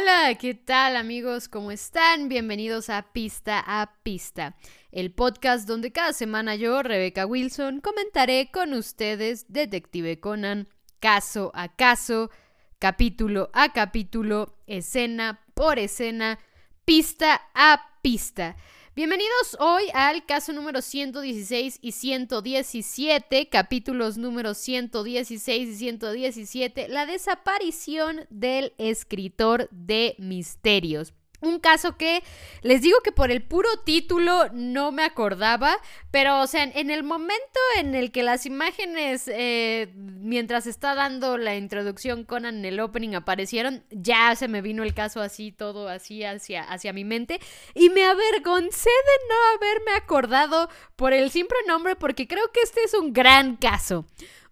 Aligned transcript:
Hola, 0.00 0.32
¿qué 0.36 0.54
tal 0.54 0.96
amigos? 0.96 1.48
¿Cómo 1.48 1.72
están? 1.72 2.28
Bienvenidos 2.28 2.88
a 2.88 3.10
Pista 3.12 3.58
a 3.66 3.94
Pista, 4.04 4.54
el 4.92 5.10
podcast 5.10 5.66
donde 5.66 5.90
cada 5.90 6.12
semana 6.12 6.54
yo, 6.54 6.84
Rebeca 6.84 7.26
Wilson, 7.26 7.80
comentaré 7.80 8.48
con 8.52 8.74
ustedes 8.74 9.46
Detective 9.48 10.20
Conan, 10.20 10.68
caso 11.00 11.50
a 11.52 11.74
caso, 11.74 12.30
capítulo 12.78 13.50
a 13.52 13.72
capítulo, 13.72 14.54
escena 14.68 15.44
por 15.54 15.80
escena, 15.80 16.38
pista 16.84 17.48
a 17.52 17.98
pista. 18.00 18.54
Bienvenidos 18.98 19.56
hoy 19.60 19.84
al 19.94 20.26
caso 20.26 20.52
número 20.52 20.82
116 20.82 21.78
y 21.80 21.92
117, 21.92 23.48
capítulos 23.48 24.18
números 24.18 24.58
116 24.58 25.68
y 25.68 25.74
117, 25.76 26.88
la 26.88 27.06
desaparición 27.06 28.26
del 28.28 28.74
escritor 28.76 29.68
de 29.70 30.16
misterios. 30.18 31.14
Un 31.40 31.60
caso 31.60 31.96
que 31.96 32.24
les 32.62 32.82
digo 32.82 32.98
que 33.04 33.12
por 33.12 33.30
el 33.30 33.42
puro 33.42 33.68
título 33.84 34.48
no 34.52 34.90
me 34.90 35.04
acordaba, 35.04 35.78
pero 36.10 36.40
o 36.40 36.46
sea, 36.48 36.64
en 36.64 36.90
el 36.90 37.04
momento 37.04 37.60
en 37.76 37.94
el 37.94 38.10
que 38.10 38.24
las 38.24 38.44
imágenes, 38.44 39.28
eh, 39.28 39.92
mientras 39.94 40.66
está 40.66 40.96
dando 40.96 41.38
la 41.38 41.54
introducción 41.54 42.24
Conan 42.24 42.58
en 42.58 42.64
el 42.64 42.80
opening 42.80 43.14
aparecieron, 43.14 43.84
ya 43.90 44.34
se 44.34 44.48
me 44.48 44.62
vino 44.62 44.82
el 44.82 44.94
caso 44.94 45.20
así, 45.20 45.52
todo 45.52 45.88
así 45.88 46.24
hacia, 46.24 46.62
hacia 46.64 46.92
mi 46.92 47.04
mente, 47.04 47.40
y 47.74 47.90
me 47.90 48.04
avergoncé 48.04 48.90
de 48.90 49.28
no 49.28 49.56
haberme 49.56 49.92
acordado 49.92 50.68
por 50.96 51.12
el 51.12 51.30
simple 51.30 51.58
nombre, 51.68 51.94
porque 51.94 52.26
creo 52.26 52.50
que 52.52 52.62
este 52.62 52.82
es 52.82 52.94
un 52.94 53.12
gran 53.12 53.54
caso. 53.56 54.06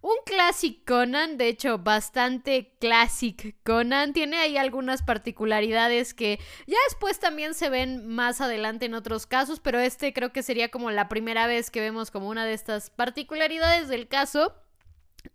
Un 0.06 0.14
Classic 0.24 0.84
Conan, 0.84 1.36
de 1.36 1.48
hecho 1.48 1.78
bastante 1.78 2.76
Classic 2.78 3.56
Conan, 3.64 4.12
tiene 4.12 4.36
ahí 4.36 4.56
algunas 4.56 5.02
particularidades 5.02 6.14
que 6.14 6.38
ya 6.68 6.76
después 6.88 7.18
también 7.18 7.54
se 7.54 7.70
ven 7.70 8.06
más 8.06 8.40
adelante 8.40 8.86
en 8.86 8.94
otros 8.94 9.26
casos, 9.26 9.58
pero 9.58 9.80
este 9.80 10.12
creo 10.12 10.32
que 10.32 10.44
sería 10.44 10.70
como 10.70 10.92
la 10.92 11.08
primera 11.08 11.48
vez 11.48 11.72
que 11.72 11.80
vemos 11.80 12.12
como 12.12 12.28
una 12.28 12.44
de 12.44 12.52
estas 12.52 12.90
particularidades 12.90 13.88
del 13.88 14.06
caso. 14.06 14.54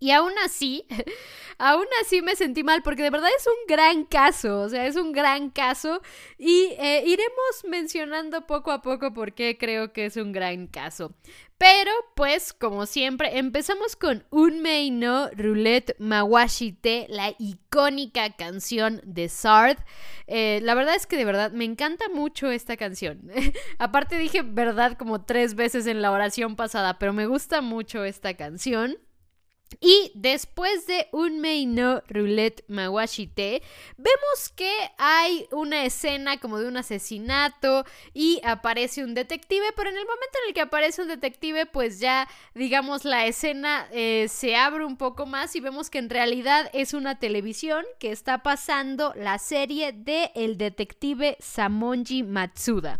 Y 0.01 0.09
aún 0.09 0.33
así, 0.43 0.87
aún 1.59 1.85
así 2.01 2.23
me 2.23 2.35
sentí 2.35 2.63
mal 2.63 2.81
porque 2.81 3.03
de 3.03 3.11
verdad 3.11 3.29
es 3.37 3.45
un 3.45 3.67
gran 3.67 4.03
caso, 4.03 4.61
o 4.61 4.67
sea, 4.67 4.87
es 4.87 4.95
un 4.95 5.11
gran 5.11 5.51
caso 5.51 6.01
y 6.39 6.73
eh, 6.79 7.03
iremos 7.05 7.63
mencionando 7.69 8.47
poco 8.47 8.71
a 8.71 8.81
poco 8.81 9.13
por 9.13 9.33
qué 9.33 9.59
creo 9.59 9.93
que 9.93 10.05
es 10.05 10.17
un 10.17 10.31
gran 10.31 10.65
caso. 10.65 11.13
Pero, 11.59 11.91
pues, 12.15 12.53
como 12.53 12.87
siempre, 12.87 13.37
empezamos 13.37 13.95
con 13.95 14.25
Unmei 14.31 14.89
no 14.89 15.29
Roulette 15.29 15.95
Mawashite, 15.99 17.05
la 17.07 17.35
icónica 17.37 18.35
canción 18.35 19.01
de 19.03 19.29
Sard. 19.29 19.77
Eh, 20.25 20.61
la 20.63 20.73
verdad 20.73 20.95
es 20.95 21.05
que 21.05 21.17
de 21.17 21.25
verdad 21.25 21.51
me 21.51 21.65
encanta 21.65 22.05
mucho 22.09 22.49
esta 22.49 22.75
canción. 22.75 23.29
Aparte 23.77 24.17
dije 24.17 24.41
verdad 24.41 24.97
como 24.97 25.23
tres 25.23 25.53
veces 25.53 25.85
en 25.85 26.01
la 26.01 26.09
oración 26.11 26.55
pasada, 26.55 26.97
pero 26.97 27.13
me 27.13 27.27
gusta 27.27 27.61
mucho 27.61 28.03
esta 28.03 28.33
canción. 28.33 28.97
Y 29.79 30.11
después 30.15 30.85
de 30.87 31.07
un 31.11 31.41
no 31.73 32.01
roulette 32.07 32.63
mawashite, 32.67 33.61
vemos 33.97 34.49
que 34.55 34.71
hay 34.97 35.47
una 35.51 35.85
escena 35.85 36.39
como 36.39 36.59
de 36.59 36.67
un 36.67 36.77
asesinato 36.77 37.85
y 38.13 38.41
aparece 38.43 39.03
un 39.03 39.13
detective, 39.13 39.65
pero 39.75 39.89
en 39.89 39.97
el 39.97 40.05
momento 40.05 40.37
en 40.43 40.49
el 40.49 40.53
que 40.53 40.61
aparece 40.61 41.01
un 41.01 41.07
detective, 41.07 41.65
pues 41.65 41.99
ya, 41.99 42.27
digamos, 42.53 43.05
la 43.05 43.25
escena 43.25 43.87
eh, 43.91 44.27
se 44.29 44.55
abre 44.55 44.85
un 44.85 44.97
poco 44.97 45.25
más 45.25 45.55
y 45.55 45.59
vemos 45.59 45.89
que 45.89 45.99
en 45.99 46.09
realidad 46.09 46.69
es 46.73 46.93
una 46.93 47.19
televisión 47.19 47.85
que 47.99 48.11
está 48.11 48.43
pasando 48.43 49.13
la 49.15 49.37
serie 49.39 49.93
de 49.93 50.31
El 50.35 50.57
detective 50.57 51.37
Samonji 51.39 52.23
Matsuda. 52.23 52.99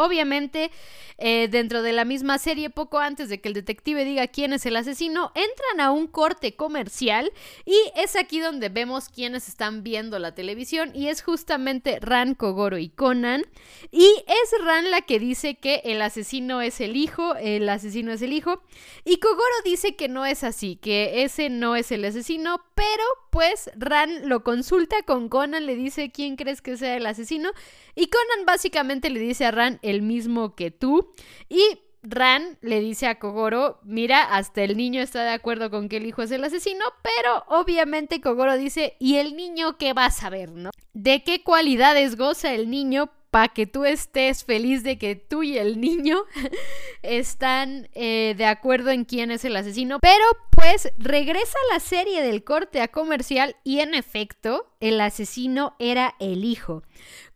Obviamente, 0.00 0.70
eh, 1.18 1.48
dentro 1.50 1.82
de 1.82 1.92
la 1.92 2.04
misma 2.04 2.38
serie, 2.38 2.70
poco 2.70 3.00
antes 3.00 3.28
de 3.28 3.40
que 3.40 3.48
el 3.48 3.54
detective 3.54 4.04
diga 4.04 4.28
quién 4.28 4.52
es 4.52 4.64
el 4.64 4.76
asesino, 4.76 5.32
entran 5.34 5.80
a 5.80 5.90
un 5.90 6.06
corte 6.06 6.54
comercial 6.54 7.32
y 7.64 7.76
es 7.96 8.14
aquí 8.14 8.38
donde 8.38 8.68
vemos 8.68 9.08
quiénes 9.08 9.48
están 9.48 9.82
viendo 9.82 10.20
la 10.20 10.36
televisión 10.36 10.92
y 10.94 11.08
es 11.08 11.22
justamente 11.22 11.98
Ran, 12.00 12.36
Kogoro 12.36 12.78
y 12.78 12.90
Conan. 12.90 13.42
Y 13.90 14.06
es 14.28 14.64
Ran 14.64 14.92
la 14.92 15.00
que 15.00 15.18
dice 15.18 15.56
que 15.56 15.82
el 15.84 16.00
asesino 16.00 16.62
es 16.62 16.80
el 16.80 16.94
hijo, 16.94 17.34
el 17.34 17.68
asesino 17.68 18.12
es 18.12 18.22
el 18.22 18.32
hijo, 18.32 18.62
y 19.04 19.18
Kogoro 19.18 19.42
dice 19.64 19.96
que 19.96 20.06
no 20.06 20.26
es 20.26 20.44
así, 20.44 20.76
que 20.76 21.24
ese 21.24 21.50
no 21.50 21.74
es 21.74 21.90
el 21.90 22.04
asesino, 22.04 22.62
pero 22.76 23.02
pues 23.30 23.68
Ran 23.74 24.28
lo 24.28 24.44
consulta 24.44 25.02
con 25.02 25.28
Conan, 25.28 25.66
le 25.66 25.74
dice 25.74 26.12
quién 26.12 26.36
crees 26.36 26.62
que 26.62 26.76
sea 26.76 26.96
el 26.96 27.06
asesino 27.06 27.50
y 27.96 28.06
Conan 28.06 28.46
básicamente 28.46 29.10
le 29.10 29.18
dice 29.18 29.44
a 29.44 29.50
Ran 29.50 29.80
el 29.88 30.02
mismo 30.02 30.54
que 30.54 30.70
tú 30.70 31.12
y 31.48 31.62
Ran 32.02 32.58
le 32.60 32.80
dice 32.80 33.06
a 33.06 33.18
Kogoro, 33.18 33.80
mira, 33.82 34.22
hasta 34.22 34.62
el 34.62 34.76
niño 34.76 35.02
está 35.02 35.24
de 35.24 35.30
acuerdo 35.30 35.70
con 35.70 35.88
que 35.88 35.96
el 35.96 36.06
hijo 36.06 36.22
es 36.22 36.30
el 36.30 36.44
asesino, 36.44 36.84
pero 37.02 37.44
obviamente 37.48 38.20
Kogoro 38.20 38.56
dice, 38.56 38.96
¿y 39.00 39.16
el 39.16 39.36
niño 39.36 39.76
qué 39.78 39.92
va 39.92 40.06
a 40.06 40.10
saber, 40.10 40.52
no? 40.52 40.70
¿De 40.94 41.24
qué 41.24 41.42
cualidades 41.42 42.16
goza 42.16 42.54
el 42.54 42.70
niño 42.70 43.10
para 43.30 43.48
que 43.48 43.66
tú 43.66 43.84
estés 43.84 44.44
feliz 44.44 44.82
de 44.82 44.98
que 44.98 45.14
tú 45.14 45.42
y 45.42 45.58
el 45.58 45.80
niño 45.80 46.24
están 47.02 47.88
eh, 47.94 48.34
de 48.36 48.46
acuerdo 48.46 48.90
en 48.90 49.04
quién 49.04 49.30
es 49.30 49.44
el 49.44 49.56
asesino. 49.56 49.98
Pero 50.00 50.24
pues 50.50 50.92
regresa 50.98 51.58
la 51.72 51.80
serie 51.80 52.22
del 52.22 52.42
corte 52.42 52.80
a 52.80 52.88
comercial 52.88 53.56
y 53.64 53.80
en 53.80 53.94
efecto 53.94 54.72
el 54.80 55.00
asesino 55.00 55.76
era 55.78 56.14
el 56.20 56.44
hijo. 56.44 56.82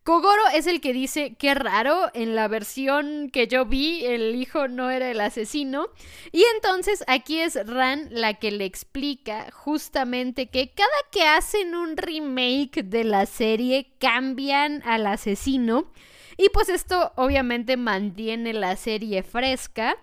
Kogoro 0.05 0.43
es 0.53 0.67
el 0.67 0.81
que 0.81 0.93
dice, 0.93 1.37
qué 1.39 1.55
raro, 1.55 2.11
en 2.13 2.35
la 2.35 2.49
versión 2.49 3.31
que 3.31 3.47
yo 3.47 3.67
vi, 3.67 4.05
el 4.05 4.35
hijo 4.35 4.67
no 4.67 4.91
era 4.91 5.09
el 5.09 5.21
asesino. 5.21 5.87
Y 6.33 6.43
entonces 6.57 7.05
aquí 7.07 7.39
es 7.39 7.55
Ran 7.67 8.09
la 8.11 8.35
que 8.35 8.51
le 8.51 8.65
explica 8.65 9.53
justamente 9.53 10.49
que 10.49 10.71
cada 10.71 10.91
que 11.13 11.23
hacen 11.23 11.77
un 11.77 11.97
remake 11.97 12.83
de 12.83 13.05
la 13.05 13.27
serie 13.27 13.93
cambian 14.01 14.83
al 14.85 15.07
asesino. 15.07 15.93
Y 16.37 16.49
pues 16.49 16.69
esto 16.69 17.13
obviamente 17.15 17.77
mantiene 17.77 18.55
la 18.55 18.75
serie 18.75 19.23
fresca 19.23 19.97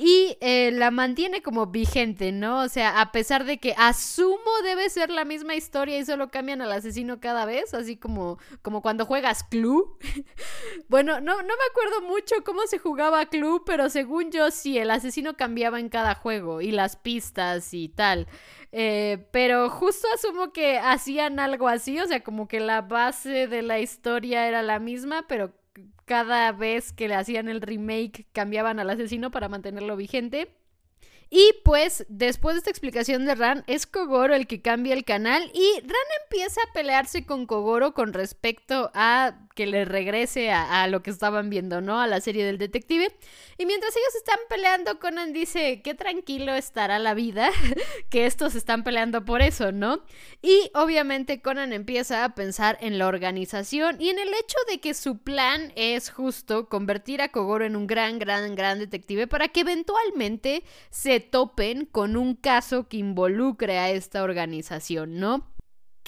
y 0.00 0.38
eh, 0.40 0.70
la 0.72 0.92
mantiene 0.92 1.42
como 1.42 1.66
vigente, 1.66 2.30
¿no? 2.30 2.60
O 2.60 2.68
sea, 2.68 3.00
a 3.00 3.10
pesar 3.10 3.44
de 3.44 3.58
que 3.58 3.74
asumo 3.76 4.38
debe 4.62 4.88
ser 4.90 5.10
la 5.10 5.24
misma 5.24 5.56
historia 5.56 5.98
y 5.98 6.04
solo 6.04 6.30
cambian 6.30 6.62
al 6.62 6.70
asesino 6.70 7.18
cada 7.18 7.44
vez, 7.46 7.74
así 7.74 7.96
como, 7.96 8.38
como 8.62 8.80
cuando 8.80 9.04
juegas 9.06 9.42
Clue. 9.42 9.98
bueno, 10.88 11.20
no, 11.20 11.42
no 11.42 11.48
me 11.48 11.64
acuerdo 11.68 12.02
mucho 12.02 12.36
cómo 12.44 12.64
se 12.68 12.78
jugaba 12.78 13.26
Clue, 13.26 13.64
pero 13.66 13.90
según 13.90 14.30
yo 14.30 14.52
sí, 14.52 14.78
el 14.78 14.92
asesino 14.92 15.36
cambiaba 15.36 15.80
en 15.80 15.88
cada 15.88 16.14
juego 16.14 16.60
y 16.60 16.70
las 16.70 16.94
pistas 16.94 17.74
y 17.74 17.88
tal. 17.88 18.28
Eh, 18.70 19.26
pero 19.32 19.68
justo 19.68 20.06
asumo 20.14 20.52
que 20.52 20.78
hacían 20.78 21.40
algo 21.40 21.66
así, 21.66 21.98
o 21.98 22.06
sea, 22.06 22.22
como 22.22 22.46
que 22.46 22.60
la 22.60 22.82
base 22.82 23.48
de 23.48 23.62
la 23.62 23.80
historia 23.80 24.46
era 24.46 24.62
la 24.62 24.78
misma, 24.78 25.26
pero 25.26 25.54
cada 26.04 26.52
vez 26.52 26.92
que 26.92 27.08
le 27.08 27.14
hacían 27.14 27.48
el 27.48 27.60
remake 27.60 28.26
cambiaban 28.32 28.78
al 28.78 28.90
asesino 28.90 29.30
para 29.30 29.48
mantenerlo 29.48 29.96
vigente. 29.96 30.50
Y 31.30 31.52
pues, 31.64 32.06
después 32.08 32.54
de 32.54 32.58
esta 32.58 32.70
explicación 32.70 33.26
de 33.26 33.34
Ran, 33.34 33.64
es 33.66 33.86
Kogoro 33.86 34.34
el 34.34 34.46
que 34.46 34.62
cambia 34.62 34.94
el 34.94 35.04
canal 35.04 35.50
y 35.52 35.80
Ran 35.80 36.22
empieza 36.24 36.60
a 36.62 36.72
pelearse 36.72 37.26
con 37.26 37.46
Kogoro 37.46 37.92
con 37.92 38.14
respecto 38.14 38.90
a 38.94 39.47
que 39.58 39.66
le 39.66 39.84
regrese 39.84 40.52
a, 40.52 40.86
lo 40.86 41.02
que 41.02 41.10
estaban 41.10 41.50
viendo, 41.50 41.80
¿no? 41.80 42.00
A 42.00 42.06
la 42.06 42.20
serie 42.20 42.44
del 42.44 42.58
detective. 42.58 43.10
Y 43.56 43.66
mientras 43.66 43.96
ellos 43.96 44.14
están 44.14 44.38
peleando, 44.48 45.00
Conan 45.00 45.32
dice, 45.32 45.82
qué 45.82 45.94
tranquilo 45.94 46.54
estará 46.54 47.00
la 47.00 47.12
vida, 47.12 47.50
que 48.08 48.26
estos 48.26 48.54
están 48.54 48.84
peleando 48.84 49.24
por 49.24 49.42
eso, 49.42 49.72
¿no? 49.72 50.04
Y 50.42 50.70
obviamente 50.74 51.42
Conan 51.42 51.72
empieza 51.72 52.22
a 52.24 52.36
pensar 52.36 52.78
en 52.80 52.98
la 52.98 53.08
organización 53.08 54.00
y 54.00 54.10
en 54.10 54.20
el 54.20 54.28
hecho 54.28 54.58
de 54.70 54.78
que 54.78 54.94
su 54.94 55.18
plan 55.18 55.72
es 55.74 56.08
justo 56.08 56.68
convertir 56.68 57.20
a 57.20 57.30
Kogoro 57.30 57.64
en 57.64 57.74
un 57.74 57.88
gran, 57.88 58.20
gran, 58.20 58.54
gran 58.54 58.78
detective 58.78 59.26
para 59.26 59.48
que 59.48 59.62
eventualmente 59.62 60.62
se 60.90 61.18
topen 61.18 61.84
con 61.86 62.16
un 62.16 62.36
caso 62.36 62.86
que 62.86 62.98
involucre 62.98 63.80
a 63.80 63.90
esta 63.90 64.22
organización, 64.22 65.18
¿no? 65.18 65.57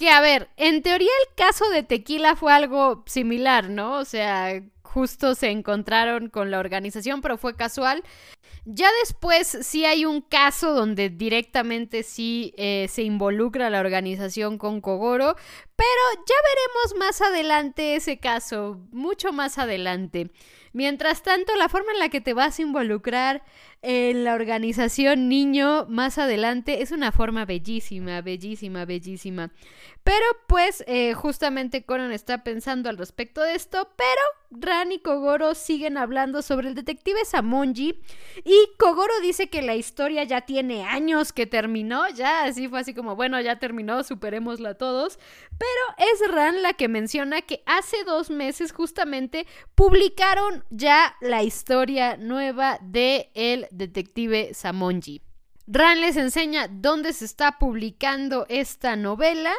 Que 0.01 0.09
a 0.09 0.23
ver, 0.23 0.49
en 0.57 0.81
teoría 0.81 1.11
el 1.29 1.35
caso 1.35 1.69
de 1.69 1.83
Tequila 1.83 2.35
fue 2.35 2.55
algo 2.55 3.05
similar, 3.05 3.69
¿no? 3.69 3.99
O 3.99 4.07
sea, 4.07 4.63
justo 4.83 5.35
se 5.35 5.51
encontraron 5.51 6.31
con 6.31 6.51
la 6.51 6.59
organización, 6.59 7.21
pero 7.21 7.37
fue 7.37 7.55
casual. 7.55 8.03
Ya 8.65 8.89
después 9.01 9.59
sí 9.63 9.85
hay 9.85 10.05
un 10.05 10.21
caso 10.21 10.75
donde 10.75 11.09
directamente 11.09 12.03
sí 12.03 12.55
eh, 12.57 12.87
se 12.91 13.03
involucra 13.03 13.71
la 13.71 13.81
organización 13.81 14.59
con 14.59 14.81
Kogoro, 14.81 15.35
pero 15.77 16.25
ya 16.27 16.35
veremos 16.45 16.99
más 16.99 17.21
adelante 17.23 17.97
ese 17.97 18.19
caso, 18.19 18.81
mucho 18.93 19.33
más 19.33 19.59
adelante. 19.59 20.31
Mientras 20.73 21.23
tanto, 21.23 21.57
la 21.57 21.69
forma 21.69 21.93
en 21.93 21.99
la 21.99 22.11
que 22.11 22.21
te 22.21 22.33
vas 22.33 22.59
a 22.59 22.63
involucrar 22.63 23.43
en 23.83 24.25
la 24.25 24.35
organización 24.35 25.29
niño 25.29 25.87
más 25.89 26.19
adelante 26.19 26.83
es 26.83 26.93
una 26.93 27.13
forma 27.13 27.45
bellísima, 27.45 28.21
bellísima, 28.21 28.85
bellísima. 28.85 29.53
Pero 30.05 30.25
pues 30.47 30.85
eh, 30.87 31.15
justamente 31.15 31.85
Conan 31.85 32.13
está 32.13 32.45
pensando 32.45 32.89
al 32.89 32.99
respecto 32.99 33.43
de 33.43 33.55
esto, 33.55 33.89
pero 33.97 34.61
Ran 34.61 34.93
y 34.93 35.01
Kogoro 35.01 35.55
siguen 35.55 35.97
hablando 35.97 36.43
sobre 36.43 36.69
el 36.69 36.75
detective 36.75 37.25
Samonji 37.25 38.01
y 38.45 38.71
Kogoro 38.79 39.13
dice 39.21 39.49
que 39.49 39.63
la 39.63 39.75
historia 39.75 40.25
ya 40.25 40.43
tiene 40.43 40.85
años 40.85 41.33
que 41.33 41.47
terminó, 41.47 42.09
ya 42.09 42.45
así 42.45 42.69
fue 42.69 42.81
así 42.81 42.95
como, 42.95 43.17
bueno, 43.17 43.41
ya 43.41 43.59
terminó, 43.59 44.03
superémosla 44.03 44.75
todos, 44.75 45.19
pero 45.59 46.11
es 46.11 46.31
Ran 46.31 46.63
la 46.63 46.73
que 46.75 46.89
menciona 46.89 47.43
que 47.43 47.63
hace 47.67 48.05
dos 48.05 48.31
meses 48.31 48.73
justamente 48.73 49.47
publicaron 49.75 50.65
ya 50.71 51.17
la 51.21 51.43
historia 51.43 52.17
nueva 52.17 52.79
de 52.83 53.31
el 53.35 53.67
detective 53.71 54.55
Samonji. 54.55 55.23
Ran 55.67 56.01
les 56.01 56.17
enseña 56.17 56.67
dónde 56.69 57.13
se 57.13 57.25
está 57.25 57.59
publicando 57.59 58.45
esta 58.49 58.97
novela 58.97 59.53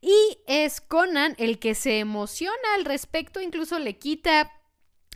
y 0.00 0.38
es 0.46 0.80
Conan 0.80 1.34
el 1.38 1.58
que 1.58 1.74
se 1.74 1.98
emociona 1.98 2.74
al 2.76 2.84
respecto, 2.84 3.40
incluso 3.40 3.78
le 3.78 3.98
quita 3.98 4.52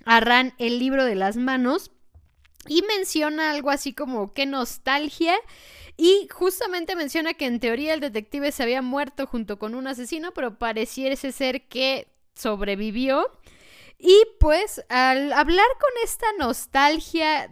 a 0.04 0.20
Ran 0.20 0.54
el 0.58 0.78
libro 0.78 1.04
de 1.04 1.14
las 1.14 1.36
manos 1.36 1.92
y 2.66 2.82
menciona 2.82 3.50
algo 3.50 3.70
así 3.70 3.92
como 3.92 4.32
qué 4.32 4.46
nostalgia. 4.46 5.34
Y 5.96 6.28
justamente 6.30 6.96
menciona 6.96 7.34
que 7.34 7.46
en 7.46 7.60
teoría 7.60 7.92
el 7.92 8.00
detective 8.00 8.52
se 8.52 8.62
había 8.62 8.80
muerto 8.80 9.26
junto 9.26 9.58
con 9.58 9.74
un 9.74 9.86
asesino, 9.86 10.32
pero 10.32 10.58
pareciese 10.58 11.30
ser 11.30 11.68
que 11.68 12.08
sobrevivió. 12.34 13.26
Y 13.98 14.16
pues 14.38 14.82
al 14.88 15.30
hablar 15.32 15.66
con 15.78 15.90
esta 16.02 16.26
nostalgia 16.38 17.50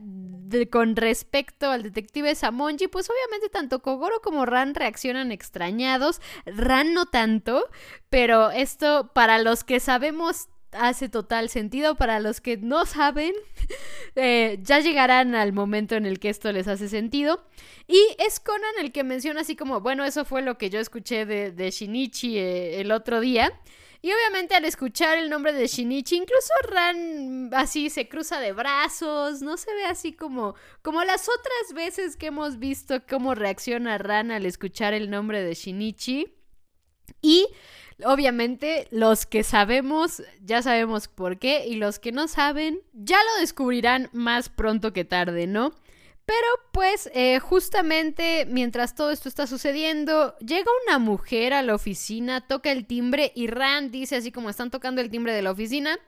con 0.71 0.97
respecto 0.97 1.71
al 1.71 1.83
detective 1.83 2.35
Samonji, 2.35 2.89
pues 2.89 3.11
obviamente 3.11 3.51
tanto 3.51 3.83
Kogoro 3.83 4.23
como 4.23 4.47
Ran 4.47 4.75
reaccionan 4.75 5.31
extrañados. 5.31 6.23
Ran 6.47 6.95
no 6.95 7.05
tanto, 7.05 7.69
pero 8.09 8.51
esto 8.51 9.11
para 9.13 9.39
los 9.39 9.63
que 9.63 9.79
sabemos 9.79 10.49
hace 10.79 11.09
total 11.09 11.49
sentido. 11.49 11.97
Para 11.97 12.21
los 12.21 12.41
que 12.41 12.57
no 12.57 12.87
saben, 12.87 13.33
eh, 14.17 14.59
ya 14.63 14.81
llegarán 14.81 15.35
al 15.35 15.53
momento 15.53 15.95
en 15.95 16.07
el 16.07 16.19
que 16.19 16.31
esto 16.31 16.53
les 16.53 16.69
hace 16.69 16.89
sentido. 16.89 17.45
Y 17.87 18.01
es 18.19 18.41
Conan 18.41 18.75
el 18.81 18.93
que 18.93 19.05
menciona 19.05 19.41
así 19.43 19.57
como, 19.57 19.81
bueno, 19.81 20.05
eso 20.05 20.25
fue 20.25 20.43
lo 20.43 20.59
que 20.59 20.71
yo 20.71 20.81
escuché 20.81 21.27
de, 21.27 21.71
Shinichi 21.71 22.39
eh, 22.39 22.81
el 22.81 22.93
otro 22.93 23.21
día. 23.21 23.53
Y 24.01 24.13
obviamente 24.13 24.55
al 24.55 24.65
escuchar 24.65 25.19
el 25.19 25.29
nombre 25.29 25.53
de 25.53 25.67
Shinichi, 25.67 26.17
incluso 26.17 26.53
Ran 26.69 27.51
así 27.53 27.91
se 27.91 28.09
cruza 28.09 28.39
de 28.39 28.53
brazos, 28.53 29.43
no 29.43 29.57
se 29.57 29.75
ve 29.75 29.85
así 29.85 30.13
como 30.13 30.55
como 30.83 31.03
las 31.03 31.29
otras 31.29 31.75
veces 31.75 32.17
que 32.17 32.27
hemos 32.27 32.61
visto 32.61 33.03
cómo 33.09 33.35
reacciona 33.35 33.99
Ran 33.99 34.31
al 34.31 34.47
escuchar 34.47 34.95
el 34.95 35.11
nombre 35.11 35.43
de 35.43 35.55
Shinichi. 35.55 36.33
Y 37.23 37.49
obviamente 38.05 38.87
los 38.91 39.27
que 39.27 39.43
sabemos 39.43 40.23
ya 40.43 40.63
sabemos 40.63 41.09
por 41.09 41.39
qué 41.39 41.67
y 41.67 41.77
los 41.77 41.99
que 41.99 42.13
no 42.13 42.29
saben 42.29 42.81
ya 42.93 43.17
lo 43.17 43.41
descubrirán 43.41 44.09
más 44.13 44.49
pronto 44.49 44.93
que 44.93 45.05
tarde, 45.05 45.47
¿no? 45.47 45.73
Pero 46.29 46.47
pues 46.73 47.11
eh, 47.15 47.39
justamente 47.39 48.47
mientras 48.47 48.95
todo 48.95 49.11
esto 49.11 49.31
está 49.31 49.47
sucediendo, 49.47 50.37
llega 50.41 50.71
una 50.87 50.99
mujer 50.99 51.55
a 51.55 51.63
la 51.63 51.75
oficina, 51.75 52.47
toca 52.47 52.71
el 52.71 52.87
timbre 52.87 53.33
y 53.35 53.47
Ran 53.47 53.91
dice 53.91 54.17
así 54.17 54.31
como 54.31 54.51
están 54.51 54.71
tocando 54.71 55.01
el 55.01 55.09
timbre 55.09 55.33
de 55.33 55.41
la 55.41 55.53
oficina. 55.53 55.99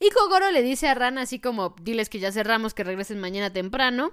Y 0.00 0.08
Kogoro 0.10 0.50
le 0.50 0.62
dice 0.62 0.88
a 0.88 0.94
Ran 0.94 1.18
así 1.18 1.38
como, 1.38 1.74
diles 1.82 2.08
que 2.08 2.20
ya 2.20 2.32
cerramos, 2.32 2.72
que 2.72 2.84
regresen 2.84 3.20
mañana 3.20 3.52
temprano. 3.52 4.12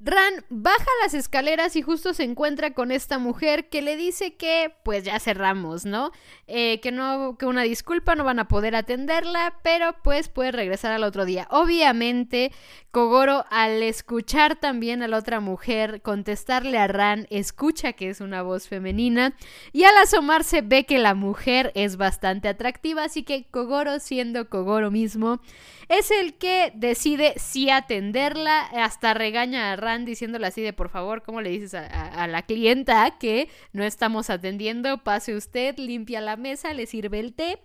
Ran 0.00 0.44
baja 0.50 0.84
las 1.02 1.14
escaleras 1.14 1.76
y 1.76 1.82
justo 1.82 2.12
se 2.12 2.24
encuentra 2.24 2.74
con 2.74 2.90
esta 2.90 3.18
mujer 3.18 3.68
que 3.68 3.80
le 3.80 3.96
dice 3.96 4.34
que 4.34 4.74
pues 4.82 5.04
ya 5.04 5.18
cerramos, 5.18 5.86
¿no? 5.86 6.10
Eh, 6.46 6.80
que 6.80 6.92
no, 6.92 7.38
que 7.38 7.46
una 7.46 7.62
disculpa, 7.62 8.14
no 8.14 8.24
van 8.24 8.38
a 8.38 8.48
poder 8.48 8.76
atenderla, 8.76 9.54
pero 9.62 9.94
pues 10.02 10.28
puede 10.28 10.52
regresar 10.52 10.92
al 10.92 11.04
otro 11.04 11.24
día. 11.24 11.46
Obviamente, 11.50 12.52
Kogoro 12.90 13.44
al 13.50 13.82
escuchar 13.82 14.56
también 14.56 15.02
a 15.02 15.08
la 15.08 15.16
otra 15.16 15.40
mujer 15.40 16.02
contestarle 16.02 16.76
a 16.76 16.86
Ran, 16.86 17.26
escucha 17.30 17.94
que 17.94 18.10
es 18.10 18.20
una 18.20 18.42
voz 18.42 18.68
femenina 18.68 19.36
y 19.72 19.84
al 19.84 19.96
asomarse 19.96 20.60
ve 20.60 20.84
que 20.84 20.98
la 20.98 21.14
mujer 21.14 21.72
es 21.74 21.96
bastante 21.96 22.48
atractiva, 22.48 23.04
así 23.04 23.22
que 23.22 23.46
Kogoro 23.50 24.00
siendo 24.00 24.50
Kogoro 24.50 24.90
mismo 24.90 25.40
es 25.88 26.10
el 26.10 26.34
que 26.34 26.72
decide 26.74 27.34
sí 27.36 27.70
atenderla, 27.70 28.60
hasta 28.60 29.14
regaña 29.14 29.72
a 29.72 29.76
Ran 29.76 29.83
diciéndole 30.04 30.46
así 30.46 30.62
de 30.62 30.72
por 30.72 30.88
favor, 30.88 31.22
¿cómo 31.22 31.40
le 31.40 31.50
dices 31.50 31.74
a, 31.74 32.26
la 32.26 32.42
clienta 32.42 33.18
que 33.18 33.48
no 33.72 33.84
estamos 33.84 34.30
atendiendo? 34.30 35.02
Pase 35.04 35.34
usted, 35.34 35.76
limpia 35.78 36.20
la 36.20 36.36
mesa, 36.36 36.72
le 36.72 36.86
sirve 36.86 37.20
el 37.20 37.34
té 37.34 37.60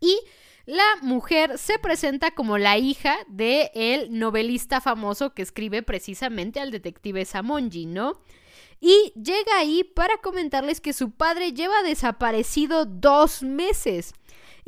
y... 0.00 0.18
La 0.66 0.84
mujer 1.02 1.58
se 1.58 1.80
presenta 1.80 2.30
como 2.32 2.56
la 2.56 2.78
hija 2.78 3.16
de 3.26 3.72
el 3.74 4.16
novelista 4.16 4.80
famoso 4.80 5.34
que 5.34 5.42
escribe 5.42 5.82
precisamente 5.82 6.60
al 6.60 6.70
detective 6.70 7.24
Samonji, 7.24 7.86
¿no? 7.86 8.20
Y 8.80 9.12
llega 9.14 9.58
ahí 9.58 9.84
para 9.84 10.18
comentarles 10.18 10.80
que 10.80 10.92
su 10.92 11.10
padre 11.10 11.52
lleva 11.52 11.82
desaparecido 11.82 12.86
dos 12.86 13.42
meses. 13.42 14.14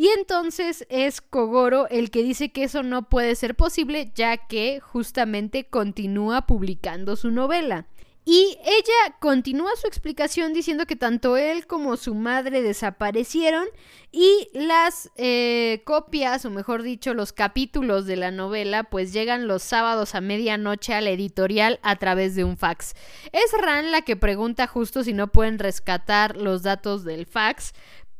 Y 0.02 0.08
entonces 0.18 0.84
es 0.88 1.20
Kogoro 1.20 1.86
el 1.88 2.10
que 2.10 2.24
dice 2.24 2.50
que 2.50 2.64
eso 2.64 2.82
no 2.82 3.08
puede 3.08 3.36
ser 3.36 3.54
posible 3.54 4.10
ya 4.16 4.36
que 4.36 4.80
justamente 4.80 5.66
continúa 5.66 6.44
publicando 6.44 7.14
su 7.14 7.30
novela. 7.30 7.86
Y 8.24 8.56
ella 8.64 9.16
continúa 9.20 9.70
su 9.76 9.86
explicación 9.86 10.52
diciendo 10.52 10.86
que 10.86 10.94
tanto 10.94 11.36
él 11.36 11.66
como 11.66 11.96
su 11.96 12.14
madre 12.14 12.62
desaparecieron 12.62 13.66
y 14.12 14.48
las 14.52 15.10
eh, 15.16 15.82
copias, 15.84 16.44
o 16.44 16.50
mejor 16.50 16.82
dicho, 16.82 17.14
los 17.14 17.32
capítulos 17.32 18.06
de 18.06 18.16
la 18.16 18.30
novela, 18.30 18.84
pues 18.84 19.12
llegan 19.12 19.48
los 19.48 19.64
sábados 19.64 20.14
a 20.14 20.20
medianoche 20.20 20.94
a 20.94 21.00
la 21.00 21.10
editorial 21.10 21.80
a 21.82 21.96
través 21.96 22.36
de 22.36 22.44
un 22.44 22.56
fax. 22.56 22.94
Es 23.32 23.52
Ran 23.60 23.90
la 23.90 24.02
que 24.02 24.16
pregunta 24.16 24.68
justo 24.68 25.02
si 25.02 25.12
no 25.12 25.32
pueden 25.32 25.58
rescatar 25.58 26.36
los 26.36 26.62
datos 26.62 27.02
del 27.02 27.26
fax, 27.26 27.72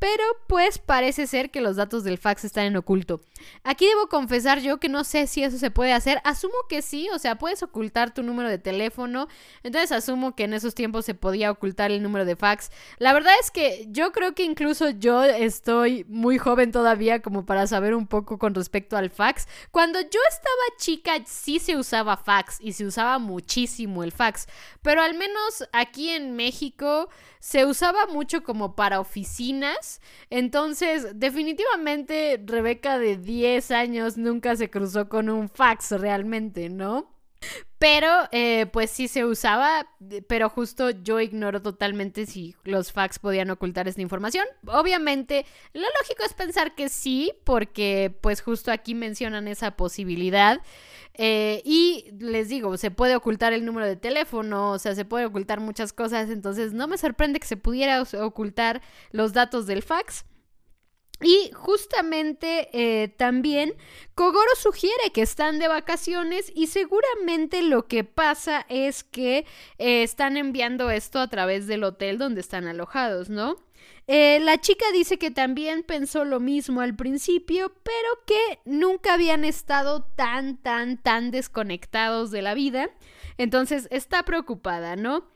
pero 0.03 0.25
pues 0.47 0.79
parece 0.79 1.27
ser 1.27 1.49
que 1.49 1.61
los 1.61 1.77
datos 1.77 2.03
del 2.03 2.17
fax 2.17 2.43
están 2.43 2.65
en 2.65 2.75
oculto. 2.75 3.21
Aquí 3.63 3.85
debo 3.85 4.07
confesar 4.07 4.59
yo 4.59 4.77
que 4.77 4.89
no 4.89 5.05
sé 5.05 5.27
si 5.27 5.45
eso 5.45 5.57
se 5.57 5.71
puede 5.71 5.93
hacer. 5.93 6.19
Asumo 6.25 6.55
que 6.67 6.81
sí, 6.81 7.07
o 7.13 7.19
sea, 7.19 7.37
puedes 7.37 7.63
ocultar 7.63 8.13
tu 8.13 8.21
número 8.21 8.49
de 8.49 8.57
teléfono. 8.57 9.29
Entonces 9.63 9.93
asumo 9.93 10.35
que 10.35 10.43
en 10.43 10.55
esos 10.55 10.75
tiempos 10.75 11.05
se 11.05 11.13
podía 11.13 11.51
ocultar 11.51 11.89
el 11.89 12.03
número 12.03 12.25
de 12.25 12.35
fax. 12.35 12.69
La 12.97 13.13
verdad 13.13 13.31
es 13.39 13.49
que 13.49 13.87
yo 13.91 14.11
creo 14.11 14.35
que 14.35 14.43
incluso 14.43 14.89
yo 14.89 15.23
estoy 15.23 16.05
muy 16.09 16.37
joven 16.37 16.73
todavía 16.73 17.21
como 17.21 17.45
para 17.45 17.65
saber 17.65 17.95
un 17.95 18.05
poco 18.05 18.37
con 18.37 18.53
respecto 18.53 18.97
al 18.97 19.09
fax. 19.09 19.47
Cuando 19.71 20.01
yo 20.01 20.19
estaba 20.29 20.77
chica 20.77 21.13
sí 21.25 21.59
se 21.59 21.77
usaba 21.77 22.17
fax 22.17 22.57
y 22.59 22.73
se 22.73 22.85
usaba 22.85 23.19
muchísimo 23.19 24.03
el 24.03 24.11
fax. 24.11 24.47
Pero 24.81 25.01
al 25.01 25.13
menos 25.13 25.63
aquí 25.71 26.09
en 26.09 26.35
México 26.35 27.07
se 27.39 27.65
usaba 27.65 28.05
mucho 28.07 28.43
como 28.43 28.75
para 28.75 28.99
oficinas 28.99 29.92
entonces, 30.29 31.19
definitivamente 31.19 32.41
Rebeca 32.45 32.97
de 32.99 33.17
10 33.17 33.71
años 33.71 34.17
nunca 34.17 34.55
se 34.55 34.69
cruzó 34.69 35.09
con 35.09 35.29
un 35.29 35.49
fax 35.49 35.91
realmente, 35.91 36.69
¿no? 36.69 37.12
Pero, 37.83 38.29
eh, 38.31 38.67
pues 38.71 38.91
sí 38.91 39.09
se 39.09 39.25
usaba, 39.25 39.85
pero 40.29 40.47
justo 40.47 40.91
yo 40.91 41.19
ignoro 41.19 41.61
totalmente 41.61 42.25
si 42.25 42.55
los 42.63 42.93
fax 42.93 43.19
podían 43.19 43.49
ocultar 43.49 43.89
esta 43.89 44.01
información. 44.01 44.45
Obviamente, 44.67 45.45
lo 45.73 45.81
lógico 45.81 46.23
es 46.25 46.33
pensar 46.33 46.75
que 46.75 46.87
sí, 46.87 47.33
porque 47.43 48.17
pues 48.21 48.41
justo 48.41 48.71
aquí 48.71 48.95
mencionan 48.95 49.49
esa 49.49 49.71
posibilidad. 49.71 50.61
Eh, 51.15 51.61
y 51.65 52.05
les 52.19 52.47
digo, 52.47 52.77
se 52.77 52.89
puede 52.89 53.17
ocultar 53.17 53.51
el 53.51 53.65
número 53.65 53.85
de 53.85 53.97
teléfono, 53.97 54.71
o 54.71 54.79
sea, 54.79 54.95
se 54.95 55.03
puede 55.03 55.25
ocultar 55.25 55.59
muchas 55.59 55.91
cosas, 55.91 56.29
entonces 56.29 56.71
no 56.71 56.87
me 56.87 56.97
sorprende 56.97 57.41
que 57.41 57.47
se 57.47 57.57
pudiera 57.57 58.01
ocultar 58.01 58.81
los 59.11 59.33
datos 59.33 59.67
del 59.67 59.83
fax. 59.83 60.23
Y 61.23 61.51
justamente 61.53 62.69
eh, 62.73 63.07
también 63.07 63.73
Kogoro 64.13 64.55
sugiere 64.57 65.11
que 65.13 65.21
están 65.21 65.57
de 65.57 65.67
vacaciones 65.67 66.51
y 66.53 66.67
seguramente 66.67 67.61
lo 67.61 67.87
que 67.87 68.03
pasa 68.03 68.65
es 68.69 69.03
que 69.03 69.45
eh, 69.77 70.03
están 70.03 70.37
enviando 70.37 70.89
esto 70.89 71.19
a 71.19 71.27
través 71.29 71.65
del 71.65 71.83
hotel 71.83 72.17
donde 72.17 72.41
están 72.41 72.67
alojados, 72.67 73.29
¿no? 73.29 73.55
Eh, 74.05 74.39
la 74.41 74.59
chica 74.59 74.85
dice 74.91 75.17
que 75.17 75.31
también 75.31 75.83
pensó 75.83 76.25
lo 76.25 76.41
mismo 76.41 76.81
al 76.81 76.95
principio, 76.95 77.73
pero 77.83 78.25
que 78.27 78.59
nunca 78.65 79.13
habían 79.13 79.45
estado 79.45 80.03
tan, 80.03 80.57
tan, 80.57 81.01
tan 81.01 81.31
desconectados 81.31 82.29
de 82.29 82.41
la 82.41 82.53
vida. 82.53 82.89
Entonces 83.37 83.87
está 83.91 84.23
preocupada, 84.23 84.97
¿no? 84.97 85.29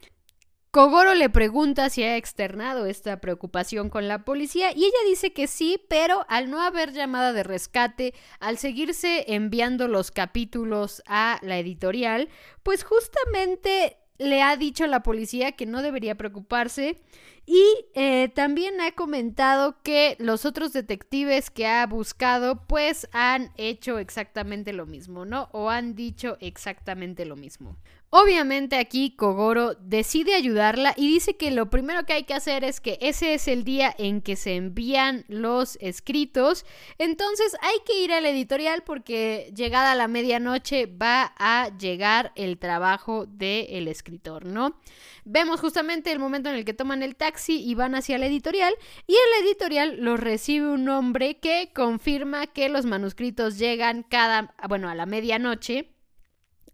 Kogoro 0.78 1.16
le 1.16 1.32
pregunta 1.32 1.90
si 1.90 2.04
ha 2.04 2.18
externado 2.18 2.86
esta 2.86 3.20
preocupación 3.20 3.90
con 3.90 4.08
la 4.08 4.24
policía 4.24 4.72
y 4.76 4.86
ella 4.86 5.00
dice 5.08 5.34
que 5.34 5.48
sí, 5.48 5.82
pero 5.90 6.24
al 6.30 6.52
no 6.52 6.62
haber 6.62 6.94
llamada 6.94 7.34
de 7.34 7.42
rescate, 7.42 8.14
al 8.40 8.60
seguirse 8.60 9.26
enviando 9.34 9.88
los 9.88 10.12
capítulos 10.12 11.02
a 11.08 11.40
la 11.42 11.58
editorial, 11.58 12.30
pues 12.62 12.84
justamente 12.84 13.98
le 14.20 14.44
ha 14.44 14.56
dicho 14.56 14.84
a 14.84 14.88
la 14.88 15.02
policía 15.02 15.54
que 15.54 15.66
no 15.66 15.82
debería 15.82 16.14
preocuparse 16.14 17.02
y 17.50 17.64
eh, 17.96 18.30
también 18.36 18.82
ha 18.82 18.92
comentado 18.92 19.78
que 19.82 20.18
los 20.20 20.44
otros 20.44 20.74
detectives 20.74 21.50
que 21.50 21.66
ha 21.66 21.88
buscado 21.88 22.68
pues 22.68 23.08
han 23.14 23.54
hecho 23.56 24.00
exactamente 24.00 24.74
lo 24.74 24.86
mismo, 24.86 25.24
¿no? 25.24 25.48
O 25.54 25.70
han 25.70 25.96
dicho 25.96 26.38
exactamente 26.42 27.26
lo 27.26 27.38
mismo. 27.38 27.78
Obviamente 28.10 28.78
aquí 28.78 29.16
Kogoro 29.18 29.76
decide 29.76 30.34
ayudarla 30.34 30.94
y 30.96 31.08
dice 31.08 31.36
que 31.36 31.52
lo 31.52 31.70
primero 31.70 32.06
que 32.06 32.14
hay 32.14 32.24
que 32.24 32.34
hacer 32.34 32.64
es 32.64 32.80
que 32.80 32.98
ese 33.02 33.34
es 33.34 33.50
el 33.50 33.66
día 33.66 33.94
en 33.98 34.22
que 34.22 34.38
se 34.38 34.56
envían 34.56 35.26
los 35.28 35.78
escritos. 35.82 36.66
Entonces 36.98 37.56
hay 37.62 37.78
que 37.86 38.02
ir 38.02 38.14
al 38.14 38.26
editorial 38.26 38.84
porque 38.84 39.52
llegada 39.54 39.94
la 39.94 40.08
medianoche 40.08 40.86
va 40.86 41.34
a 41.38 41.70
llegar 41.78 42.32
el 42.36 42.58
trabajo 42.58 43.26
del 43.26 43.90
escritor, 43.90 44.46
¿no? 44.46 44.80
Vemos 45.26 45.60
justamente 45.60 46.10
el 46.10 46.20
momento 46.20 46.48
en 46.50 46.56
el 46.56 46.64
que 46.64 46.74
toman 46.74 47.04
el 47.04 47.18
taxi 47.18 47.37
y 47.48 47.76
van 47.76 47.96
hacia 47.96 48.18
la 48.18 48.26
editorial 48.26 48.74
y 49.06 49.14
en 49.14 49.32
la 49.32 49.48
editorial 49.48 49.98
los 50.00 50.20
recibe 50.20 50.68
un 50.68 50.90
hombre 50.90 51.40
que 51.40 51.72
confirma 51.74 52.48
que 52.48 52.70
los 52.70 52.86
manuscritos 52.86 53.58
llegan 53.58 54.04
cada, 54.04 54.54
bueno, 54.68 54.90
a 54.90 54.96
la 54.96 55.06
medianoche 55.06 55.94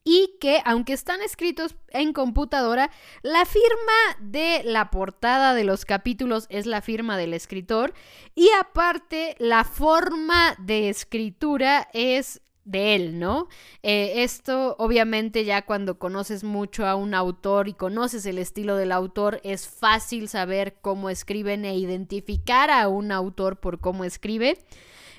y 0.04 0.36
que 0.40 0.62
aunque 0.66 0.94
están 0.94 1.22
escritos 1.22 1.76
en 1.90 2.14
computadora, 2.14 2.92
la 3.22 3.46
firma 3.46 3.94
de 4.20 4.62
la 4.66 4.90
portada 4.90 5.54
de 5.54 5.64
los 5.64 5.86
capítulos 5.86 6.46
es 6.50 6.66
la 6.66 6.82
firma 6.82 7.18
del 7.18 7.34
escritor 7.34 7.94
y 8.36 8.50
aparte 8.60 9.36
la 9.40 9.64
forma 9.64 10.56
de 10.60 10.90
escritura 10.90 11.90
es 11.94 12.42
de 12.66 12.96
él, 12.96 13.20
¿no? 13.20 13.48
Eh, 13.82 14.24
esto 14.24 14.76
obviamente 14.80 15.46
ya 15.46 15.64
cuando 15.64 16.00
conoces 16.00 16.44
mucho 16.44 16.86
a 16.86 16.96
un 16.96 17.14
autor 17.14 17.68
y 17.68 17.74
conoces 17.74 18.26
el 18.26 18.38
estilo 18.38 18.76
del 18.76 18.92
autor 18.92 19.42
es 19.44 19.68
fácil 19.68 20.30
saber 20.30 20.76
cómo 20.82 21.10
escriben 21.10 21.66
e 21.66 21.76
identificar 21.76 22.70
a 22.72 22.88
un 22.88 23.12
autor 23.12 23.60
por 23.60 23.80
cómo 23.80 24.06
escribe. 24.06 24.58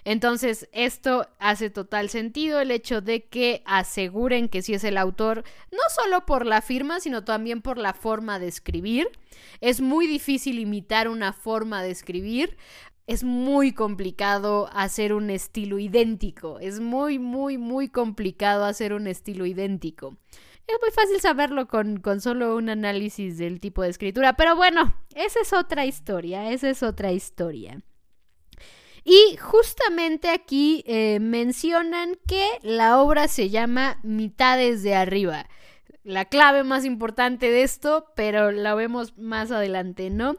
Entonces, 0.06 0.68
esto 0.72 1.28
hace 1.38 1.70
total 1.70 2.10
sentido, 2.10 2.60
el 2.60 2.70
hecho 2.70 3.00
de 3.00 3.24
que 3.24 3.62
aseguren 3.64 4.50
que 4.50 4.60
si 4.60 4.74
es 4.74 4.84
el 4.84 4.98
autor, 4.98 5.44
no 5.72 5.78
solo 5.94 6.26
por 6.26 6.44
la 6.44 6.60
firma, 6.60 7.00
sino 7.00 7.24
también 7.24 7.62
por 7.62 7.78
la 7.78 7.94
forma 7.94 8.38
de 8.38 8.48
escribir. 8.48 9.08
Es 9.62 9.80
muy 9.80 10.06
difícil 10.06 10.58
imitar 10.58 11.08
una 11.08 11.32
forma 11.32 11.82
de 11.82 11.90
escribir. 11.90 12.58
Es 13.06 13.22
muy 13.22 13.72
complicado 13.72 14.68
hacer 14.72 15.12
un 15.12 15.28
estilo 15.30 15.78
idéntico. 15.78 16.58
Es 16.58 16.80
muy, 16.80 17.18
muy, 17.18 17.58
muy 17.58 17.88
complicado 17.88 18.64
hacer 18.64 18.94
un 18.94 19.06
estilo 19.06 19.44
idéntico. 19.44 20.16
Es 20.66 20.76
muy 20.80 20.90
fácil 20.90 21.20
saberlo 21.20 21.68
con, 21.68 22.00
con, 22.00 22.22
solo 22.22 22.56
un 22.56 22.70
análisis 22.70 23.36
del 23.36 23.60
tipo 23.60 23.82
de 23.82 23.90
escritura. 23.90 24.34
Pero 24.36 24.56
bueno, 24.56 24.96
esa 25.14 25.40
es 25.40 25.52
otra 25.52 25.84
historia, 25.84 26.50
esa 26.50 26.70
es 26.70 26.82
otra 26.82 27.12
historia. 27.12 27.82
Y 29.04 29.36
justamente 29.36 30.30
aquí 30.30 30.82
eh, 30.86 31.20
mencionan 31.20 32.16
que 32.26 32.46
la 32.62 32.98
obra 33.02 33.28
se 33.28 33.50
llama 33.50 33.98
Mitades 34.02 34.82
de 34.82 34.94
Arriba. 34.94 35.46
La 36.04 36.24
clave 36.24 36.64
más 36.64 36.86
importante 36.86 37.50
de 37.50 37.62
esto, 37.62 38.06
pero 38.16 38.50
la 38.50 38.74
vemos 38.74 39.16
más 39.18 39.50
adelante, 39.50 40.08
¿no? 40.08 40.36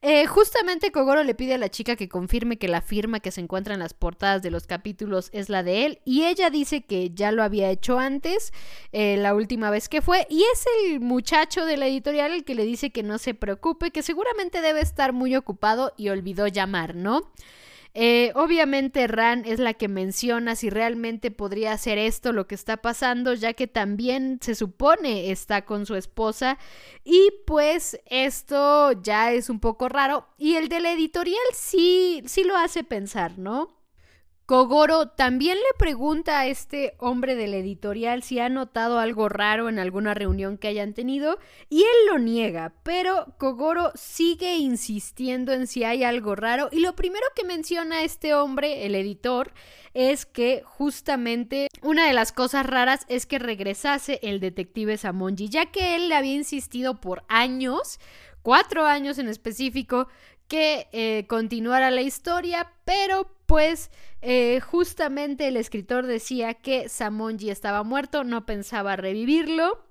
Eh, 0.00 0.26
justamente 0.26 0.92
Kogoro 0.92 1.24
le 1.24 1.34
pide 1.34 1.54
a 1.54 1.58
la 1.58 1.70
chica 1.70 1.96
que 1.96 2.08
confirme 2.08 2.56
que 2.56 2.68
la 2.68 2.80
firma 2.80 3.18
que 3.18 3.32
se 3.32 3.40
encuentra 3.40 3.74
en 3.74 3.80
las 3.80 3.94
portadas 3.94 4.42
de 4.42 4.52
los 4.52 4.66
capítulos 4.68 5.28
es 5.32 5.48
la 5.48 5.64
de 5.64 5.86
él 5.86 5.98
y 6.04 6.24
ella 6.24 6.50
dice 6.50 6.82
que 6.82 7.10
ya 7.10 7.32
lo 7.32 7.42
había 7.42 7.68
hecho 7.70 7.98
antes, 7.98 8.52
eh, 8.92 9.16
la 9.16 9.34
última 9.34 9.70
vez 9.70 9.88
que 9.88 10.00
fue, 10.00 10.26
y 10.30 10.44
es 10.52 10.64
el 10.84 11.00
muchacho 11.00 11.64
de 11.66 11.76
la 11.76 11.88
editorial 11.88 12.32
el 12.32 12.44
que 12.44 12.54
le 12.54 12.64
dice 12.64 12.90
que 12.90 13.02
no 13.02 13.18
se 13.18 13.34
preocupe, 13.34 13.90
que 13.90 14.02
seguramente 14.02 14.60
debe 14.60 14.80
estar 14.80 15.12
muy 15.12 15.34
ocupado 15.34 15.92
y 15.96 16.10
olvidó 16.10 16.46
llamar, 16.46 16.94
¿no? 16.94 17.32
Eh, 18.00 18.30
obviamente 18.36 19.08
Ran 19.08 19.44
es 19.44 19.58
la 19.58 19.74
que 19.74 19.88
menciona 19.88 20.54
si 20.54 20.70
realmente 20.70 21.32
podría 21.32 21.76
ser 21.76 21.98
esto 21.98 22.30
lo 22.32 22.46
que 22.46 22.54
está 22.54 22.76
pasando, 22.76 23.34
ya 23.34 23.54
que 23.54 23.66
también 23.66 24.38
se 24.40 24.54
supone 24.54 25.32
está 25.32 25.64
con 25.64 25.84
su 25.84 25.96
esposa 25.96 26.58
y 27.02 27.32
pues 27.44 28.00
esto 28.06 28.92
ya 29.02 29.32
es 29.32 29.50
un 29.50 29.58
poco 29.58 29.88
raro 29.88 30.28
y 30.38 30.54
el 30.54 30.68
de 30.68 30.78
la 30.78 30.92
editorial 30.92 31.42
sí, 31.52 32.22
sí 32.24 32.44
lo 32.44 32.56
hace 32.56 32.84
pensar, 32.84 33.36
¿no? 33.36 33.77
Kogoro 34.48 35.08
también 35.08 35.58
le 35.58 35.78
pregunta 35.78 36.40
a 36.40 36.46
este 36.46 36.94
hombre 36.96 37.34
del 37.34 37.52
editorial 37.52 38.22
si 38.22 38.38
ha 38.38 38.48
notado 38.48 38.98
algo 38.98 39.28
raro 39.28 39.68
en 39.68 39.78
alguna 39.78 40.14
reunión 40.14 40.56
que 40.56 40.68
hayan 40.68 40.94
tenido 40.94 41.38
y 41.68 41.82
él 41.82 42.06
lo 42.10 42.18
niega, 42.18 42.72
pero 42.82 43.34
Kogoro 43.36 43.92
sigue 43.94 44.56
insistiendo 44.56 45.52
en 45.52 45.66
si 45.66 45.84
hay 45.84 46.02
algo 46.02 46.34
raro 46.34 46.70
y 46.72 46.80
lo 46.80 46.96
primero 46.96 47.26
que 47.36 47.44
menciona 47.44 48.04
este 48.04 48.32
hombre, 48.32 48.86
el 48.86 48.94
editor, 48.94 49.52
es 49.92 50.24
que 50.24 50.62
justamente 50.64 51.68
una 51.82 52.06
de 52.06 52.14
las 52.14 52.32
cosas 52.32 52.64
raras 52.64 53.04
es 53.08 53.26
que 53.26 53.38
regresase 53.38 54.18
el 54.22 54.40
detective 54.40 54.96
Samonji, 54.96 55.50
ya 55.50 55.66
que 55.66 55.94
él 55.94 56.08
le 56.08 56.14
había 56.14 56.32
insistido 56.32 57.02
por 57.02 57.22
años, 57.28 58.00
cuatro 58.40 58.86
años 58.86 59.18
en 59.18 59.28
específico, 59.28 60.08
que 60.48 60.88
eh, 60.92 61.26
continuara 61.28 61.90
la 61.90 62.02
historia, 62.02 62.72
pero 62.84 63.30
pues 63.46 63.90
eh, 64.20 64.60
justamente 64.60 65.48
el 65.48 65.56
escritor 65.56 66.06
decía 66.06 66.54
que 66.54 66.88
Samonji 66.88 67.50
estaba 67.50 67.82
muerto, 67.82 68.24
no 68.24 68.46
pensaba 68.46 68.96
revivirlo. 68.96 69.87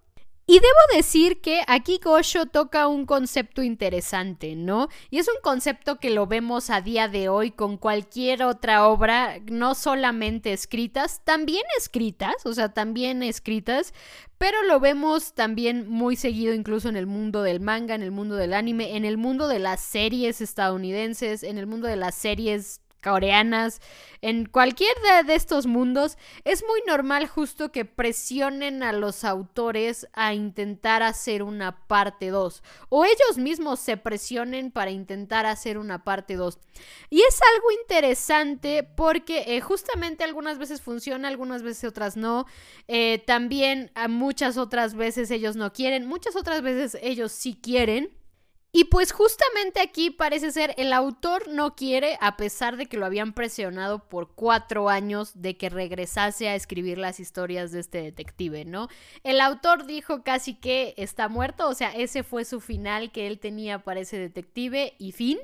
Y 0.49 0.53
debo 0.53 0.95
decir 0.95 1.41
que 1.41 1.61
aquí 1.67 1.99
Gosho 2.01 2.45
toca 2.45 2.87
un 2.87 3.05
concepto 3.05 3.63
interesante, 3.63 4.55
¿no? 4.55 4.87
Y 5.09 5.17
es 5.17 5.27
un 5.27 5.41
concepto 5.41 5.99
que 5.99 6.09
lo 6.09 6.25
vemos 6.25 6.69
a 6.69 6.79
día 6.79 7.09
de 7.09 7.27
hoy 7.27 7.51
con 7.51 7.75
cualquier 7.75 8.43
otra 8.43 8.87
obra, 8.87 9.39
no 9.51 9.75
solamente 9.75 10.53
escritas, 10.53 11.19
también 11.25 11.63
escritas, 11.77 12.45
o 12.45 12.53
sea, 12.53 12.69
también 12.73 13.23
escritas, 13.23 13.93
pero 14.37 14.63
lo 14.63 14.79
vemos 14.79 15.33
también 15.33 15.89
muy 15.89 16.15
seguido 16.15 16.53
incluso 16.53 16.87
en 16.87 16.95
el 16.95 17.07
mundo 17.07 17.43
del 17.43 17.59
manga, 17.59 17.93
en 17.93 18.01
el 18.01 18.11
mundo 18.11 18.37
del 18.37 18.53
anime, 18.53 18.95
en 18.95 19.03
el 19.03 19.17
mundo 19.17 19.49
de 19.49 19.59
las 19.59 19.81
series 19.81 20.39
estadounidenses, 20.39 21.43
en 21.43 21.57
el 21.57 21.67
mundo 21.67 21.89
de 21.89 21.97
las 21.97 22.15
series 22.15 22.79
coreanas, 23.07 23.81
en 24.21 24.45
cualquier 24.45 24.95
de, 25.25 25.35
estos 25.35 25.67
mundos, 25.67 26.17
es 26.43 26.63
muy 26.63 26.81
normal 26.87 27.27
justo 27.27 27.71
que 27.71 27.85
presionen 27.85 28.81
a 28.81 28.91
los 28.91 29.23
autores 29.23 30.07
a 30.13 30.33
intentar 30.33 31.03
hacer 31.03 31.43
una 31.43 31.87
parte 31.87 32.29
2 32.29 32.63
o 32.89 33.05
ellos 33.05 33.37
mismos 33.37 33.79
se 33.79 33.97
presionen 33.97 34.71
para 34.71 34.91
intentar 34.91 35.45
hacer 35.45 35.77
una 35.77 36.03
parte 36.03 36.35
2. 36.35 36.57
Y 37.09 37.21
es 37.21 37.39
algo 37.55 37.71
interesante 37.81 38.83
porque 38.83 39.43
eh, 39.47 39.61
justamente 39.61 40.23
algunas 40.23 40.57
veces 40.57 40.81
funciona, 40.81 41.27
algunas 41.27 41.61
veces 41.61 41.83
otras 41.83 42.17
no. 42.17 42.45
Eh, 42.87 43.23
también 43.25 43.91
a 43.95 44.07
muchas 44.07 44.57
otras 44.57 44.95
veces 44.95 45.29
ellos 45.31 45.55
no 45.55 45.73
quieren, 45.73 46.07
muchas 46.07 46.35
otras 46.35 46.61
veces 46.61 46.97
ellos 47.01 47.31
sí 47.31 47.59
quieren. 47.61 48.16
Y 48.77 48.83
pues 48.83 49.11
justamente 49.11 49.81
aquí 49.81 50.11
parece 50.11 50.51
ser 50.51 50.75
el 50.77 50.93
autor 50.93 51.47
no 51.47 51.75
quiere, 51.75 52.15
a 52.21 52.37
pesar 52.37 52.77
de 52.77 52.85
que 52.85 52.97
lo 52.97 53.07
habían 53.07 53.33
presionado 53.33 54.07
por 54.07 54.35
cuatro 54.35 54.87
años 54.87 55.31
de 55.33 55.57
que 55.57 55.69
regresase 55.69 56.47
a 56.47 56.53
escribir 56.53 56.99
las 56.99 57.19
historias 57.19 57.71
de 57.71 57.79
este 57.79 58.03
detective, 58.03 58.65
¿no? 58.65 58.87
El 59.23 59.41
autor 59.41 59.87
dijo 59.87 60.21
casi 60.21 60.53
que 60.53 60.93
está 60.95 61.27
muerto, 61.27 61.67
o 61.67 61.73
sea, 61.73 61.89
ese 61.89 62.21
fue 62.21 62.45
su 62.45 62.59
final 62.59 63.11
que 63.11 63.25
él 63.25 63.39
tenía 63.39 63.79
para 63.83 64.01
ese 64.01 64.19
detective 64.19 64.93
y 64.99 65.11
fin. 65.11 65.39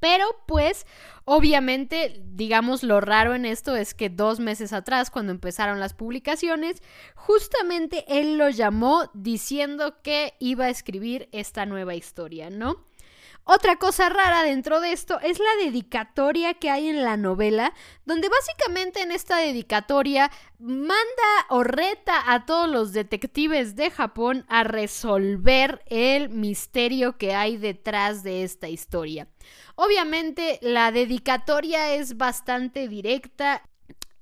Pero 0.00 0.26
pues 0.46 0.86
obviamente, 1.24 2.22
digamos, 2.24 2.82
lo 2.82 3.00
raro 3.00 3.34
en 3.34 3.44
esto 3.44 3.76
es 3.76 3.94
que 3.94 4.08
dos 4.10 4.40
meses 4.40 4.72
atrás, 4.72 5.10
cuando 5.10 5.32
empezaron 5.32 5.80
las 5.80 5.94
publicaciones, 5.94 6.82
justamente 7.14 8.04
él 8.08 8.38
lo 8.38 8.48
llamó 8.48 9.10
diciendo 9.14 10.02
que 10.02 10.34
iba 10.38 10.66
a 10.66 10.70
escribir 10.70 11.28
esta 11.32 11.66
nueva 11.66 11.94
historia, 11.94 12.50
¿no? 12.50 12.86
Otra 13.48 13.76
cosa 13.76 14.08
rara 14.08 14.42
dentro 14.42 14.80
de 14.80 14.90
esto 14.90 15.20
es 15.20 15.38
la 15.38 15.64
dedicatoria 15.64 16.54
que 16.54 16.68
hay 16.68 16.88
en 16.88 17.04
la 17.04 17.16
novela, 17.16 17.72
donde 18.04 18.28
básicamente 18.28 19.02
en 19.02 19.12
esta 19.12 19.36
dedicatoria 19.36 20.32
manda 20.58 20.96
o 21.48 21.62
reta 21.62 22.32
a 22.32 22.44
todos 22.44 22.68
los 22.68 22.92
detectives 22.92 23.76
de 23.76 23.92
Japón 23.92 24.44
a 24.48 24.64
resolver 24.64 25.80
el 25.86 26.28
misterio 26.28 27.18
que 27.18 27.36
hay 27.36 27.56
detrás 27.56 28.24
de 28.24 28.42
esta 28.42 28.68
historia. 28.68 29.28
Obviamente 29.76 30.58
la 30.62 30.90
dedicatoria 30.90 31.94
es 31.94 32.16
bastante 32.16 32.88
directa 32.88 33.62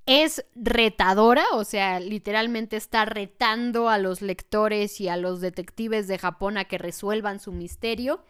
es 0.06 0.44
retadora, 0.54 1.44
o 1.52 1.64
sea, 1.64 1.99
literalmente 1.99 2.76
está 2.76 3.06
retando 3.06 3.88
a 3.88 3.99
los 3.99 4.20
lectores 4.20 5.00
y 5.00 5.08
a 5.08 5.16
los 5.16 5.40
detectives 5.40 6.08
de 6.08 6.18
Japón 6.18 6.58
a 6.58 6.64
que 6.64 6.78
resuelvan 6.78 7.40
su 7.40 7.52
misterio. 7.52 8.23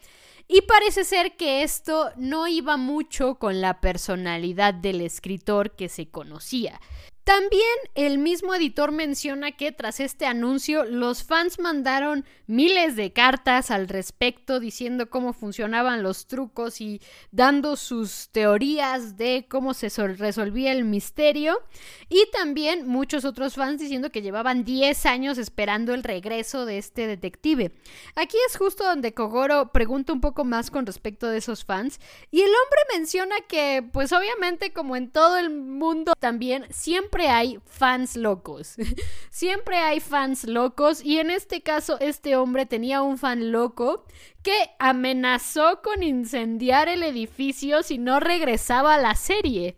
Y 0.47 0.63
parece 0.63 1.05
ser 1.05 1.37
que 1.37 1.63
esto 1.63 2.13
no 2.17 2.47
iba 2.47 2.77
mucho 2.77 3.37
con 3.37 3.61
la 3.61 3.81
personalidad 3.81 4.75
del 4.75 5.01
escritor 5.01 5.75
que 5.75 5.89
se 5.89 6.11
conocía. 6.11 6.81
También 7.25 7.63
el 7.95 8.19
mismo 8.19 8.55
editor 8.55 8.93
menciona 8.93 9.53
que 9.53 9.73
tras 9.73 9.99
este 9.99 10.27
anuncio 10.27 10.85
los 10.85 11.25
fans 11.25 11.59
mandaron 11.59 12.27
miles 12.47 12.97
de 12.97 13.15
cartas 13.15 13.71
al 13.71 13.89
respecto 13.89 14.61
diciendo 14.61 15.09
cómo 15.09 15.33
funcionaban 15.33 16.03
los 16.03 16.27
trucos 16.27 16.83
y 16.83 17.01
dando 17.31 17.77
sus 17.77 18.29
teorías 18.29 19.17
de 19.17 19.47
cómo 19.49 19.73
se 19.73 19.89
resolvía 19.89 20.73
el 20.73 20.85
misterio 20.85 21.63
y 22.11 22.27
también 22.31 22.87
muchos 22.87 23.25
otros 23.25 23.55
fans 23.55 23.81
diciendo 23.81 24.11
que 24.11 24.21
llevaban 24.21 24.63
10 24.63 25.07
años 25.07 25.39
esperando 25.39 25.95
el 25.95 26.03
regreso 26.03 26.67
de 26.67 26.77
este 26.77 27.07
detective. 27.07 27.73
Aquí 28.17 28.37
es 28.47 28.59
justo 28.59 28.85
donde 28.85 29.15
Kogoro 29.15 29.73
pregunta 29.73 30.13
un 30.13 30.21
poco 30.21 30.45
más 30.45 30.71
con 30.71 30.85
respecto 30.85 31.29
de 31.29 31.39
esos 31.39 31.65
fans 31.65 32.01
y 32.31 32.43
el 32.43 32.51
hombre 32.51 32.99
menciona 32.99 33.37
que 33.49 33.83
pues 33.95 34.13
obviamente 34.13 34.75
como 34.75 34.95
en 34.95 35.11
todo 35.11 35.39
el 35.39 35.49
mundo 35.49 36.13
también 36.21 36.67
siempre 36.69 37.14
siempre 37.15 37.29
hay 37.29 37.61
fans 37.65 38.17
locos. 38.17 38.75
siempre 39.31 39.77
hay 39.77 40.01
fans 40.01 40.43
locos 40.45 41.01
y 41.01 41.19
en 41.19 41.31
este 41.31 41.63
caso 41.63 41.97
este 42.01 42.35
hombre 42.35 42.67
tenía 42.67 43.03
un 43.03 43.19
fan 43.19 43.53
loco 43.53 44.05
que 44.43 44.71
amenazó 44.81 45.81
con 45.81 46.03
incendiar 46.03 46.89
el 46.89 47.05
edificio 47.05 47.85
si 47.85 47.99
no 47.99 48.19
regresaba 48.19 48.95
a 48.95 48.99
la 48.99 49.15
serie. 49.15 49.77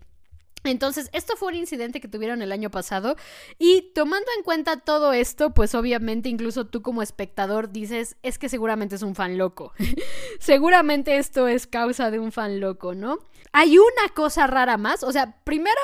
Entonces, 0.67 1.09
esto 1.13 1.37
fue 1.37 1.49
un 1.49 1.55
incidente 1.55 2.01
que 2.01 2.09
tuvieron 2.09 2.43
el 2.43 2.53
año 2.53 2.71
pasado 2.71 3.17
y 3.59 3.93
tomando 3.95 4.27
en 4.37 4.43
cuenta 4.43 4.81
todo 4.81 5.13
esto, 5.13 5.55
pues 5.55 5.75
obviamente 5.75 6.29
incluso 6.29 6.67
tú 6.67 6.83
como 6.83 7.03
espectador 7.03 7.71
dices, 7.71 8.17
es 8.23 8.39
que 8.39 8.49
seguramente 8.49 8.97
es 8.97 9.03
un 9.03 9.15
fan 9.15 9.39
loco. 9.39 9.73
seguramente 10.41 11.19
esto 11.19 11.49
es 11.49 11.67
causa 11.67 12.11
de 12.11 12.19
un 12.19 12.33
fan 12.33 12.61
loco, 12.61 12.95
¿no? 12.95 13.19
Hay 13.53 13.79
una 13.79 14.13
cosa 14.15 14.47
rara 14.47 14.77
más, 14.77 15.03
o 15.03 15.13
sea, 15.13 15.37
primero, 15.45 15.81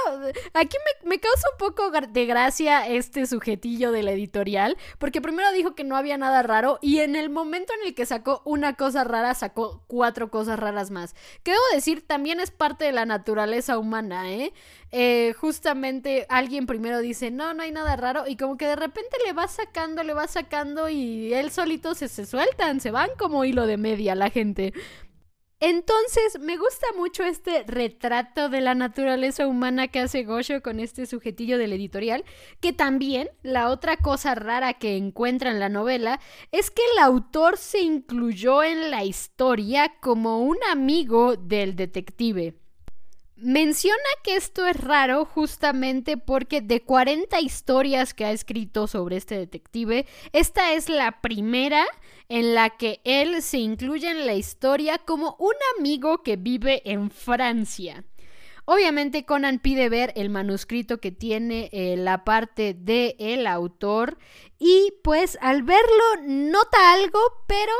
aquí 0.53 0.77
me, 1.05 1.19
causa 1.19 1.47
un 1.53 1.59
poco 1.59 1.91
de 1.91 2.27
gracia 2.27 2.87
este 2.87 3.25
sujetillo 3.27 3.93
de 3.93 4.03
la 4.03 4.13
editorial, 4.13 4.77
porque 4.99 5.23
primero 5.23 5.51
dijo 5.53 5.75
que 5.75 5.85
no 5.85 5.97
había 5.97 6.19
nada 6.19 6.43
raro 6.43 6.79
y 6.83 6.99
en 6.99 7.17
el 7.17 7.31
momento 7.31 7.73
en 7.81 7.89
el 7.89 7.95
que 7.95 8.05
sacó 8.05 8.43
una 8.45 8.75
cosa 8.75 9.05
rara, 9.05 9.35
sacó 9.35 9.85
cuatro 9.87 10.31
cosas 10.31 10.59
raras 10.59 10.91
más. 10.91 11.15
Que 11.43 11.53
debo 11.53 11.63
decir, 11.73 12.07
también 12.07 12.41
es 12.41 12.51
parte 12.51 12.85
de 12.85 12.93
la 12.93 13.07
naturaleza 13.07 13.79
humana, 13.79 14.31
¿eh? 14.31 14.53
Eh, 14.91 15.33
justamente 15.39 16.27
alguien 16.29 16.67
primero 16.67 17.01
dice, 17.01 17.31
no, 17.31 17.55
no 17.55 17.63
hay 17.63 17.73
nada 17.73 17.97
raro, 17.97 18.25
y 18.27 18.37
como 18.37 18.57
que 18.57 18.67
de 18.67 18.77
repente 18.77 19.17
le 19.25 19.33
va 19.33 19.49
sacando, 19.49 20.03
le 20.03 20.15
va 20.15 20.27
sacando, 20.29 20.89
y 20.89 21.33
él 21.33 21.51
solito 21.51 21.95
se, 21.95 22.09
se 22.09 22.27
sueltan, 22.27 22.81
se 22.81 22.91
van 22.91 23.11
como 23.19 23.45
hilo 23.45 23.67
de 23.67 23.77
media 23.77 24.15
la 24.15 24.31
gente. 24.31 24.73
Entonces, 25.65 26.41
me 26.41 26.57
gusta 26.57 26.89
mucho 26.97 27.23
este 27.23 27.63
retrato 27.69 28.49
de 28.49 28.61
la 28.61 28.75
naturaleza 28.75 29.47
humana 29.47 29.87
que 29.87 30.01
hace 30.01 30.25
Gosho 30.25 30.61
con 30.61 30.81
este 30.81 31.07
sujetillo 31.07 31.57
del 31.57 31.73
editorial, 31.73 32.25
que 32.59 32.73
también 32.73 33.31
la 33.45 33.71
otra 33.71 33.97
cosa 33.97 34.35
rara 34.35 34.75
que 34.75 34.97
encuentra 34.97 35.53
en 35.53 35.61
la 35.61 35.69
novela 35.69 36.19
es 36.51 36.73
que 36.73 36.83
el 36.93 36.99
autor 36.99 37.59
se 37.59 37.81
incluyó 37.81 38.65
en 38.65 38.91
la 38.91 39.05
historia 39.05 39.95
como 40.01 40.43
un 40.43 40.59
amigo 40.69 41.37
del 41.37 41.77
detective. 41.77 42.62
Menciona 43.45 43.97
que 44.23 44.37
esto 44.37 44.69
es 44.69 44.77
raro 44.77 45.25
justamente 45.25 46.17
porque 46.17 46.61
de 46.61 46.81
40 46.81 47.41
historias 47.41 48.15
que 48.15 48.25
ha 48.25 48.31
escrito 48.31 48.87
sobre 48.87 49.17
este 49.17 49.37
detective, 49.37 50.07
esta 50.33 50.75
es 50.75 50.89
la 50.89 51.21
primera 51.21 51.85
en 52.29 52.55
la 52.55 52.71
que 52.71 53.01
él 53.03 53.43
se 53.43 53.59
incluye 53.59 54.09
en 54.09 54.27
la 54.27 54.35
historia 54.35 54.99
como 54.99 55.35
un 55.41 55.55
amigo 55.77 56.23
que 56.23 56.37
vive 56.37 56.83
en 56.85 57.11
Francia. 57.11 58.05
Obviamente 58.65 59.25
Conan 59.25 59.59
pide 59.59 59.89
ver 59.89 60.13
el 60.15 60.31
manuscrito 60.31 61.01
que 61.01 61.11
tiene 61.11 61.69
eh, 61.73 61.97
la 61.97 62.23
parte 62.23 62.75
del 62.75 63.17
el 63.19 63.49
autor 63.49 64.19
y 64.61 64.95
pues 65.03 65.37
al 65.41 65.65
verlo 65.65 66.05
nota 66.29 66.93
algo, 66.93 67.19
pero 67.49 67.73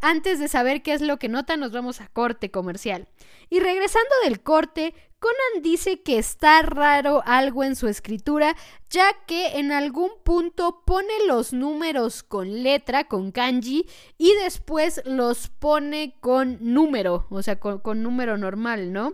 antes 0.00 0.38
de 0.38 0.48
saber 0.48 0.82
qué 0.82 0.94
es 0.94 1.02
lo 1.02 1.18
que 1.18 1.28
nota 1.28 1.58
nos 1.58 1.72
vamos 1.72 2.00
a 2.00 2.08
corte 2.08 2.50
comercial. 2.50 3.06
Y 3.50 3.60
regresando 3.60 4.10
del 4.24 4.40
corte, 4.40 4.94
Conan 5.20 5.62
dice 5.62 6.00
que 6.00 6.16
está 6.16 6.62
raro 6.62 7.22
algo 7.26 7.62
en 7.62 7.76
su 7.76 7.88
escritura, 7.88 8.56
ya 8.88 9.12
que 9.26 9.58
en 9.58 9.70
algún 9.70 10.10
punto 10.24 10.82
pone 10.86 11.12
los 11.26 11.52
números 11.52 12.22
con 12.22 12.62
letra, 12.62 13.04
con 13.04 13.30
kanji, 13.30 13.86
y 14.16 14.32
después 14.42 15.02
los 15.04 15.48
pone 15.48 16.16
con 16.20 16.56
número, 16.62 17.26
o 17.28 17.42
sea, 17.42 17.60
con, 17.60 18.02
número 18.02 18.38
normal, 18.38 18.94
¿no? 18.94 19.12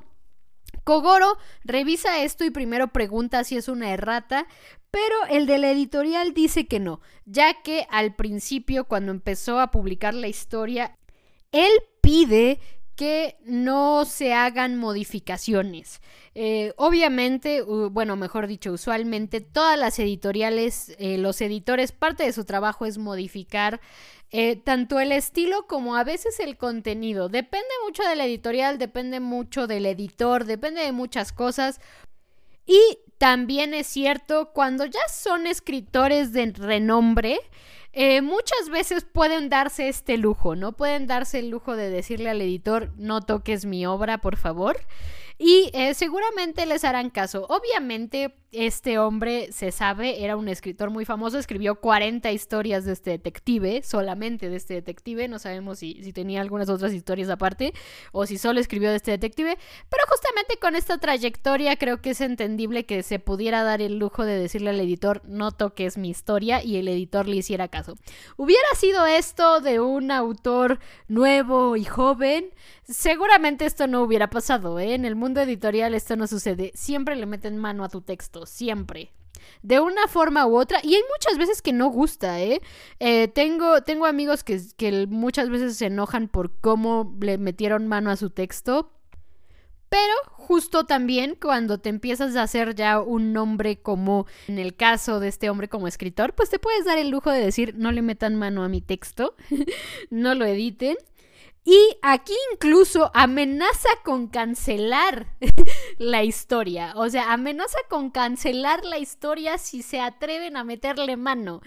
Kogoro 0.84 1.38
revisa 1.64 2.22
esto 2.22 2.44
y 2.44 2.50
primero 2.50 2.92
pregunta 2.92 3.42
si 3.42 3.56
es 3.56 3.66
una 3.66 3.92
errata, 3.92 4.46
pero 4.92 5.16
el 5.28 5.46
de 5.46 5.58
la 5.58 5.72
editorial 5.72 6.34
dice 6.34 6.68
que 6.68 6.78
no, 6.78 7.00
ya 7.24 7.62
que 7.62 7.84
al 7.90 8.14
principio, 8.14 8.84
cuando 8.84 9.10
empezó 9.10 9.58
a 9.58 9.72
publicar 9.72 10.14
la 10.14 10.28
historia, 10.28 10.96
él 11.50 11.72
pide 12.00 12.60
que 12.96 13.36
no 13.44 14.04
se 14.06 14.32
hagan 14.32 14.76
modificaciones. 14.76 16.00
Eh, 16.34 16.72
obviamente, 16.76 17.62
bueno, 17.62 18.16
mejor 18.16 18.46
dicho, 18.46 18.72
usualmente 18.72 19.40
todas 19.40 19.78
las 19.78 19.98
editoriales, 19.98 20.94
eh, 20.98 21.18
los 21.18 21.40
editores, 21.40 21.92
parte 21.92 22.24
de 22.24 22.32
su 22.32 22.44
trabajo 22.44 22.86
es 22.86 22.98
modificar 22.98 23.80
eh, 24.32 24.56
tanto 24.56 24.98
el 24.98 25.12
estilo 25.12 25.66
como 25.66 25.96
a 25.96 26.04
veces 26.04 26.40
el 26.40 26.56
contenido. 26.56 27.28
Depende 27.28 27.68
mucho 27.84 28.02
de 28.02 28.16
la 28.16 28.24
editorial, 28.24 28.78
depende 28.78 29.20
mucho 29.20 29.66
del 29.66 29.86
editor, 29.86 30.44
depende 30.44 30.80
de 30.80 30.92
muchas 30.92 31.32
cosas. 31.32 31.80
Y 32.66 32.98
también 33.18 33.72
es 33.74 33.86
cierto, 33.86 34.52
cuando 34.52 34.84
ya 34.84 35.06
son 35.08 35.46
escritores 35.46 36.32
de 36.32 36.52
renombre, 36.52 37.38
eh, 37.98 38.20
muchas 38.20 38.68
veces 38.70 39.04
pueden 39.04 39.48
darse 39.48 39.88
este 39.88 40.18
lujo, 40.18 40.54
¿no? 40.54 40.72
Pueden 40.72 41.06
darse 41.06 41.38
el 41.38 41.48
lujo 41.48 41.76
de 41.76 41.88
decirle 41.88 42.28
al 42.28 42.42
editor, 42.42 42.92
no 42.98 43.22
toques 43.22 43.64
mi 43.64 43.86
obra, 43.86 44.18
por 44.18 44.36
favor. 44.36 44.78
Y 45.38 45.70
eh, 45.72 45.94
seguramente 45.94 46.66
les 46.66 46.84
harán 46.84 47.08
caso. 47.08 47.46
Obviamente, 47.48 48.36
este 48.56 48.98
hombre 48.98 49.52
se 49.52 49.70
sabe, 49.70 50.24
era 50.24 50.36
un 50.36 50.48
escritor 50.48 50.90
muy 50.90 51.04
famoso, 51.04 51.38
escribió 51.38 51.76
40 51.76 52.32
historias 52.32 52.84
de 52.84 52.92
este 52.92 53.10
detective, 53.10 53.82
solamente 53.82 54.48
de 54.48 54.56
este 54.56 54.74
detective, 54.74 55.28
no 55.28 55.38
sabemos 55.38 55.78
si, 55.80 56.02
si, 56.02 56.12
tenía 56.12 56.40
algunas 56.40 56.68
otras 56.68 56.94
historias 56.94 57.28
aparte 57.28 57.74
o 58.12 58.24
si 58.26 58.38
solo 58.38 58.60
escribió 58.60 58.90
de 58.90 58.96
este 58.96 59.10
detective, 59.10 59.58
pero 59.90 60.02
justamente 60.08 60.58
con 60.58 60.74
esta 60.76 60.98
trayectoria 60.98 61.76
creo 61.76 62.00
que 62.00 62.10
es 62.10 62.20
entendible 62.20 62.86
que 62.86 63.02
se 63.02 63.18
pudiera 63.18 63.62
dar 63.62 63.82
el 63.82 63.98
lujo 63.98 64.24
de 64.24 64.38
decirle 64.38 64.70
al 64.70 64.80
editor 64.80 65.22
no 65.26 65.52
toques 65.52 65.98
mi 65.98 66.08
historia 66.08 66.64
y 66.64 66.76
el 66.76 66.88
editor 66.88 67.28
le 67.28 67.36
hiciera 67.36 67.68
caso. 67.68 67.96
Hubiera 68.36 68.68
sido 68.76 69.06
esto 69.06 69.60
de 69.60 69.80
un 69.80 70.10
autor 70.10 70.78
nuevo 71.08 71.76
y 71.76 71.84
joven, 71.84 72.50
seguramente 72.84 73.66
esto 73.66 73.86
no 73.86 74.02
hubiera 74.02 74.30
pasado, 74.30 74.78
¿eh? 74.78 74.94
en 74.94 75.04
el 75.04 75.16
mundo 75.16 75.40
editorial 75.40 75.94
esto 75.94 76.16
no 76.16 76.26
sucede, 76.26 76.72
siempre 76.74 77.16
le 77.16 77.26
meten 77.26 77.58
mano 77.58 77.84
a 77.84 77.88
tu 77.88 78.00
texto 78.00 78.45
siempre. 78.46 79.12
De 79.62 79.80
una 79.80 80.08
forma 80.08 80.46
u 80.46 80.56
otra. 80.56 80.80
Y 80.82 80.94
hay 80.94 81.02
muchas 81.12 81.38
veces 81.38 81.62
que 81.62 81.72
no 81.72 81.88
gusta, 81.88 82.40
¿eh? 82.40 82.60
eh 83.00 83.28
tengo, 83.28 83.82
tengo 83.82 84.06
amigos 84.06 84.44
que, 84.44 84.60
que 84.76 85.06
muchas 85.06 85.50
veces 85.50 85.76
se 85.76 85.86
enojan 85.86 86.28
por 86.28 86.58
cómo 86.60 87.16
le 87.20 87.38
metieron 87.38 87.86
mano 87.86 88.10
a 88.10 88.16
su 88.16 88.30
texto. 88.30 88.92
Pero 89.88 90.14
justo 90.32 90.84
también 90.84 91.36
cuando 91.40 91.78
te 91.78 91.88
empiezas 91.88 92.34
a 92.36 92.42
hacer 92.42 92.74
ya 92.74 93.00
un 93.00 93.32
nombre 93.32 93.80
como 93.80 94.26
en 94.48 94.58
el 94.58 94.74
caso 94.76 95.20
de 95.20 95.28
este 95.28 95.48
hombre 95.48 95.68
como 95.68 95.86
escritor, 95.86 96.34
pues 96.34 96.50
te 96.50 96.58
puedes 96.58 96.84
dar 96.84 96.98
el 96.98 97.10
lujo 97.10 97.30
de 97.30 97.40
decir 97.40 97.74
no 97.76 97.92
le 97.92 98.02
metan 98.02 98.34
mano 98.36 98.64
a 98.64 98.68
mi 98.68 98.80
texto, 98.80 99.36
no 100.10 100.34
lo 100.34 100.44
editen. 100.44 100.96
Y 101.68 101.98
aquí 102.00 102.32
incluso 102.52 103.10
amenaza 103.12 103.88
con 104.04 104.28
cancelar 104.28 105.26
la 105.98 106.22
historia. 106.22 106.92
O 106.94 107.08
sea, 107.10 107.32
amenaza 107.32 107.78
con 107.90 108.10
cancelar 108.10 108.84
la 108.84 108.98
historia 108.98 109.58
si 109.58 109.82
se 109.82 109.98
atreven 110.00 110.56
a 110.56 110.62
meterle 110.62 111.16
mano. 111.16 111.62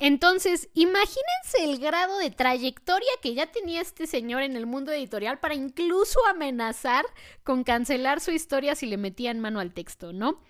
Entonces, 0.00 0.68
imagínense 0.74 1.62
el 1.62 1.78
grado 1.78 2.18
de 2.18 2.32
trayectoria 2.32 3.08
que 3.22 3.34
ya 3.34 3.46
tenía 3.46 3.82
este 3.82 4.08
señor 4.08 4.42
en 4.42 4.56
el 4.56 4.66
mundo 4.66 4.90
editorial 4.90 5.38
para 5.38 5.54
incluso 5.54 6.18
amenazar 6.26 7.04
con 7.44 7.62
cancelar 7.62 8.20
su 8.20 8.32
historia 8.32 8.74
si 8.74 8.86
le 8.86 8.96
metían 8.96 9.38
mano 9.38 9.60
al 9.60 9.72
texto, 9.72 10.12
¿no? 10.12 10.40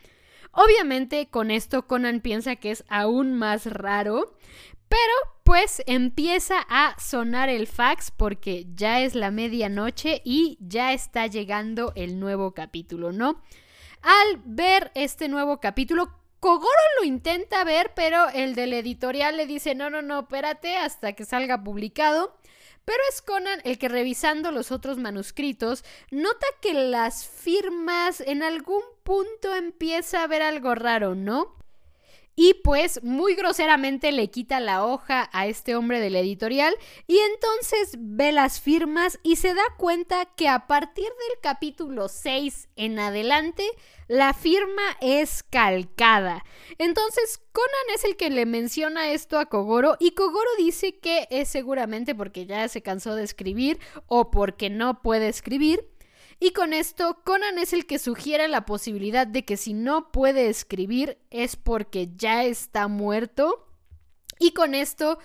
Obviamente 0.53 1.29
con 1.29 1.50
esto 1.50 1.87
Conan 1.87 2.20
piensa 2.20 2.57
que 2.57 2.70
es 2.70 2.85
aún 2.88 3.35
más 3.35 3.66
raro, 3.66 4.35
pero 4.88 5.12
pues 5.44 5.83
empieza 5.87 6.64
a 6.68 6.97
sonar 6.99 7.49
el 7.49 7.66
fax 7.66 8.11
porque 8.11 8.66
ya 8.75 9.01
es 9.01 9.14
la 9.14 9.31
medianoche 9.31 10.23
y 10.25 10.59
ya 10.61 10.92
está 10.92 11.27
llegando 11.27 11.92
el 11.97 12.18
nuevo 12.18 12.55
capítulo, 12.55 13.12
¿no? 13.12 13.42
Al 14.03 14.42
ver 14.44 14.90
este 14.94 15.29
nuevo 15.29 15.61
capítulo, 15.61 16.18
Kogoro 16.40 16.68
lo 17.01 17.07
intenta 17.07 17.64
ver, 17.64 17.92
pero 17.94 18.29
el 18.29 18.55
del 18.55 18.75
editorial 18.75 19.37
le 19.38 19.47
dice, 19.47 19.75
no, 19.75 19.88
no, 19.88 20.03
no, 20.03 20.20
espérate 20.20 20.77
hasta 20.77 21.14
que 21.14 21.25
salga 21.25 21.64
publicado. 21.64 22.37
Pero 22.85 22.99
es 23.09 23.23
Conan 23.23 23.61
el 23.64 23.79
que 23.79 23.88
revisando 23.88 24.51
los 24.51 24.70
otros 24.70 24.99
manuscritos 24.99 25.85
nota 26.11 26.47
que 26.61 26.75
las 26.75 27.27
firmas 27.27 28.20
en 28.20 28.42
algún 28.42 28.83
punto 29.05 29.55
empieza 29.55 30.23
a 30.23 30.27
ver 30.27 30.42
algo 30.42 30.75
raro, 30.75 31.14
¿no? 31.14 31.57
Y 32.37 32.55
pues 32.64 33.03
muy 33.03 33.35
groseramente 33.35 34.11
le 34.11 34.31
quita 34.31 34.59
la 34.59 34.85
hoja 34.85 35.31
a 35.33 35.47
este 35.47 35.77
hombre 35.77 36.01
del 36.01 36.16
editorial 36.16 36.75
y 37.07 37.18
entonces 37.18 37.97
ve 37.99 38.33
las 38.33 38.61
firmas 38.61 39.18
y 39.23 39.37
se 39.37 39.55
da 39.55 39.62
cuenta 39.77 40.27
que 40.37 40.49
a 40.49 40.66
partir 40.66 41.05
del 41.05 41.40
capítulo 41.40 42.09
6 42.09 42.68
en 42.77 42.99
adelante 42.99 43.64
la 44.09 44.35
firma 44.35 44.83
es 45.01 45.42
calcada. 45.44 46.44
Entonces 46.79 47.40
Conan 47.53 47.94
es 47.94 48.05
el 48.05 48.16
que 48.16 48.31
le 48.31 48.47
menciona 48.47 49.12
esto 49.12 49.38
a 49.38 49.47
Kogoro 49.47 49.97
y 50.01 50.11
Kogoro 50.12 50.51
dice 50.59 50.99
que 50.99 51.29
es 51.31 51.49
seguramente 51.49 52.14
porque 52.14 52.47
ya 52.47 52.68
se 52.68 52.83
cansó 52.83 53.14
de 53.14 53.23
escribir 53.23 53.79
o 54.07 54.31
porque 54.31 54.70
no 54.70 55.03
puede 55.03 55.29
escribir 55.29 55.93
y 56.40 56.51
con 56.51 56.73
esto, 56.73 57.20
Conan 57.25 57.59
es 57.59 57.73
el 57.73 57.87
que 57.87 57.99
sugiere 57.99 58.49
la 58.49 58.66
posibilidad 58.66 59.27
de 59.27 59.44
que 59.44 59.57
si 59.57 59.73
no 59.73 60.11
puede 60.11 60.49
escribir 60.49 61.18
es 61.31 61.57
porque 61.57 62.11
ya 62.16 62.44
está 62.44 62.88
muerto. 62.88 63.66
Y 64.38 64.53
con 64.53 64.75
esto, 64.75 65.18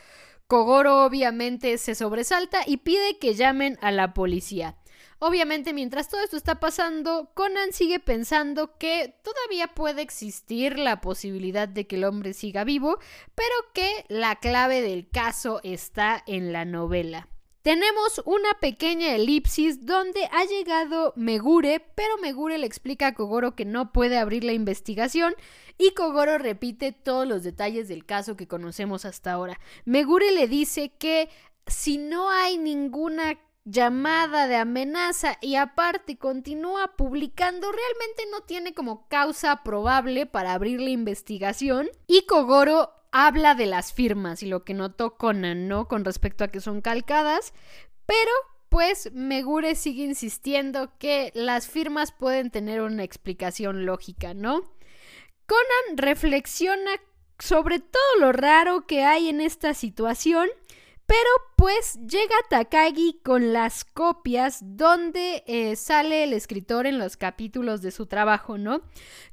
Kogoro 0.47 1.05
obviamente 1.05 1.77
se 1.77 1.95
sobresalta 1.95 2.61
y 2.65 2.77
pide 2.77 3.17
que 3.19 3.33
llamen 3.33 3.77
a 3.81 3.91
la 3.91 4.13
policía. 4.13 4.77
Obviamente, 5.21 5.73
mientras 5.73 6.07
todo 6.07 6.23
esto 6.23 6.37
está 6.37 6.61
pasando, 6.61 7.31
Conan 7.33 7.73
sigue 7.73 7.99
pensando 7.99 8.77
que 8.77 9.15
todavía 9.21 9.67
puede 9.67 10.01
existir 10.01 10.79
la 10.79 11.01
posibilidad 11.01 11.67
de 11.67 11.87
que 11.87 11.97
el 11.97 12.05
hombre 12.05 12.33
siga 12.33 12.63
vivo, 12.63 12.99
pero 13.35 13.53
que 13.73 14.05
la 14.07 14.37
clave 14.37 14.81
del 14.81 15.09
caso 15.09 15.59
está 15.63 16.23
en 16.25 16.53
la 16.53 16.63
novela. 16.63 17.27
Tenemos 17.69 18.23
una 18.25 18.55
pequeña 18.59 19.13
elipsis 19.13 19.85
donde 19.85 20.27
ha 20.31 20.43
llegado 20.45 21.13
Megure, 21.15 21.79
pero 21.93 22.17
Megure 22.17 22.57
le 22.57 22.65
explica 22.65 23.05
a 23.05 23.13
Kogoro 23.13 23.55
que 23.55 23.63
no 23.63 23.93
puede 23.93 24.17
abrir 24.17 24.43
la 24.43 24.53
investigación 24.53 25.35
y 25.77 25.91
Kogoro 25.91 26.39
repite 26.39 26.93
todos 26.93 27.27
los 27.27 27.43
detalles 27.43 27.87
del 27.87 28.07
caso 28.07 28.35
que 28.35 28.47
conocemos 28.47 29.05
hasta 29.05 29.33
ahora. 29.33 29.59
Megure 29.85 30.31
le 30.31 30.47
dice 30.47 30.93
que 30.97 31.29
si 31.67 31.99
no 31.99 32.31
hay 32.31 32.57
ninguna 32.57 33.37
llamada 33.65 34.47
de 34.47 34.55
amenaza 34.55 35.37
y 35.39 35.53
aparte 35.53 36.17
continúa 36.17 36.95
publicando, 36.97 37.71
realmente 37.71 38.23
no 38.31 38.41
tiene 38.41 38.73
como 38.73 39.07
causa 39.09 39.61
probable 39.61 40.25
para 40.25 40.53
abrir 40.53 40.81
la 40.81 40.89
investigación 40.89 41.87
y 42.07 42.23
Kogoro 42.23 42.98
habla 43.11 43.55
de 43.55 43.65
las 43.65 43.93
firmas 43.93 44.43
y 44.43 44.47
lo 44.47 44.63
que 44.63 44.73
notó 44.73 45.17
Conan, 45.17 45.67
¿no? 45.67 45.87
Con 45.87 46.05
respecto 46.05 46.43
a 46.43 46.49
que 46.49 46.61
son 46.61 46.81
calcadas, 46.81 47.53
pero 48.05 48.31
pues 48.69 49.11
Megure 49.13 49.75
sigue 49.75 50.03
insistiendo 50.03 50.91
que 50.99 51.31
las 51.33 51.67
firmas 51.67 52.11
pueden 52.11 52.51
tener 52.51 52.81
una 52.81 53.03
explicación 53.03 53.85
lógica, 53.85 54.33
¿no? 54.33 54.61
Conan 55.47 55.97
reflexiona 55.97 56.91
sobre 57.39 57.79
todo 57.79 58.19
lo 58.19 58.31
raro 58.31 58.85
que 58.85 59.03
hay 59.03 59.29
en 59.29 59.41
esta 59.41 59.73
situación 59.73 60.49
pero 61.09 61.29
pues 61.55 61.97
llega 62.07 62.35
Takagi 62.51 63.19
con 63.23 63.51
las 63.51 63.83
copias 63.83 64.59
donde 64.61 65.43
eh, 65.47 65.75
sale 65.75 66.23
el 66.23 66.33
escritor 66.33 66.85
en 66.85 66.99
los 66.99 67.17
capítulos 67.17 67.81
de 67.81 67.89
su 67.89 68.05
trabajo, 68.05 68.59
¿no? 68.59 68.83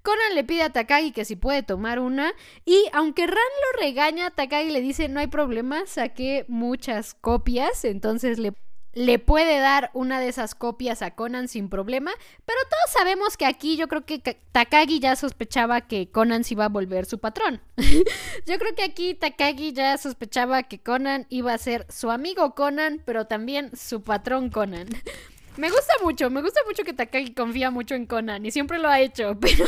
Conan 0.00 0.34
le 0.34 0.42
pide 0.42 0.62
a 0.62 0.72
Takagi 0.72 1.12
que 1.12 1.26
si 1.26 1.36
puede 1.36 1.62
tomar 1.62 1.98
una 1.98 2.32
y 2.64 2.86
aunque 2.94 3.26
Ran 3.26 3.36
lo 3.36 3.80
regaña, 3.82 4.30
Takagi 4.30 4.70
le 4.70 4.80
dice 4.80 5.10
no 5.10 5.20
hay 5.20 5.26
problema, 5.26 5.84
saqué 5.84 6.46
muchas 6.48 7.12
copias, 7.12 7.84
entonces 7.84 8.38
le 8.38 8.54
le 8.96 9.18
puede 9.18 9.58
dar 9.58 9.90
una 9.92 10.20
de 10.20 10.28
esas 10.28 10.54
copias 10.54 11.02
a 11.02 11.10
Conan 11.10 11.48
sin 11.48 11.68
problema, 11.68 12.12
pero 12.46 12.58
todos 12.62 12.92
sabemos 12.98 13.36
que 13.36 13.44
aquí 13.44 13.76
yo 13.76 13.88
creo 13.88 14.06
que 14.06 14.18
Takagi 14.52 15.00
ya 15.00 15.14
sospechaba 15.16 15.82
que 15.82 16.08
Conan 16.10 16.44
se 16.44 16.54
iba 16.54 16.64
a 16.64 16.70
volver 16.70 17.04
su 17.04 17.18
patrón. 17.18 17.60
yo 18.46 18.58
creo 18.58 18.74
que 18.74 18.82
aquí 18.82 19.12
Takagi 19.12 19.74
ya 19.74 19.98
sospechaba 19.98 20.62
que 20.62 20.78
Conan 20.78 21.26
iba 21.28 21.52
a 21.52 21.58
ser 21.58 21.86
su 21.90 22.10
amigo 22.10 22.54
Conan, 22.54 23.02
pero 23.04 23.26
también 23.26 23.70
su 23.76 24.02
patrón 24.02 24.48
Conan. 24.48 24.88
Me 25.58 25.70
gusta 25.70 25.94
mucho, 26.02 26.28
me 26.28 26.42
gusta 26.42 26.60
mucho 26.66 26.84
que 26.84 26.92
Takagi 26.92 27.32
confía 27.32 27.70
mucho 27.70 27.94
en 27.94 28.04
Conan 28.04 28.44
y 28.44 28.50
siempre 28.50 28.78
lo 28.78 28.88
ha 28.90 29.00
hecho, 29.00 29.38
pero, 29.40 29.66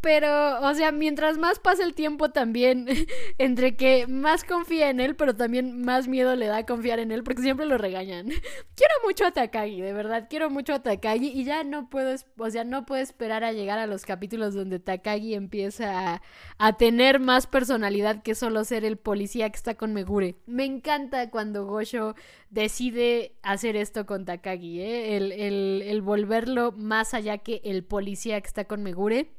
pero, 0.00 0.60
o 0.60 0.74
sea, 0.74 0.92
mientras 0.92 1.38
más 1.38 1.58
pasa 1.58 1.84
el 1.84 1.94
tiempo 1.94 2.30
también, 2.30 2.86
entre 3.38 3.76
que 3.76 4.06
más 4.06 4.44
confía 4.44 4.90
en 4.90 5.00
él, 5.00 5.16
pero 5.16 5.36
también 5.36 5.82
más 5.82 6.08
miedo 6.08 6.36
le 6.36 6.46
da 6.46 6.66
confiar 6.66 6.98
en 6.98 7.12
él 7.12 7.22
porque 7.22 7.42
siempre 7.42 7.66
lo 7.66 7.78
regañan. 7.78 8.26
Quiero 8.76 8.94
mucho 9.04 9.26
a 9.26 9.30
Takagi, 9.30 9.80
de 9.80 9.92
verdad, 9.92 10.26
quiero 10.30 10.50
mucho 10.50 10.72
a 10.72 10.82
Takagi 10.82 11.28
y 11.28 11.44
ya 11.44 11.64
no 11.64 11.90
puedo, 11.90 12.14
o 12.38 12.50
sea, 12.50 12.64
no 12.64 12.86
puedo 12.86 13.02
esperar 13.02 13.44
a 13.44 13.52
llegar 13.52 13.78
a 13.78 13.86
los 13.86 14.04
capítulos 14.04 14.54
donde 14.54 14.78
Takagi 14.78 15.34
empieza 15.34 16.14
a, 16.14 16.22
a 16.58 16.76
tener 16.76 17.20
más 17.20 17.46
personalidad 17.46 18.22
que 18.22 18.34
solo 18.34 18.64
ser 18.64 18.84
el 18.84 18.96
policía 18.96 19.50
que 19.50 19.56
está 19.56 19.74
con 19.74 19.92
Megure. 19.92 20.36
Me 20.46 20.64
encanta 20.64 21.30
cuando 21.30 21.66
Gosho 21.66 22.14
decide 22.50 23.36
hacer 23.42 23.76
esto 23.76 24.06
con 24.06 24.24
Takagi, 24.24 24.80
¿eh? 24.80 25.16
el, 25.16 26.02
volverlo 26.02 26.72
más 26.72 27.14
allá 27.14 27.38
que 27.38 27.60
el 27.64 27.84
policía 27.84 28.40
que 28.40 28.48
está 28.48 28.64
con 28.64 28.82
Megure. 28.82 29.30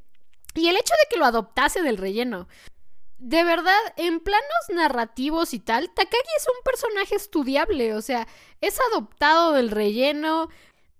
Y 0.56 0.68
el 0.68 0.76
hecho 0.76 0.94
de 0.94 1.10
que 1.10 1.20
lo 1.20 1.26
adoptase 1.26 1.82
del 1.82 1.98
relleno. 1.98 2.48
De 3.18 3.44
verdad, 3.44 3.80
en 3.98 4.20
planos 4.20 4.70
narrativos 4.74 5.54
y 5.54 5.60
tal, 5.60 5.92
Takagi 5.94 6.18
es 6.38 6.48
un 6.48 6.64
personaje 6.64 7.16
estudiable, 7.16 7.94
o 7.94 8.02
sea, 8.02 8.28
es 8.62 8.80
adoptado 8.92 9.52
del 9.52 9.70
relleno, 9.70 10.50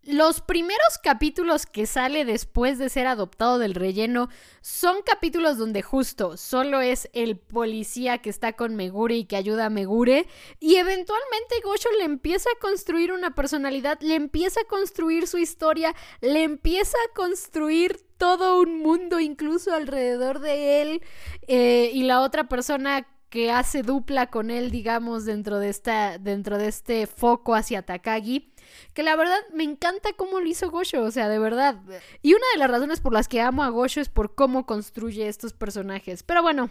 los 0.04 0.42
primeros 0.42 0.98
capítulos 1.04 1.68
que 1.68 1.86
sale 1.86 2.26
después 2.26 2.80
de 2.80 2.90
ser 2.90 3.06
adoptado 3.06 3.60
del 3.60 3.76
relleno 3.76 4.30
son 4.62 5.04
capítulos 5.04 5.60
donde 5.60 5.84
justo 5.84 6.38
solo 6.38 6.82
es 6.82 7.08
el 7.14 7.38
policía 7.38 8.18
que 8.18 8.32
está 8.32 8.54
con 8.54 8.76
Megure 8.76 9.16
y 9.16 9.26
que 9.26 9.36
ayuda 9.36 9.68
a 9.68 9.70
Megure 9.70 10.28
y 10.60 10.78
eventualmente 10.78 11.62
Gosho 11.64 11.92
le 12.00 12.06
empieza 12.06 12.50
a 12.50 12.60
construir 12.60 13.12
una 13.12 13.36
personalidad, 13.36 14.00
le 14.02 14.16
empieza 14.16 14.62
a 14.62 14.68
construir 14.68 15.28
su 15.28 15.38
historia, 15.38 15.94
le 16.20 16.42
empieza 16.42 16.98
a 17.08 17.14
construir 17.14 18.04
todo 18.22 18.62
un 18.62 18.84
mundo 18.84 19.20
incluso 19.20 19.74
alrededor 19.74 20.42
de 20.42 20.84
él 20.84 21.02
eh, 21.48 21.90
y 21.92 22.04
la 22.04 22.22
otra 22.22 22.48
persona 22.48 23.08
que 23.32 23.50
hace 23.50 23.82
dupla 23.82 24.28
con 24.28 24.52
él, 24.52 24.70
digamos, 24.70 25.26
dentro 25.26 25.58
de 25.58 25.70
esta, 25.70 26.20
dentro 26.20 26.60
de 26.60 26.68
este 26.68 27.08
foco 27.08 27.56
hacia 27.56 27.82
Takagi 27.82 28.54
que 28.94 29.02
la 29.02 29.16
verdad 29.16 29.40
me 29.56 29.64
encanta 29.64 30.14
cómo 30.14 30.40
lo 30.40 30.46
hizo 30.46 30.70
Gosho, 30.70 31.02
o 31.02 31.10
sea, 31.10 31.30
de 31.30 31.40
verdad. 31.40 31.82
Y 32.22 32.36
una 32.36 32.46
de 32.54 32.60
las 32.60 32.70
razones 32.70 33.00
por 33.00 33.12
las 33.12 33.28
que 33.28 33.42
amo 33.42 33.64
a 33.64 33.70
Gosho 33.70 34.02
es 34.02 34.10
por 34.10 34.36
cómo 34.36 34.68
construye 34.68 35.28
estos 35.28 35.54
personajes. 35.54 36.22
Pero 36.22 36.44
bueno, 36.44 36.70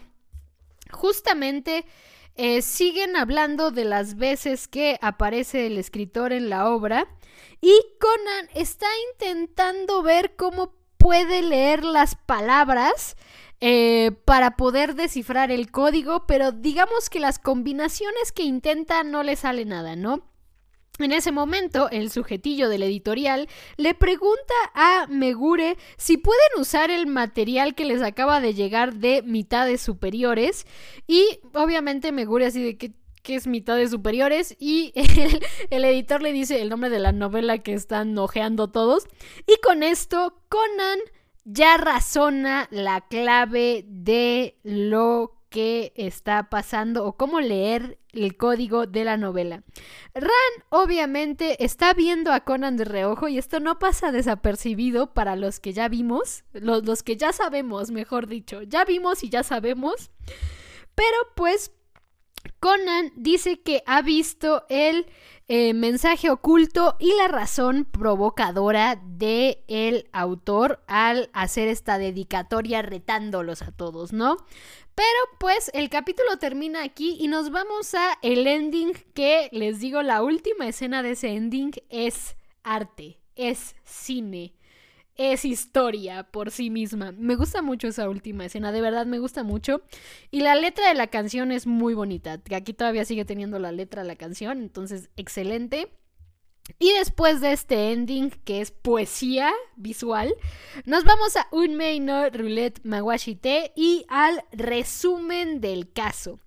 justamente 0.89 1.85
eh, 2.35 2.61
siguen 2.61 3.17
hablando 3.17 3.71
de 3.71 3.83
las 3.83 4.15
veces 4.15 4.69
que 4.69 4.97
aparece 5.01 5.67
el 5.67 5.77
escritor 5.77 6.31
en 6.31 6.49
la 6.49 6.69
obra 6.69 7.09
y 7.59 7.77
Conan 7.99 8.47
está 8.55 8.87
intentando 9.11 10.01
ver 10.01 10.37
cómo 10.37 10.80
puede 11.01 11.41
leer 11.41 11.83
las 11.83 12.15
palabras 12.15 13.15
eh, 13.59 14.11
para 14.25 14.55
poder 14.55 14.95
descifrar 14.95 15.51
el 15.51 15.71
código, 15.71 16.25
pero 16.27 16.51
digamos 16.51 17.09
que 17.09 17.19
las 17.19 17.39
combinaciones 17.39 18.31
que 18.31 18.43
intenta 18.43 19.03
no 19.03 19.23
le 19.23 19.35
sale 19.35 19.65
nada, 19.65 19.95
¿no? 19.95 20.23
En 20.99 21.11
ese 21.11 21.31
momento, 21.31 21.89
el 21.89 22.11
sujetillo 22.11 22.69
del 22.69 22.83
editorial 22.83 23.47
le 23.77 23.95
pregunta 23.95 24.53
a 24.75 25.07
Megure 25.07 25.77
si 25.97 26.17
pueden 26.17 26.59
usar 26.59 26.91
el 26.91 27.07
material 27.07 27.73
que 27.73 27.85
les 27.85 28.03
acaba 28.03 28.39
de 28.39 28.53
llegar 28.53 28.95
de 28.95 29.23
mitades 29.23 29.81
superiores 29.81 30.67
y 31.07 31.39
obviamente 31.53 32.11
Megure 32.11 32.45
así 32.45 32.63
de 32.63 32.77
que 32.77 32.91
es 33.23 33.47
mitades 33.47 33.91
superiores 33.91 34.55
y 34.59 34.91
el, 34.95 35.39
el, 35.69 35.85
editor 35.85 36.21
le 36.21 36.33
dice 36.33 36.61
el 36.61 36.69
nombre 36.69 36.89
de 36.89 36.99
la 36.99 37.11
novela 37.11 37.59
que 37.59 37.73
están 37.73 38.17
ojeando 38.17 38.69
todos 38.69 39.07
y 39.47 39.59
con 39.61 39.83
esto 39.83 40.41
Conan 40.49 40.99
ya 41.43 41.77
razona 41.77 42.67
la 42.71 43.01
clave 43.01 43.85
de 43.87 44.57
lo 44.63 45.41
qué 45.51 45.91
está 45.95 46.49
pasando 46.49 47.05
o 47.05 47.17
cómo 47.17 47.41
leer 47.41 47.99
el 48.13 48.37
código 48.37 48.87
de 48.87 49.03
la 49.03 49.17
novela. 49.17 49.63
Ran 50.13 50.31
obviamente 50.69 51.63
está 51.63 51.93
viendo 51.93 52.31
a 52.31 52.39
Conan 52.39 52.77
de 52.77 52.85
reojo 52.85 53.27
y 53.27 53.37
esto 53.37 53.59
no 53.59 53.77
pasa 53.77 54.11
desapercibido 54.11 55.13
para 55.13 55.35
los 55.35 55.59
que 55.59 55.73
ya 55.73 55.89
vimos, 55.89 56.45
los, 56.53 56.85
los 56.85 57.03
que 57.03 57.17
ya 57.17 57.33
sabemos, 57.33 57.91
mejor 57.91 58.27
dicho, 58.27 58.63
ya 58.63 58.85
vimos 58.85 59.23
y 59.23 59.29
ya 59.29 59.43
sabemos, 59.43 60.09
pero 60.95 61.17
pues 61.35 61.73
Conan 62.59 63.11
dice 63.15 63.61
que 63.61 63.83
ha 63.85 64.01
visto 64.01 64.65
el 64.69 65.07
eh, 65.47 65.73
mensaje 65.73 66.29
oculto 66.29 66.95
y 66.99 67.13
la 67.15 67.27
razón 67.27 67.85
provocadora 67.85 69.01
de 69.03 69.63
el 69.67 70.09
autor 70.13 70.83
al 70.87 71.29
hacer 71.33 71.67
esta 71.67 71.97
dedicatoria 71.97 72.81
retándolos 72.81 73.61
a 73.61 73.71
todos, 73.71 74.13
¿no? 74.13 74.37
Pero 74.95 75.07
pues 75.39 75.71
el 75.73 75.89
capítulo 75.89 76.37
termina 76.37 76.83
aquí 76.83 77.17
y 77.19 77.27
nos 77.27 77.51
vamos 77.51 77.93
a 77.95 78.17
el 78.21 78.47
ending 78.47 78.93
que 79.13 79.49
les 79.51 79.79
digo, 79.79 80.01
la 80.03 80.21
última 80.21 80.67
escena 80.67 81.03
de 81.03 81.11
ese 81.11 81.29
ending 81.29 81.71
es 81.89 82.35
arte, 82.63 83.19
es 83.35 83.75
cine 83.83 84.53
es 85.21 85.45
historia 85.45 86.23
por 86.23 86.51
sí 86.51 86.69
misma. 86.69 87.11
Me 87.11 87.35
gusta 87.35 87.61
mucho 87.61 87.87
esa 87.87 88.09
última 88.09 88.45
escena, 88.45 88.71
de 88.71 88.81
verdad 88.81 89.05
me 89.05 89.19
gusta 89.19 89.43
mucho. 89.43 89.81
Y 90.31 90.41
la 90.41 90.55
letra 90.55 90.87
de 90.87 90.95
la 90.95 91.07
canción 91.07 91.51
es 91.51 91.67
muy 91.67 91.93
bonita. 91.93 92.41
Aquí 92.55 92.73
todavía 92.73 93.05
sigue 93.05 93.25
teniendo 93.25 93.59
la 93.59 93.71
letra 93.71 94.01
de 94.01 94.07
la 94.07 94.15
canción, 94.15 94.59
entonces 94.59 95.09
excelente. 95.17 95.89
Y 96.79 96.91
después 96.93 97.41
de 97.41 97.51
este 97.53 97.91
ending, 97.91 98.29
que 98.29 98.61
es 98.61 98.71
poesía 98.71 99.51
visual, 99.75 100.33
nos 100.85 101.03
vamos 101.03 101.35
a 101.35 101.47
un 101.51 101.77
no 102.05 102.29
roulette 102.29 102.79
maguashite 102.83 103.73
y 103.75 104.05
al 104.09 104.43
resumen 104.51 105.59
del 105.59 105.91
caso. 105.91 106.39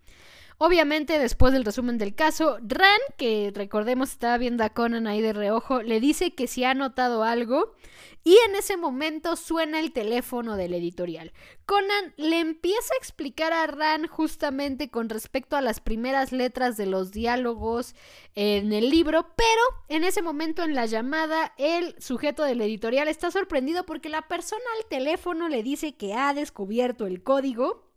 Obviamente, 0.67 1.19
después 1.19 1.53
del 1.53 1.67
resumen 1.67 1.99
del 1.99 2.15
caso, 2.15 2.57
Ran, 2.63 2.99
que 3.19 3.53
recordemos 3.55 4.13
estaba 4.13 4.39
viendo 4.39 4.65
a 4.65 4.71
Conan 4.71 5.07
ahí 5.07 5.21
de 5.21 5.35
reojo, 5.35 5.83
le 5.83 6.01
dice 6.01 6.35
que 6.35 6.47
si 6.47 6.65
ha 6.65 6.73
notado 6.73 7.23
algo 7.23 7.75
y 8.25 8.39
en 8.49 8.57
ese 8.57 8.79
momento 8.79 9.37
suena 9.37 9.79
el 9.79 9.93
teléfono 9.93 10.57
del 10.57 10.73
editorial. 10.73 11.35
Conan 11.67 12.15
le 12.17 12.41
empieza 12.41 12.95
a 12.95 12.97
explicar 12.97 13.53
a 13.53 13.67
Ran 13.67 14.07
justamente 14.07 14.89
con 14.89 15.11
respecto 15.11 15.59
a 15.59 15.61
las 15.61 15.81
primeras 15.81 16.33
letras 16.33 16.79
de 16.79 16.87
los 16.87 17.13
diálogos 17.13 17.95
en 18.35 18.73
el 18.73 18.89
libro, 18.89 19.35
pero 19.37 19.85
en 19.91 20.03
ese 20.03 20.23
momento 20.23 20.63
en 20.63 20.75
la 20.75 20.87
llamada 20.87 21.53
el 21.59 21.95
sujeto 22.01 22.43
del 22.43 22.63
editorial 22.63 23.09
está 23.09 23.31
sorprendido 23.31 23.85
porque 23.85 24.09
la 24.09 24.29
persona 24.29 24.65
al 24.79 24.89
teléfono 24.89 25.51
le 25.51 25.63
dice 25.63 25.95
que 25.95 26.15
ha 26.15 26.33
descubierto 26.33 27.07
el 27.07 27.23
código 27.23 27.93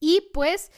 y 0.00 0.22
pues 0.32 0.70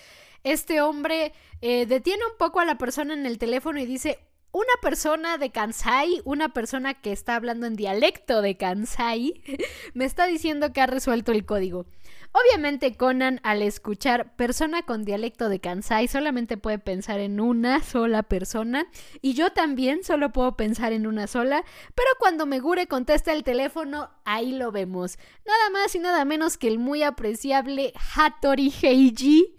este 0.45 0.81
hombre 0.81 1.33
eh, 1.61 1.87
detiene 1.87 2.25
un 2.25 2.37
poco 2.39 2.61
a 2.61 2.65
la 2.65 2.79
persona 2.79 3.15
en 3.15 3.27
el 3.27 3.39
teléfono 3.39 3.81
y 3.81 3.87
dice, 3.87 4.19
una 4.55 4.73
persona 4.81 5.37
de 5.37 5.51
Kansai, 5.51 6.23
una 6.25 6.51
persona 6.51 6.95
que 6.95 7.11
está 7.11 7.35
hablando 7.35 7.67
en 7.67 7.75
dialecto 7.75 8.41
de 8.41 8.57
Kansai, 8.57 9.43
me 9.95 10.05
está 10.05 10.29
diciendo 10.29 10.73
que 10.73 10.81
ha 10.81 10.87
resuelto 10.87 11.33
el 11.33 11.45
código. 11.45 11.87
Obviamente 12.31 12.97
Conan 12.97 13.41
al 13.43 13.63
escuchar 13.63 14.37
persona 14.37 14.83
con 14.83 15.05
dialecto 15.05 15.49
de 15.49 15.61
Kansai 15.61 16.07
solamente 16.07 16.57
puede 16.57 16.79
pensar 16.79 17.19
en 17.19 17.41
una 17.41 17.83
sola 17.83 18.23
persona 18.23 18.87
y 19.23 19.35
yo 19.35 19.51
también 19.51 20.05
solo 20.05 20.33
puedo 20.33 20.57
pensar 20.57 20.93
en 20.93 21.07
una 21.09 21.27
sola, 21.27 21.65
pero 21.95 22.09
cuando 22.21 22.47
Megure 22.47 22.87
contesta 22.87 23.33
el 23.33 23.43
teléfono 23.43 24.11
ahí 24.25 24.53
lo 24.53 24.71
vemos. 24.71 25.19
Nada 25.45 25.71
más 25.71 25.95
y 25.97 25.99
nada 25.99 26.25
menos 26.25 26.59
que 26.59 26.69
el 26.69 26.79
muy 26.79 27.03
apreciable 27.03 27.93
Hattori 28.15 28.73
Heiji 28.83 29.57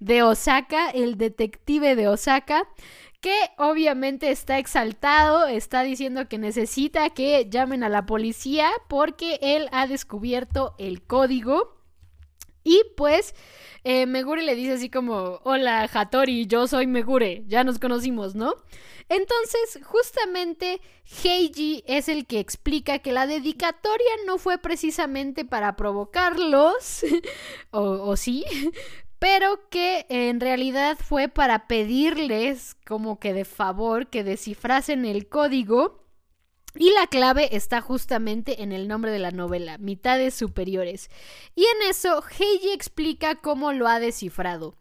de 0.00 0.22
Osaka, 0.22 0.90
el 0.90 1.18
detective 1.18 1.94
de 1.94 2.08
Osaka 2.08 2.68
que 3.20 3.34
obviamente 3.58 4.30
está 4.30 4.58
exaltado, 4.58 5.46
está 5.46 5.82
diciendo 5.82 6.28
que 6.28 6.38
necesita 6.38 7.10
que 7.10 7.48
llamen 7.50 7.84
a 7.84 7.88
la 7.88 8.06
policía 8.06 8.70
porque 8.88 9.38
él 9.42 9.68
ha 9.72 9.86
descubierto 9.86 10.74
el 10.78 11.02
código 11.02 11.80
y 12.62 12.82
pues 12.96 13.34
eh, 13.84 14.06
Megure 14.06 14.42
le 14.42 14.54
dice 14.54 14.72
así 14.72 14.90
como, 14.90 15.40
hola 15.44 15.88
Hattori, 15.92 16.46
yo 16.46 16.66
soy 16.66 16.86
Megure, 16.86 17.44
ya 17.46 17.64
nos 17.64 17.78
conocimos, 17.78 18.34
¿no? 18.34 18.54
Entonces, 19.08 19.80
justamente 19.84 20.80
Heiji 21.24 21.82
es 21.86 22.08
el 22.08 22.26
que 22.26 22.38
explica 22.38 23.00
que 23.00 23.12
la 23.12 23.26
dedicatoria 23.26 24.10
no 24.26 24.38
fue 24.38 24.58
precisamente 24.58 25.44
para 25.44 25.74
provocarlos, 25.74 27.04
o, 27.70 27.80
o 27.80 28.16
sí, 28.16 28.44
pero 29.20 29.68
que 29.68 30.06
en 30.08 30.40
realidad 30.40 30.98
fue 30.98 31.28
para 31.28 31.68
pedirles 31.68 32.74
como 32.86 33.20
que 33.20 33.32
de 33.32 33.44
favor 33.44 34.08
que 34.08 34.24
descifrasen 34.24 35.04
el 35.04 35.28
código 35.28 36.00
y 36.74 36.92
la 36.92 37.06
clave 37.06 37.54
está 37.54 37.80
justamente 37.80 38.62
en 38.62 38.72
el 38.72 38.88
nombre 38.88 39.10
de 39.10 39.18
la 39.18 39.30
novela, 39.30 39.76
Mitades 39.78 40.34
Superiores. 40.34 41.10
Y 41.54 41.64
en 41.64 41.90
eso, 41.90 42.22
Heiji 42.38 42.70
explica 42.72 43.34
cómo 43.36 43.72
lo 43.72 43.88
ha 43.88 44.00
descifrado. 44.00 44.76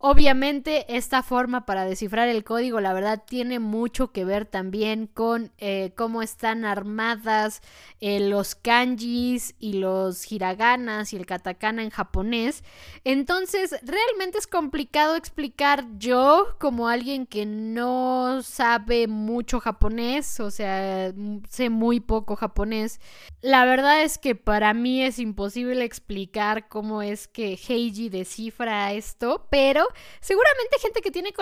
Obviamente 0.00 0.96
esta 0.96 1.24
forma 1.24 1.66
para 1.66 1.84
descifrar 1.84 2.28
el 2.28 2.44
código 2.44 2.80
la 2.80 2.92
verdad 2.92 3.24
tiene 3.26 3.58
mucho 3.58 4.12
que 4.12 4.24
ver 4.24 4.46
también 4.46 5.08
con 5.08 5.50
eh, 5.58 5.92
cómo 5.96 6.22
están 6.22 6.64
armadas 6.64 7.62
eh, 8.00 8.20
los 8.20 8.54
kanjis 8.54 9.56
y 9.58 9.72
los 9.72 10.30
hiraganas 10.30 11.12
y 11.12 11.16
el 11.16 11.26
katakana 11.26 11.82
en 11.82 11.90
japonés. 11.90 12.62
Entonces 13.02 13.74
realmente 13.82 14.38
es 14.38 14.46
complicado 14.46 15.16
explicar 15.16 15.84
yo 15.98 16.46
como 16.60 16.86
alguien 16.86 17.26
que 17.26 17.44
no 17.44 18.40
sabe 18.44 19.08
mucho 19.08 19.58
japonés, 19.58 20.38
o 20.38 20.52
sea, 20.52 21.12
sé 21.48 21.70
muy 21.70 21.98
poco 21.98 22.36
japonés. 22.36 23.00
La 23.40 23.64
verdad 23.64 24.04
es 24.04 24.18
que 24.18 24.36
para 24.36 24.74
mí 24.74 25.02
es 25.02 25.18
imposible 25.18 25.84
explicar 25.84 26.68
cómo 26.68 27.02
es 27.02 27.26
que 27.26 27.58
Heiji 27.68 28.10
descifra 28.10 28.92
esto, 28.92 29.48
pero 29.50 29.87
seguramente 30.20 30.78
gente 30.80 31.00
que 31.00 31.10
tiene 31.10 31.32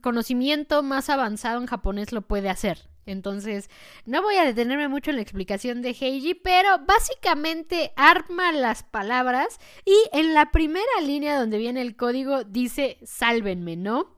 conocimiento 0.00 0.82
más 0.82 1.10
avanzado 1.10 1.60
en 1.60 1.66
japonés 1.66 2.12
lo 2.12 2.22
puede 2.22 2.48
hacer. 2.48 2.88
Entonces, 3.06 3.70
no 4.04 4.20
voy 4.20 4.36
a 4.36 4.44
detenerme 4.44 4.88
mucho 4.88 5.10
en 5.10 5.16
la 5.16 5.22
explicación 5.22 5.80
de 5.80 5.90
Heiji, 5.90 6.34
pero 6.34 6.68
básicamente 6.86 7.92
arma 7.96 8.50
las 8.50 8.82
palabras 8.82 9.58
y 9.84 9.94
en 10.12 10.34
la 10.34 10.50
primera 10.50 11.00
línea 11.02 11.38
donde 11.38 11.58
viene 11.58 11.82
el 11.82 11.96
código 11.96 12.42
dice 12.42 12.98
sálvenme, 13.04 13.76
¿no? 13.76 14.16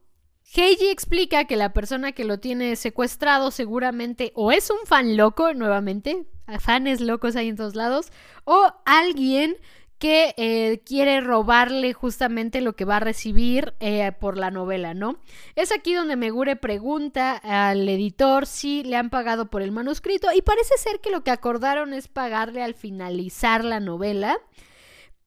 Heiji 0.54 0.88
explica 0.88 1.44
que 1.44 1.56
la 1.56 1.74
persona 1.74 2.12
que 2.12 2.24
lo 2.24 2.40
tiene 2.40 2.74
secuestrado 2.76 3.50
seguramente 3.50 4.32
o 4.34 4.50
es 4.50 4.70
un 4.70 4.78
fan 4.86 5.18
loco, 5.18 5.52
nuevamente, 5.52 6.24
fans 6.58 7.02
locos 7.02 7.36
hay 7.36 7.48
en 7.48 7.56
todos 7.56 7.74
lados, 7.74 8.10
o 8.44 8.72
alguien 8.86 9.58
que 9.98 10.34
eh, 10.36 10.80
quiere 10.84 11.20
robarle 11.20 11.92
justamente 11.92 12.60
lo 12.60 12.74
que 12.74 12.84
va 12.84 12.96
a 12.96 13.00
recibir 13.00 13.74
eh, 13.80 14.12
por 14.12 14.38
la 14.38 14.50
novela, 14.50 14.94
¿no? 14.94 15.18
Es 15.56 15.72
aquí 15.72 15.92
donde 15.92 16.16
Megure 16.16 16.54
pregunta 16.56 17.36
al 17.36 17.88
editor 17.88 18.46
si 18.46 18.84
le 18.84 18.96
han 18.96 19.10
pagado 19.10 19.50
por 19.50 19.60
el 19.60 19.72
manuscrito 19.72 20.28
y 20.34 20.42
parece 20.42 20.76
ser 20.78 21.00
que 21.00 21.10
lo 21.10 21.24
que 21.24 21.32
acordaron 21.32 21.92
es 21.92 22.06
pagarle 22.06 22.62
al 22.62 22.74
finalizar 22.74 23.64
la 23.64 23.80
novela, 23.80 24.38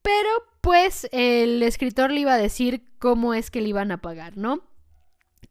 pero 0.00 0.30
pues 0.62 1.06
el 1.12 1.62
escritor 1.62 2.10
le 2.10 2.20
iba 2.20 2.34
a 2.34 2.38
decir 2.38 2.82
cómo 2.98 3.34
es 3.34 3.50
que 3.50 3.60
le 3.60 3.68
iban 3.68 3.92
a 3.92 4.00
pagar, 4.00 4.38
¿no? 4.38 4.62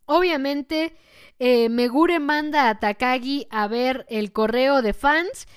Obviamente, 0.06 0.96
eh, 1.38 1.70
Megure 1.70 2.20
manda 2.20 2.70
a 2.70 2.80
Takagi 2.80 3.48
a 3.52 3.68
ver 3.68 4.06
el 4.10 4.32
correo 4.32 4.82
de 4.82 4.94
fans 4.94 5.48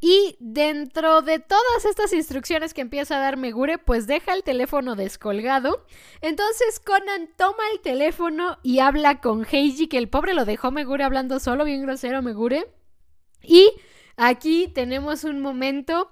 y 0.00 0.36
dentro 0.40 1.22
de 1.22 1.38
todas 1.38 1.84
estas 1.84 2.12
instrucciones 2.12 2.74
que 2.74 2.82
empieza 2.82 3.16
a 3.16 3.20
dar 3.20 3.36
Megure, 3.36 3.78
pues 3.78 4.06
deja 4.06 4.34
el 4.34 4.42
teléfono 4.42 4.94
descolgado. 4.94 5.86
Entonces 6.20 6.80
Conan 6.80 7.30
toma 7.36 7.62
el 7.72 7.80
teléfono 7.80 8.58
y 8.62 8.80
habla 8.80 9.20
con 9.20 9.46
Heiji, 9.50 9.88
que 9.88 9.98
el 9.98 10.08
pobre 10.08 10.34
lo 10.34 10.44
dejó 10.44 10.70
Megure 10.70 11.04
hablando 11.04 11.40
solo, 11.40 11.64
bien 11.64 11.82
grosero 11.82 12.20
Megure. 12.20 12.66
Y 13.42 13.72
aquí 14.16 14.68
tenemos 14.68 15.24
un 15.24 15.40
momento 15.40 16.10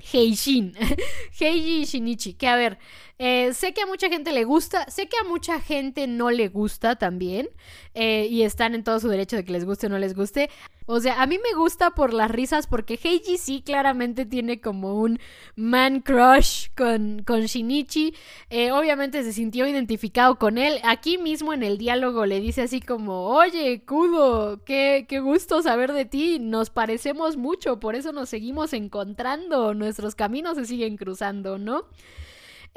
Heijin, 0.00 0.74
Heiji 1.40 1.84
Shinichi, 1.84 2.34
que 2.34 2.46
a 2.46 2.56
ver, 2.56 2.78
eh, 3.18 3.52
sé 3.52 3.74
que 3.74 3.82
a 3.82 3.86
mucha 3.86 4.08
gente 4.08 4.32
le 4.32 4.44
gusta, 4.44 4.88
sé 4.88 5.08
que 5.08 5.16
a 5.18 5.28
mucha 5.28 5.60
gente 5.60 6.06
no 6.06 6.30
le 6.30 6.48
gusta 6.48 6.96
también, 6.96 7.48
eh, 7.94 8.28
y 8.30 8.42
están 8.42 8.74
en 8.74 8.84
todo 8.84 9.00
su 9.00 9.08
derecho 9.08 9.36
de 9.36 9.44
que 9.44 9.52
les 9.52 9.64
guste 9.64 9.86
o 9.86 9.90
no 9.90 9.98
les 9.98 10.14
guste. 10.14 10.50
O 10.86 11.00
sea, 11.00 11.20
a 11.20 11.26
mí 11.26 11.36
me 11.36 11.58
gusta 11.58 11.90
por 11.90 12.14
las 12.14 12.30
risas 12.30 12.66
porque 12.66 12.98
Heiji 13.02 13.36
sí 13.36 13.60
claramente 13.60 14.24
tiene 14.24 14.60
como 14.60 14.94
un 15.00 15.18
man 15.54 16.00
crush 16.00 16.68
con, 16.76 17.22
con 17.24 17.42
Shinichi. 17.42 18.14
Eh, 18.48 18.72
obviamente 18.72 19.22
se 19.22 19.34
sintió 19.34 19.66
identificado 19.66 20.38
con 20.38 20.56
él. 20.56 20.80
Aquí 20.84 21.18
mismo 21.18 21.52
en 21.52 21.62
el 21.62 21.76
diálogo 21.76 22.24
le 22.24 22.40
dice 22.40 22.62
así 22.62 22.80
como, 22.80 23.26
oye, 23.26 23.82
Kudo, 23.84 24.64
qué, 24.64 25.04
qué 25.08 25.20
gusto 25.20 25.60
saber 25.60 25.92
de 25.92 26.06
ti. 26.06 26.38
Nos 26.38 26.70
parecemos 26.70 27.36
mucho, 27.36 27.80
por 27.80 27.94
eso 27.94 28.12
nos 28.12 28.30
seguimos 28.30 28.72
encontrando. 28.72 29.74
Nuestros 29.74 30.14
caminos 30.14 30.56
se 30.56 30.64
siguen 30.64 30.96
cruzando, 30.96 31.58
¿no? 31.58 31.84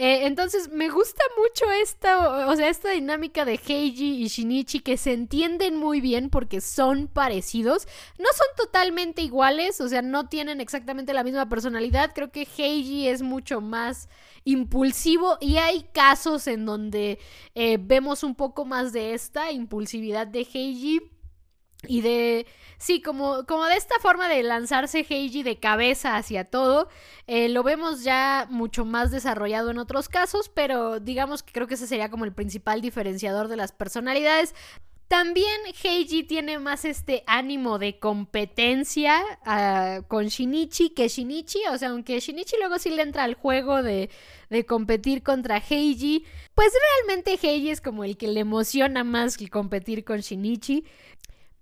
Eh, 0.03 0.25
entonces 0.25 0.71
me 0.71 0.89
gusta 0.89 1.21
mucho 1.37 1.71
esta, 1.79 2.47
o 2.47 2.55
sea, 2.55 2.69
esta 2.69 2.89
dinámica 2.89 3.45
de 3.45 3.59
Heiji 3.63 4.23
y 4.23 4.27
Shinichi 4.29 4.79
que 4.79 4.97
se 4.97 5.13
entienden 5.13 5.77
muy 5.77 6.01
bien 6.01 6.31
porque 6.31 6.59
son 6.59 7.07
parecidos. 7.07 7.87
No 8.17 8.25
son 8.35 8.47
totalmente 8.57 9.21
iguales, 9.21 9.79
o 9.79 9.87
sea, 9.87 10.01
no 10.01 10.27
tienen 10.27 10.59
exactamente 10.59 11.13
la 11.13 11.23
misma 11.23 11.47
personalidad. 11.47 12.13
Creo 12.15 12.31
que 12.31 12.47
Heiji 12.57 13.09
es 13.09 13.21
mucho 13.21 13.61
más 13.61 14.09
impulsivo 14.43 15.37
y 15.39 15.57
hay 15.57 15.83
casos 15.93 16.47
en 16.47 16.65
donde 16.65 17.19
eh, 17.53 17.77
vemos 17.79 18.23
un 18.23 18.33
poco 18.33 18.65
más 18.65 18.93
de 18.93 19.13
esta 19.13 19.51
impulsividad 19.51 20.25
de 20.25 20.47
Heiji 20.51 21.11
y 21.87 22.01
de 22.01 22.45
Sí, 22.81 22.99
como, 22.99 23.45
como 23.45 23.65
de 23.65 23.75
esta 23.75 23.93
forma 23.99 24.27
de 24.27 24.41
lanzarse 24.41 25.05
Heiji 25.07 25.43
de 25.43 25.59
cabeza 25.59 26.15
hacia 26.15 26.45
todo, 26.45 26.89
eh, 27.27 27.47
lo 27.47 27.61
vemos 27.61 28.03
ya 28.03 28.47
mucho 28.49 28.85
más 28.85 29.11
desarrollado 29.11 29.69
en 29.69 29.77
otros 29.77 30.09
casos, 30.09 30.49
pero 30.49 30.99
digamos 30.99 31.43
que 31.43 31.53
creo 31.53 31.67
que 31.67 31.75
ese 31.75 31.85
sería 31.85 32.09
como 32.09 32.25
el 32.25 32.33
principal 32.33 32.81
diferenciador 32.81 33.49
de 33.49 33.55
las 33.55 33.71
personalidades. 33.71 34.55
También 35.07 35.61
Heiji 35.83 36.23
tiene 36.23 36.57
más 36.57 36.83
este 36.83 37.23
ánimo 37.27 37.77
de 37.77 37.99
competencia 37.99 39.21
ah, 39.45 39.99
con 40.07 40.25
Shinichi 40.25 40.89
que 40.89 41.07
Shinichi. 41.07 41.59
O 41.71 41.77
sea, 41.77 41.89
aunque 41.89 42.19
Shinichi 42.19 42.55
luego 42.57 42.79
sí 42.79 42.89
le 42.89 43.03
entra 43.03 43.25
al 43.25 43.35
juego 43.35 43.83
de, 43.83 44.09
de, 44.49 44.65
competir 44.65 45.21
contra 45.21 45.57
Heiji, 45.57 46.25
pues 46.55 46.73
realmente 47.05 47.37
Heiji 47.39 47.69
es 47.69 47.79
como 47.79 48.03
el 48.05 48.17
que 48.17 48.27
le 48.27 48.39
emociona 48.39 49.03
más 49.03 49.37
que 49.37 49.49
competir 49.49 50.03
con 50.03 50.21
Shinichi. 50.21 50.83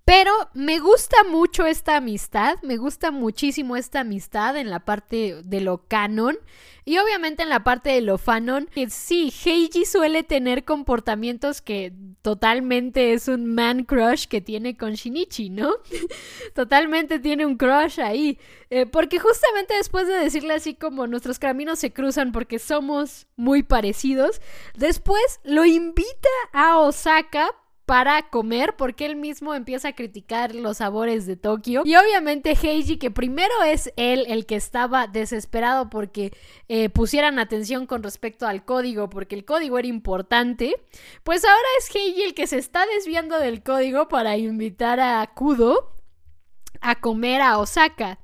Pero 0.10 0.32
me 0.56 0.80
gusta 0.80 1.24
mucho 1.24 1.68
esta 1.68 1.98
amistad, 1.98 2.56
me 2.64 2.78
gusta 2.78 3.12
muchísimo 3.12 3.76
esta 3.76 4.00
amistad 4.00 4.58
en 4.58 4.72
la 4.72 4.80
parte 4.80 5.44
de 5.44 5.62
lo 5.62 5.86
canon 5.88 6.36
y 6.84 6.98
obviamente 6.98 7.44
en 7.44 7.50
la 7.50 7.64
parte 7.64 7.92
de 7.92 8.02
lo 8.02 8.18
fanon. 8.18 8.68
Sí, 8.90 9.32
Heiji 9.46 9.86
suele 9.86 10.24
tener 10.24 10.66
comportamientos 10.66 11.62
que 11.62 11.94
totalmente 12.24 13.14
es 13.14 13.28
un 13.28 13.54
man 13.54 13.84
crush 13.84 14.26
que 14.26 14.42
tiene 14.42 14.76
con 14.76 14.94
Shinichi, 14.94 15.52
¿no? 15.52 15.74
totalmente 16.56 17.20
tiene 17.20 17.46
un 17.46 17.56
crush 17.56 18.02
ahí. 18.02 18.40
Eh, 18.72 18.88
porque 18.88 19.20
justamente 19.20 19.76
después 19.76 20.08
de 20.08 20.16
decirle 20.16 20.56
así 20.56 20.74
como 20.74 21.06
nuestros 21.06 21.38
caminos 21.38 21.78
se 21.78 21.94
cruzan 21.94 22.32
porque 22.32 22.58
somos 22.58 23.28
muy 23.36 23.62
parecidos, 23.62 24.42
después 24.74 25.40
lo 25.44 25.66
invita 25.66 26.30
a 26.52 26.80
Osaka 26.80 27.52
para 27.90 28.22
comer 28.30 28.76
porque 28.78 29.08
él 29.08 29.16
mismo 29.16 29.56
empieza 29.56 29.88
a 29.88 29.94
criticar 29.94 30.54
los 30.54 30.78
sabores 30.78 31.26
de 31.26 31.38
Tokio. 31.38 31.82
Y 31.86 31.96
obviamente 31.96 32.52
Heiji, 32.52 32.98
que 32.98 33.10
primero 33.10 33.64
es 33.66 33.92
él 33.96 34.26
el 34.28 34.46
que 34.46 34.56
estaba 34.56 35.08
desesperado 35.08 35.90
porque 35.90 36.32
eh, 36.68 36.90
pusieran 36.90 37.40
atención 37.40 37.88
con 37.88 38.04
respecto 38.04 38.46
al 38.46 38.64
código, 38.64 39.10
porque 39.10 39.34
el 39.34 39.44
código 39.44 39.80
era 39.80 39.88
importante, 39.88 40.76
pues 41.24 41.44
ahora 41.44 41.68
es 41.80 41.96
Heiji 41.96 42.22
el 42.22 42.36
que 42.36 42.46
se 42.46 42.60
está 42.60 42.86
desviando 42.96 43.40
del 43.40 43.64
código 43.64 44.08
para 44.08 44.38
invitar 44.38 45.00
a 45.00 45.26
Kudo 45.26 45.92
a 46.82 46.94
comer 46.94 47.42
a 47.42 47.58
Osaka. 47.58 48.20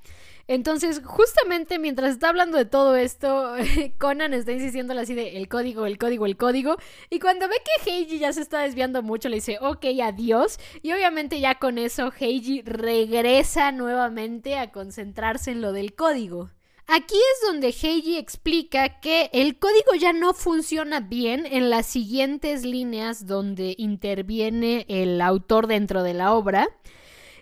Entonces, 0.48 1.02
justamente 1.04 1.80
mientras 1.80 2.12
está 2.12 2.30
hablando 2.30 2.58
de 2.58 2.66
todo 2.66 2.96
esto, 2.96 3.56
Conan 3.98 4.34
está 4.34 4.52
insistiéndole 4.52 5.02
así 5.02 5.16
de 5.16 5.38
el 5.38 5.48
código, 5.48 5.88
el 5.88 5.98
código, 5.98 6.26
el 6.28 6.38
código. 6.38 6.78
Y 7.10 7.20
cuando 7.20 7.48
ve 7.48 7.56
que 7.64 7.90
Heiji 7.90 8.20
ya 8.20 8.32
se 8.32 8.42
está 8.42 8.60
desviando 8.60 9.02
mucho, 9.02 9.28
le 9.28 9.38
dice, 9.38 9.58
ok, 9.60 9.86
adiós. 10.04 10.60
Y 10.84 10.94
obviamente 10.94 11.40
ya 11.40 11.56
con 11.56 11.80
eso, 11.80 12.12
Heiji 12.20 12.62
regresa 12.62 13.72
nuevamente 13.72 14.58
a 14.58 14.72
concentrarse 14.72 15.52
en 15.52 15.62
lo 15.62 15.72
del 15.72 15.96
código. 15.96 16.52
Aquí 16.88 17.16
es 17.16 17.48
donde 17.48 17.70
Heiji 17.70 18.18
explica 18.18 19.00
que 19.00 19.32
el 19.34 19.58
código 19.58 19.96
ya 20.00 20.14
no 20.14 20.36
funciona 20.36 21.00
bien 21.00 21.48
en 21.48 21.72
las 21.72 21.88
siguientes 21.88 22.64
líneas 22.64 23.26
donde 23.26 23.74
interviene 23.80 24.86
el 24.88 25.20
autor 25.22 25.66
dentro 25.66 26.04
de 26.04 26.14
la 26.14 26.34
obra. 26.34 26.68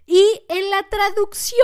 Y 0.05 0.23
en 0.47 0.69
la 0.69 0.83
traducción 0.89 1.59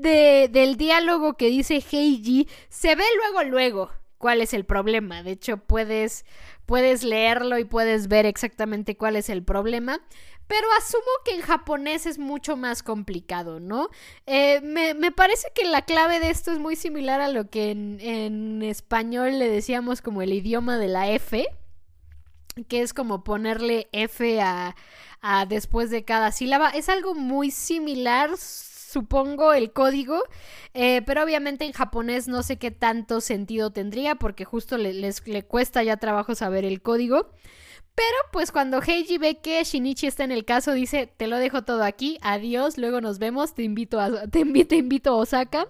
del 0.00 0.76
diálogo 0.76 1.34
que 1.34 1.48
dice 1.48 1.82
Heiji 1.90 2.48
se 2.68 2.94
ve 2.94 3.04
luego, 3.16 3.42
luego 3.50 3.90
cuál 4.18 4.40
es 4.40 4.52
el 4.52 4.64
problema. 4.64 5.22
De 5.22 5.32
hecho, 5.32 5.56
puedes, 5.56 6.24
puedes 6.66 7.04
leerlo 7.04 7.58
y 7.58 7.64
puedes 7.64 8.08
ver 8.08 8.26
exactamente 8.26 8.96
cuál 8.96 9.16
es 9.16 9.30
el 9.30 9.42
problema. 9.42 10.00
Pero 10.46 10.66
asumo 10.78 11.04
que 11.24 11.34
en 11.34 11.42
japonés 11.42 12.06
es 12.06 12.18
mucho 12.18 12.56
más 12.56 12.82
complicado, 12.82 13.60
¿no? 13.60 13.90
Eh, 14.26 14.60
me, 14.62 15.12
parece 15.12 15.48
que 15.54 15.64
la 15.66 15.82
clave 15.82 16.20
de 16.20 16.30
esto 16.30 16.52
es 16.52 16.58
muy 16.58 16.74
similar 16.74 17.20
a 17.20 17.28
lo 17.28 17.50
que 17.50 17.70
en, 17.70 18.62
español 18.62 19.38
le 19.38 19.48
decíamos 19.50 20.00
como 20.00 20.22
el 20.22 20.32
idioma 20.32 20.78
de 20.78 20.88
la 20.88 21.10
F, 21.10 21.46
que 22.66 22.80
es 22.80 22.94
como 22.94 23.24
ponerle 23.24 23.88
F 23.92 24.40
a, 24.40 24.74
a 25.20 25.44
después 25.44 25.90
de 25.90 26.06
cada 26.06 26.32
sílaba. 26.32 26.70
Es 26.70 26.88
algo 26.88 27.14
muy 27.14 27.50
similar, 27.50 28.30
supongo, 28.88 29.52
el 29.52 29.72
código, 29.72 30.22
eh, 30.72 31.02
pero 31.04 31.22
obviamente 31.22 31.66
en 31.66 31.72
japonés 31.72 32.26
no 32.26 32.42
sé 32.42 32.56
qué 32.56 32.70
tanto 32.70 33.20
sentido 33.20 33.70
tendría 33.70 34.14
porque 34.14 34.46
justo 34.46 34.78
le, 34.78 34.94
les, 34.94 35.26
le 35.26 35.42
cuesta 35.44 35.82
ya 35.82 35.98
trabajo 35.98 36.34
saber 36.34 36.64
el 36.64 36.80
código. 36.80 37.30
Pero 37.94 38.16
pues 38.32 38.52
cuando 38.52 38.80
Heiji 38.80 39.18
ve 39.18 39.40
que 39.40 39.62
Shinichi 39.62 40.06
está 40.06 40.24
en 40.24 40.32
el 40.32 40.44
caso, 40.44 40.72
dice, 40.72 41.12
te 41.16 41.26
lo 41.26 41.36
dejo 41.36 41.62
todo 41.64 41.82
aquí, 41.82 42.18
adiós, 42.22 42.78
luego 42.78 43.00
nos 43.00 43.18
vemos, 43.18 43.54
te 43.54 43.64
invito 43.64 44.00
a, 44.00 44.28
te 44.28 44.40
invito, 44.40 44.68
te 44.68 44.76
invito 44.76 45.10
a 45.10 45.16
Osaka 45.16 45.66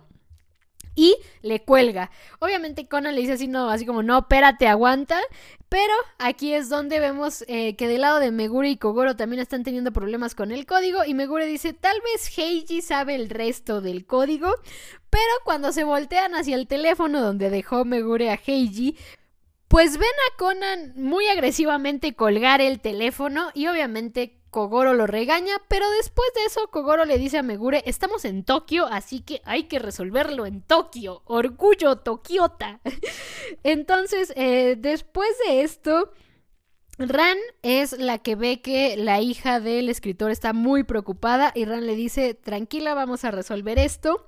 y 0.99 1.17
le 1.43 1.63
cuelga. 1.63 2.11
Obviamente 2.41 2.89
Conan 2.89 3.15
le 3.15 3.21
dice 3.21 3.35
así, 3.35 3.47
no, 3.47 3.71
así 3.71 3.87
como, 3.87 4.03
no, 4.03 4.19
espérate, 4.19 4.67
aguanta. 4.67 5.21
Pero 5.69 5.95
aquí 6.19 6.55
es 6.55 6.69
donde 6.69 6.99
vemos 6.99 7.45
eh, 7.47 7.77
que 7.77 7.87
del 7.87 8.01
lado 8.01 8.19
de 8.19 8.33
Megure 8.33 8.69
y 8.69 8.79
Kogoro 8.79 9.15
también 9.15 9.41
están 9.41 9.63
teniendo 9.63 9.93
problemas 9.93 10.35
con 10.35 10.51
el 10.51 10.67
código. 10.67 11.05
Y 11.05 11.15
Megure 11.15 11.47
dice, 11.47 11.73
tal 11.73 11.97
vez 12.01 12.37
Heiji 12.37 12.83
sabe 12.83 13.15
el 13.15 13.31
resto 13.31 13.81
del 13.81 14.07
código. 14.07 14.53
Pero 15.09 15.33
cuando 15.45 15.71
se 15.71 15.85
voltean 15.85 16.35
hacia 16.35 16.57
el 16.57 16.67
teléfono 16.67 17.21
donde 17.21 17.49
dejó 17.49 17.85
Megure 17.85 18.31
a 18.31 18.41
Heiji, 18.45 18.97
pues 19.69 19.99
ven 19.99 20.09
a 20.09 20.37
Conan 20.37 20.95
muy 20.97 21.29
agresivamente 21.29 22.15
colgar 22.15 22.61
el 22.61 22.81
teléfono 22.81 23.51
y 23.55 23.69
obviamente 23.69 24.38
Kogoro 24.51 24.95
lo 24.95 25.07
regaña, 25.07 25.55
pero 25.69 25.89
después 25.91 26.29
de 26.35 26.45
eso 26.47 26.69
Kogoro 26.71 27.05
le 27.05 27.19
dice 27.19 27.39
a 27.39 27.43
Megure, 27.43 27.83
estamos 27.87 28.25
en 28.25 28.45
Tokio, 28.45 28.87
así 28.87 29.21
que 29.21 29.43
hay 29.45 29.65
que 29.65 29.79
resolverlo 29.79 30.47
en 30.47 30.63
Tokio. 30.63 31.23
Orgullo 31.25 31.97
Tokiota. 31.97 32.81
Entonces, 33.63 34.33
eh, 34.37 34.77
después 34.79 35.29
de 35.47 35.63
esto... 35.63 36.13
Ran 37.01 37.39
es 37.63 37.97
la 37.97 38.19
que 38.19 38.35
ve 38.35 38.61
que 38.61 38.97
la 38.97 39.21
hija 39.21 39.61
del 39.61 39.89
escritor 39.89 40.33
está 40.33 40.53
muy 40.53 40.83
preocupada 40.83 41.53
y 41.55 41.65
Ran 41.65 41.87
le 41.87 41.95
dice, 41.95 42.35
tranquila, 42.35 42.93
vamos 42.93 43.25
a 43.25 43.31
resolver 43.31 43.79
esto. 43.79 44.27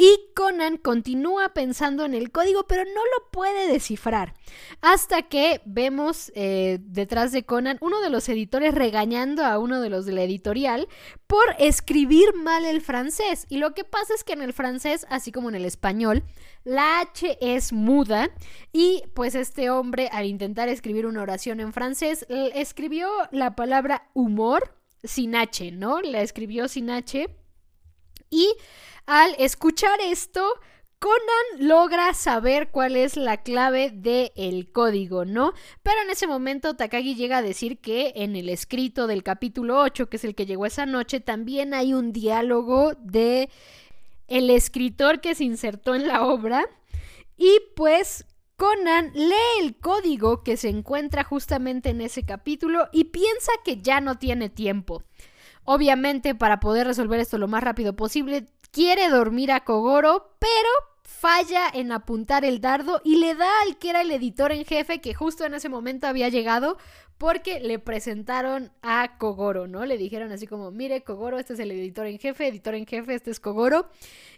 Y 0.00 0.30
Conan 0.36 0.76
continúa 0.76 1.48
pensando 1.54 2.04
en 2.04 2.14
el 2.14 2.30
código, 2.30 2.68
pero 2.68 2.84
no 2.84 2.90
lo 2.90 3.30
puede 3.32 3.66
descifrar. 3.66 4.32
Hasta 4.80 5.22
que 5.22 5.60
vemos 5.64 6.30
eh, 6.36 6.78
detrás 6.82 7.32
de 7.32 7.42
Conan 7.42 7.78
uno 7.80 8.00
de 8.00 8.08
los 8.08 8.28
editores 8.28 8.76
regañando 8.76 9.44
a 9.44 9.58
uno 9.58 9.80
de 9.80 9.90
los 9.90 10.06
de 10.06 10.12
la 10.12 10.22
editorial 10.22 10.86
por 11.26 11.44
escribir 11.58 12.32
mal 12.36 12.64
el 12.64 12.80
francés. 12.80 13.44
Y 13.48 13.58
lo 13.58 13.74
que 13.74 13.82
pasa 13.82 14.14
es 14.14 14.22
que 14.22 14.34
en 14.34 14.42
el 14.42 14.52
francés, 14.52 15.04
así 15.10 15.32
como 15.32 15.48
en 15.48 15.56
el 15.56 15.64
español, 15.64 16.22
la 16.62 17.00
H 17.00 17.36
es 17.40 17.72
muda 17.72 18.30
y 18.72 19.02
pues 19.14 19.34
este 19.34 19.68
hombre 19.68 20.10
al 20.12 20.26
intentar 20.26 20.68
escribir 20.68 21.06
una 21.06 21.22
oración 21.22 21.58
en 21.58 21.72
francés 21.72 22.24
escribió 22.28 23.08
la 23.32 23.56
palabra 23.56 24.08
humor 24.14 24.76
sin 25.02 25.34
H, 25.34 25.72
¿no? 25.72 26.00
La 26.02 26.22
escribió 26.22 26.68
sin 26.68 26.90
H 26.90 27.28
y 28.30 28.54
al 29.06 29.34
escuchar 29.38 30.00
esto, 30.00 30.42
Conan 30.98 31.68
logra 31.68 32.12
saber 32.12 32.70
cuál 32.70 32.96
es 32.96 33.16
la 33.16 33.36
clave 33.36 33.90
del 33.90 34.72
código, 34.72 35.24
¿no? 35.24 35.52
Pero 35.84 36.00
en 36.02 36.10
ese 36.10 36.26
momento 36.26 36.74
Takagi 36.74 37.14
llega 37.14 37.38
a 37.38 37.42
decir 37.42 37.80
que 37.80 38.12
en 38.16 38.34
el 38.34 38.48
escrito 38.48 39.06
del 39.06 39.22
capítulo 39.22 39.80
8, 39.80 40.08
que 40.08 40.16
es 40.16 40.24
el 40.24 40.34
que 40.34 40.46
llegó 40.46 40.66
esa 40.66 40.86
noche, 40.86 41.20
también 41.20 41.72
hay 41.72 41.94
un 41.94 42.12
diálogo 42.12 42.94
de 43.00 43.48
el 44.26 44.50
escritor 44.50 45.20
que 45.20 45.36
se 45.36 45.44
insertó 45.44 45.94
en 45.94 46.08
la 46.08 46.24
obra 46.24 46.66
y 47.36 47.60
pues 47.76 48.26
Conan 48.56 49.12
lee 49.14 49.60
el 49.60 49.76
código 49.76 50.42
que 50.42 50.56
se 50.56 50.68
encuentra 50.68 51.22
justamente 51.22 51.90
en 51.90 52.00
ese 52.00 52.24
capítulo 52.24 52.88
y 52.92 53.04
piensa 53.04 53.52
que 53.64 53.80
ya 53.80 54.00
no 54.00 54.18
tiene 54.18 54.48
tiempo. 54.48 55.04
Obviamente, 55.70 56.34
para 56.34 56.60
poder 56.60 56.86
resolver 56.86 57.20
esto 57.20 57.36
lo 57.36 57.46
más 57.46 57.62
rápido 57.62 57.94
posible, 57.94 58.46
quiere 58.70 59.10
dormir 59.10 59.52
a 59.52 59.64
Kogoro, 59.64 60.34
pero 60.38 60.70
falla 61.02 61.68
en 61.70 61.92
apuntar 61.92 62.46
el 62.46 62.62
dardo 62.62 63.02
y 63.04 63.16
le 63.16 63.34
da 63.34 63.50
al 63.66 63.76
que 63.76 63.90
era 63.90 64.00
el 64.00 64.10
editor 64.10 64.50
en 64.50 64.64
jefe 64.64 65.02
que 65.02 65.12
justo 65.12 65.44
en 65.44 65.52
ese 65.52 65.68
momento 65.68 66.06
había 66.06 66.30
llegado 66.30 66.78
porque 67.18 67.60
le 67.60 67.78
presentaron 67.78 68.72
a 68.80 69.18
Kogoro, 69.18 69.66
¿no? 69.66 69.84
Le 69.84 69.98
dijeron 69.98 70.32
así 70.32 70.46
como, 70.46 70.70
mire 70.70 71.02
Kogoro, 71.02 71.38
este 71.38 71.52
es 71.52 71.60
el 71.60 71.70
editor 71.70 72.06
en 72.06 72.18
jefe, 72.18 72.48
editor 72.48 72.74
en 72.74 72.86
jefe, 72.86 73.14
este 73.14 73.30
es 73.30 73.38
Kogoro. 73.38 73.90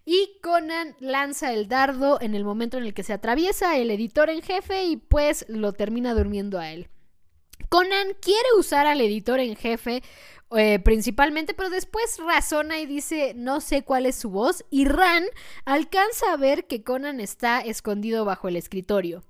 Y 0.04 0.32
Conan 0.42 0.96
lanza 0.98 1.52
el 1.52 1.68
dardo 1.68 2.20
en 2.20 2.34
el 2.34 2.42
momento 2.42 2.76
en 2.76 2.82
el 2.82 2.92
que 2.92 3.04
se 3.04 3.12
atraviesa 3.12 3.78
el 3.78 3.92
editor 3.92 4.30
en 4.30 4.42
jefe 4.42 4.82
y 4.82 4.96
pues 4.96 5.46
lo 5.48 5.74
termina 5.74 6.12
durmiendo 6.12 6.58
a 6.58 6.72
él. 6.72 6.88
Conan 7.68 8.08
quiere 8.20 8.48
usar 8.58 8.88
al 8.88 9.00
editor 9.00 9.38
en 9.38 9.54
jefe 9.54 10.02
eh, 10.56 10.78
principalmente, 10.80 11.54
pero 11.54 11.70
después 11.70 12.18
razona 12.18 12.78
y 12.80 12.86
dice 12.86 13.34
no 13.36 13.60
sé 13.60 13.82
cuál 13.82 14.06
es 14.06 14.16
su 14.16 14.30
voz 14.30 14.64
y 14.70 14.84
Ran 14.84 15.24
alcanza 15.64 16.32
a 16.32 16.36
ver 16.36 16.66
que 16.66 16.82
Conan 16.82 17.20
está 17.20 17.60
escondido 17.60 18.24
bajo 18.24 18.48
el 18.48 18.56
escritorio. 18.56 19.22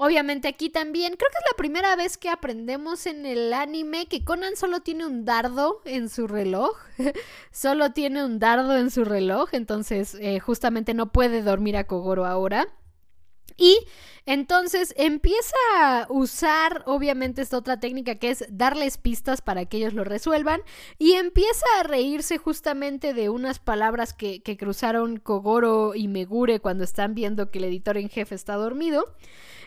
Obviamente 0.00 0.46
aquí 0.46 0.70
también, 0.70 1.16
creo 1.16 1.28
que 1.28 1.38
es 1.38 1.50
la 1.50 1.56
primera 1.56 1.96
vez 1.96 2.16
que 2.18 2.28
aprendemos 2.28 3.06
en 3.06 3.26
el 3.26 3.52
anime 3.52 4.06
que 4.06 4.24
Conan 4.24 4.54
solo 4.54 4.80
tiene 4.80 5.04
un 5.04 5.24
dardo 5.24 5.80
en 5.84 6.08
su 6.08 6.28
reloj. 6.28 6.70
solo 7.50 7.90
tiene 7.90 8.24
un 8.24 8.38
dardo 8.38 8.76
en 8.76 8.92
su 8.92 9.04
reloj, 9.04 9.48
entonces 9.54 10.16
eh, 10.20 10.38
justamente 10.38 10.94
no 10.94 11.10
puede 11.10 11.42
dormir 11.42 11.76
a 11.76 11.84
Kogoro 11.84 12.26
ahora. 12.26 12.68
Y 13.58 13.78
entonces 14.24 14.92
empieza 14.98 15.56
a 15.78 16.06
usar, 16.10 16.82
obviamente, 16.84 17.42
esta 17.42 17.56
otra 17.56 17.80
técnica 17.80 18.16
que 18.16 18.28
es 18.28 18.44
darles 18.50 18.98
pistas 18.98 19.40
para 19.40 19.64
que 19.64 19.78
ellos 19.78 19.94
lo 19.94 20.04
resuelvan. 20.04 20.60
Y 20.98 21.12
empieza 21.12 21.64
a 21.80 21.82
reírse 21.82 22.36
justamente 22.36 23.14
de 23.14 23.30
unas 23.30 23.58
palabras 23.58 24.12
que, 24.12 24.42
cruzaron 24.58 25.18
Kogoro 25.18 25.94
y 25.94 26.08
Megure 26.08 26.60
cuando 26.60 26.84
están 26.84 27.14
viendo 27.14 27.50
que 27.50 27.58
el 27.58 27.64
editor 27.64 27.96
en 27.96 28.10
jefe 28.10 28.34
está 28.34 28.54
dormido. 28.54 29.06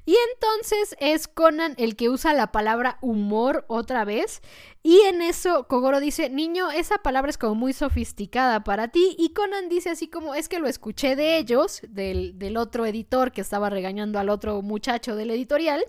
Y 0.06 0.16
entonces 0.34 0.96
es 1.00 1.28
Conan 1.28 1.76
el 1.78 1.96
que 1.96 2.10
usa 2.10 2.34
la 2.34 2.52
palabra 2.52 2.98
humor 3.02 3.66
otra 3.68 4.04
vez. 4.04 4.42
Y 4.84 5.00
en 5.02 5.22
eso 5.22 5.68
Kogoro 5.68 6.00
dice, 6.00 6.30
niño, 6.30 6.72
esa 6.72 6.98
palabra 7.00 7.30
es 7.30 7.38
como 7.38 7.54
muy 7.54 7.74
sofisticada 7.74 8.64
para 8.64 8.88
ti. 8.88 9.16
Y 9.18 9.34
Conan 9.34 9.70
dice 9.70 9.92
así 9.92 10.08
como, 10.08 10.34
es 10.34 10.50
que 10.50 10.60
lo 10.60 10.68
escuché 10.68 11.16
de 11.16 11.38
ellos, 11.38 11.82
del, 11.88 12.38
del 12.40 12.58
otro 12.58 12.86
editor 12.86 13.32
que 13.32 13.42
estaba 13.42 13.70
regañando 13.82 14.20
al 14.20 14.30
otro 14.30 14.62
muchacho 14.62 15.16
del 15.16 15.32
editorial. 15.32 15.84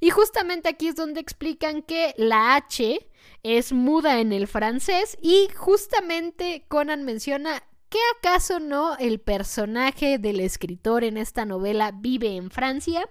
Y 0.00 0.10
justamente 0.10 0.68
aquí 0.68 0.88
es 0.88 0.96
donde 0.96 1.20
explican 1.20 1.82
que 1.82 2.14
la 2.16 2.56
H 2.56 3.06
es 3.42 3.72
muda 3.72 4.20
en 4.20 4.32
el 4.32 4.48
francés 4.48 5.16
y 5.22 5.48
justamente 5.54 6.64
Conan 6.68 7.04
menciona 7.04 7.62
¿Qué 7.90 7.98
acaso 8.16 8.60
no 8.60 8.96
el 8.98 9.18
personaje 9.18 10.18
del 10.18 10.38
escritor 10.38 11.02
en 11.02 11.16
esta 11.16 11.44
novela 11.44 11.90
vive 11.92 12.36
en 12.36 12.48
Francia? 12.52 13.08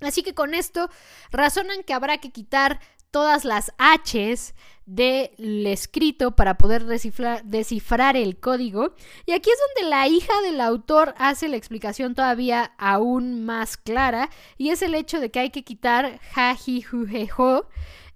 Así 0.00 0.22
que 0.22 0.34
con 0.34 0.54
esto 0.54 0.88
razonan 1.30 1.82
que 1.82 1.92
habrá 1.92 2.16
que 2.16 2.30
quitar 2.30 2.80
todas 3.10 3.44
las 3.44 3.72
H's 3.78 4.54
del 4.88 5.66
escrito 5.66 6.34
para 6.34 6.56
poder 6.56 6.86
descifrar, 6.86 8.16
el 8.16 8.40
código. 8.40 8.94
Y 9.26 9.32
aquí 9.32 9.50
es 9.50 9.58
donde 9.76 9.90
la 9.90 10.08
hija 10.08 10.32
del 10.42 10.60
autor 10.62 11.14
hace 11.18 11.48
la 11.48 11.56
explicación 11.56 12.14
todavía 12.14 12.72
aún 12.78 13.44
más 13.44 13.76
clara 13.76 14.30
y 14.56 14.70
es 14.70 14.80
el 14.80 14.94
hecho 14.94 15.20
de 15.20 15.30
que 15.30 15.40
hay 15.40 15.50
que 15.50 15.62
quitar 15.62 16.20
ha, 16.34 16.54
hi, 16.54 16.84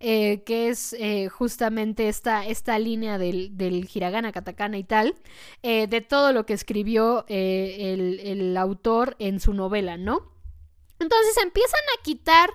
eh, 0.00 0.42
que 0.44 0.68
es 0.70 0.94
eh, 0.98 1.28
justamente 1.28 2.08
esta, 2.08 2.46
esta 2.46 2.78
línea 2.78 3.18
del, 3.18 3.88
hiragana, 3.94 4.32
katakana 4.32 4.78
y 4.78 4.84
tal, 4.84 5.14
eh, 5.62 5.86
de 5.86 6.00
todo 6.00 6.32
lo 6.32 6.46
que 6.46 6.54
escribió 6.54 7.26
el, 7.28 8.18
el 8.20 8.56
autor 8.56 9.14
en 9.18 9.40
su 9.40 9.52
novela, 9.52 9.98
¿no? 9.98 10.31
Entonces 11.02 11.36
empiezan 11.42 11.80
a 11.98 12.02
quitar 12.02 12.50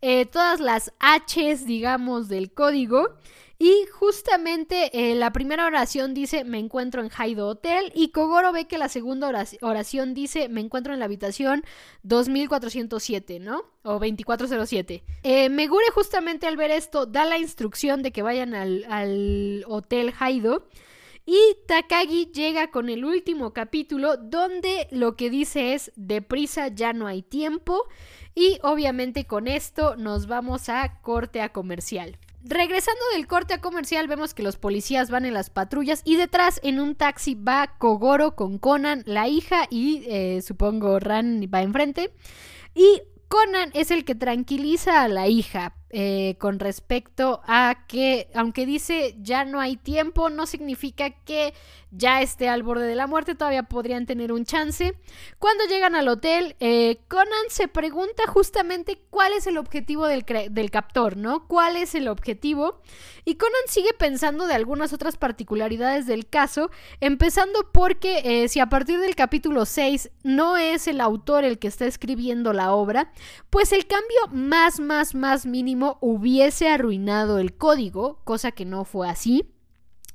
eh, 0.00 0.26
todas 0.26 0.60
las 0.60 0.92
H's, 1.00 1.64
digamos, 1.64 2.28
del 2.28 2.52
código. 2.52 3.16
Y 3.64 3.86
justamente 3.92 4.90
eh, 4.92 5.14
la 5.14 5.32
primera 5.32 5.66
oración 5.66 6.14
dice 6.14 6.42
me 6.42 6.58
encuentro 6.58 7.00
en 7.00 7.10
Haido 7.16 7.46
Hotel 7.46 7.92
y 7.94 8.08
Kogoro 8.08 8.50
ve 8.50 8.64
que 8.64 8.76
la 8.76 8.88
segunda 8.88 9.32
oración 9.60 10.14
dice 10.14 10.48
me 10.48 10.60
encuentro 10.60 10.92
en 10.92 10.98
la 10.98 11.04
habitación 11.04 11.62
2407, 12.02 13.38
¿no? 13.38 13.62
O 13.84 14.00
2407. 14.00 15.04
Eh, 15.22 15.48
Megure 15.48 15.84
justamente 15.94 16.48
al 16.48 16.56
ver 16.56 16.72
esto 16.72 17.06
da 17.06 17.24
la 17.24 17.38
instrucción 17.38 18.02
de 18.02 18.10
que 18.10 18.22
vayan 18.22 18.54
al, 18.54 18.84
al 18.88 19.64
Hotel 19.68 20.12
Haido. 20.18 20.66
Y 21.24 21.38
Takagi 21.66 22.32
llega 22.32 22.70
con 22.70 22.88
el 22.88 23.04
último 23.04 23.52
capítulo 23.52 24.16
donde 24.16 24.88
lo 24.90 25.16
que 25.16 25.30
dice 25.30 25.74
es 25.74 25.92
deprisa 25.94 26.68
ya 26.68 26.92
no 26.92 27.06
hay 27.06 27.22
tiempo 27.22 27.84
y 28.34 28.58
obviamente 28.62 29.24
con 29.24 29.46
esto 29.46 29.94
nos 29.96 30.26
vamos 30.26 30.68
a 30.68 31.00
corte 31.00 31.40
a 31.40 31.50
comercial. 31.50 32.18
Regresando 32.44 33.00
del 33.14 33.28
corte 33.28 33.54
a 33.54 33.60
comercial 33.60 34.08
vemos 34.08 34.34
que 34.34 34.42
los 34.42 34.56
policías 34.56 35.10
van 35.10 35.24
en 35.24 35.34
las 35.34 35.48
patrullas 35.48 36.02
y 36.04 36.16
detrás 36.16 36.58
en 36.64 36.80
un 36.80 36.96
taxi 36.96 37.36
va 37.36 37.76
Kogoro 37.78 38.34
con 38.34 38.58
Conan, 38.58 39.04
la 39.06 39.28
hija 39.28 39.68
y 39.70 40.02
eh, 40.08 40.42
supongo 40.42 40.98
Ran 40.98 41.48
va 41.54 41.62
enfrente. 41.62 42.12
Y 42.74 43.02
Conan 43.28 43.70
es 43.74 43.92
el 43.92 44.04
que 44.04 44.16
tranquiliza 44.16 45.02
a 45.02 45.08
la 45.08 45.28
hija, 45.28 45.76
eh, 45.94 46.36
con 46.38 46.58
respecto 46.58 47.42
a 47.46 47.84
que, 47.86 48.28
aunque 48.34 48.64
dice 48.64 49.14
ya 49.20 49.44
no 49.44 49.60
hay 49.60 49.76
tiempo, 49.76 50.30
no 50.30 50.46
significa 50.46 51.10
que 51.10 51.52
ya 51.90 52.22
esté 52.22 52.48
al 52.48 52.62
borde 52.62 52.86
de 52.86 52.94
la 52.94 53.06
muerte, 53.06 53.34
todavía 53.34 53.64
podrían 53.64 54.06
tener 54.06 54.32
un 54.32 54.46
chance. 54.46 54.96
Cuando 55.38 55.64
llegan 55.66 55.94
al 55.94 56.08
hotel, 56.08 56.56
eh, 56.60 57.00
Conan 57.08 57.50
se 57.50 57.68
pregunta 57.68 58.26
justamente 58.26 59.02
cuál 59.10 59.34
es 59.34 59.46
el 59.46 59.58
objetivo 59.58 60.06
del, 60.06 60.24
del, 60.50 60.70
captor, 60.70 61.18
¿no? 61.18 61.46
¿Cuál 61.46 61.76
es 61.76 61.94
el 61.94 62.08
objetivo? 62.08 62.80
Y 63.26 63.34
Conan 63.34 63.52
sigue 63.68 63.92
pensando 63.92 64.46
de 64.46 64.54
algunas 64.54 64.94
otras 64.94 65.18
particularidades 65.18 66.06
del 66.06 66.26
caso, 66.26 66.70
empezando 67.00 67.70
porque 67.70 68.22
eh, 68.24 68.48
si 68.48 68.60
a 68.60 68.70
partir 68.70 68.98
del 68.98 69.14
capítulo 69.14 69.66
6 69.66 70.10
no 70.22 70.56
es 70.56 70.88
el 70.88 71.02
autor 71.02 71.44
el 71.44 71.58
que 71.58 71.68
está 71.68 71.84
escribiendo 71.84 72.54
la 72.54 72.72
obra, 72.72 73.12
pues 73.50 73.72
el 73.72 73.86
cambio 73.86 74.28
más, 74.30 74.80
más, 74.80 75.14
más 75.14 75.44
mínimo 75.44 75.81
hubiese 76.00 76.68
arruinado 76.68 77.38
el 77.38 77.54
código, 77.54 78.20
cosa 78.24 78.52
que 78.52 78.64
no 78.64 78.84
fue 78.84 79.08
así. 79.08 79.52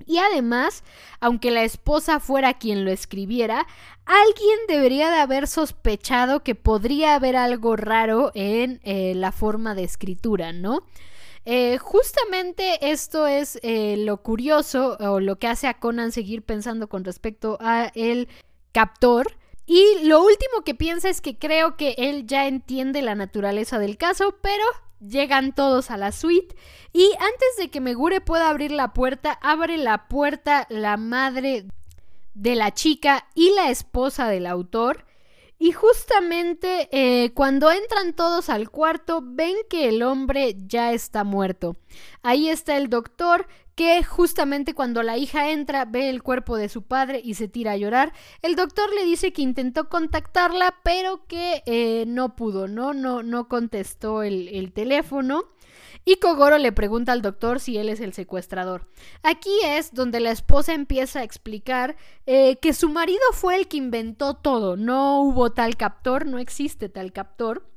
Y 0.05 0.19
además, 0.19 0.83
aunque 1.19 1.51
la 1.51 1.63
esposa 1.63 2.19
fuera 2.19 2.53
quien 2.53 2.85
lo 2.85 2.91
escribiera, 2.91 3.65
alguien 4.05 4.59
debería 4.67 5.09
de 5.09 5.17
haber 5.17 5.47
sospechado 5.47 6.43
que 6.43 6.55
podría 6.55 7.15
haber 7.15 7.35
algo 7.35 7.75
raro 7.75 8.31
en 8.35 8.79
eh, 8.83 9.13
la 9.15 9.31
forma 9.31 9.73
de 9.73 9.83
escritura, 9.83 10.53
¿no? 10.53 10.83
Eh, 11.45 11.77
justamente 11.77 12.91
esto 12.91 13.25
es 13.25 13.57
eh, 13.63 13.95
lo 13.97 14.17
curioso 14.17 14.97
o 14.99 15.21
lo 15.21 15.39
que 15.39 15.47
hace 15.47 15.67
a 15.67 15.79
Conan 15.79 16.11
seguir 16.11 16.43
pensando 16.43 16.89
con 16.89 17.05
respecto 17.05 17.57
a 17.61 17.85
el 17.95 18.27
captor. 18.73 19.37
Y 19.67 20.05
lo 20.05 20.23
último 20.23 20.63
que 20.65 20.73
piensa 20.73 21.09
es 21.09 21.21
que 21.21 21.37
creo 21.37 21.77
que 21.77 21.93
él 21.97 22.25
ya 22.25 22.47
entiende 22.47 23.03
la 23.03 23.13
naturaleza 23.13 23.77
del 23.77 23.97
caso, 23.97 24.35
pero 24.41 24.63
Llegan 24.99 25.53
todos 25.53 25.91
a 25.91 25.97
la 25.97 26.11
suite 26.11 26.55
y 26.91 27.11
antes 27.19 27.57
de 27.59 27.69
que 27.69 27.81
Megure 27.81 28.19
pueda 28.19 28.49
abrir 28.49 28.71
la 28.71 28.93
puerta, 28.93 29.37
abre 29.43 29.77
la 29.77 30.07
puerta 30.07 30.65
la 30.69 30.97
madre 30.97 31.65
de 32.33 32.55
la 32.55 32.73
chica 32.73 33.27
y 33.35 33.51
la 33.51 33.69
esposa 33.69 34.27
del 34.27 34.47
autor. 34.47 35.05
Y 35.59 35.71
justamente 35.71 36.89
eh, 36.91 37.31
cuando 37.33 37.71
entran 37.71 38.13
todos 38.13 38.49
al 38.49 38.71
cuarto, 38.71 39.21
ven 39.23 39.55
que 39.69 39.87
el 39.89 40.01
hombre 40.01 40.55
ya 40.57 40.93
está 40.93 41.23
muerto. 41.23 41.77
Ahí 42.23 42.49
está 42.49 42.75
el 42.75 42.89
doctor 42.89 43.47
que 43.77 44.03
justamente 44.03 44.73
cuando 44.73 45.03
la 45.03 45.17
hija 45.17 45.51
entra 45.51 45.85
ve 45.85 46.09
el 46.09 46.23
cuerpo 46.23 46.57
de 46.57 46.67
su 46.67 46.81
padre 46.81 47.21
y 47.23 47.35
se 47.35 47.47
tira 47.47 47.73
a 47.73 47.77
llorar. 47.77 48.11
El 48.41 48.55
doctor 48.55 48.89
le 48.91 49.05
dice 49.05 49.31
que 49.31 49.43
intentó 49.43 49.87
contactarla, 49.87 50.79
pero 50.83 51.27
que 51.27 51.61
eh, 51.67 52.05
no 52.07 52.35
pudo, 52.35 52.67
¿no? 52.67 52.95
No, 52.95 53.21
no 53.21 53.47
contestó 53.47 54.23
el, 54.23 54.71
teléfono. 54.73 55.43
Y 56.05 56.15
Kogoro 56.15 56.57
le 56.57 56.71
pregunta 56.71 57.11
al 57.11 57.21
doctor 57.21 57.59
si 57.59 57.77
él 57.77 57.89
es 57.89 57.99
el 57.99 58.13
secuestrador. 58.13 58.87
Aquí 59.21 59.55
es 59.63 59.93
donde 59.93 60.21
la 60.21 60.31
esposa 60.31 60.73
empieza 60.73 61.19
a 61.19 61.23
explicar 61.23 61.97
eh, 62.25 62.57
que 62.57 62.73
su 62.73 62.89
marido 62.89 63.21
fue 63.31 63.57
el 63.57 63.67
que 63.67 63.77
inventó 63.77 64.33
todo. 64.33 64.75
No 64.75 65.21
hubo 65.21 65.51
tal 65.51 65.77
captor, 65.77 66.25
no 66.25 66.39
existe 66.39 66.89
tal 66.89 67.13
captor. 67.13 67.76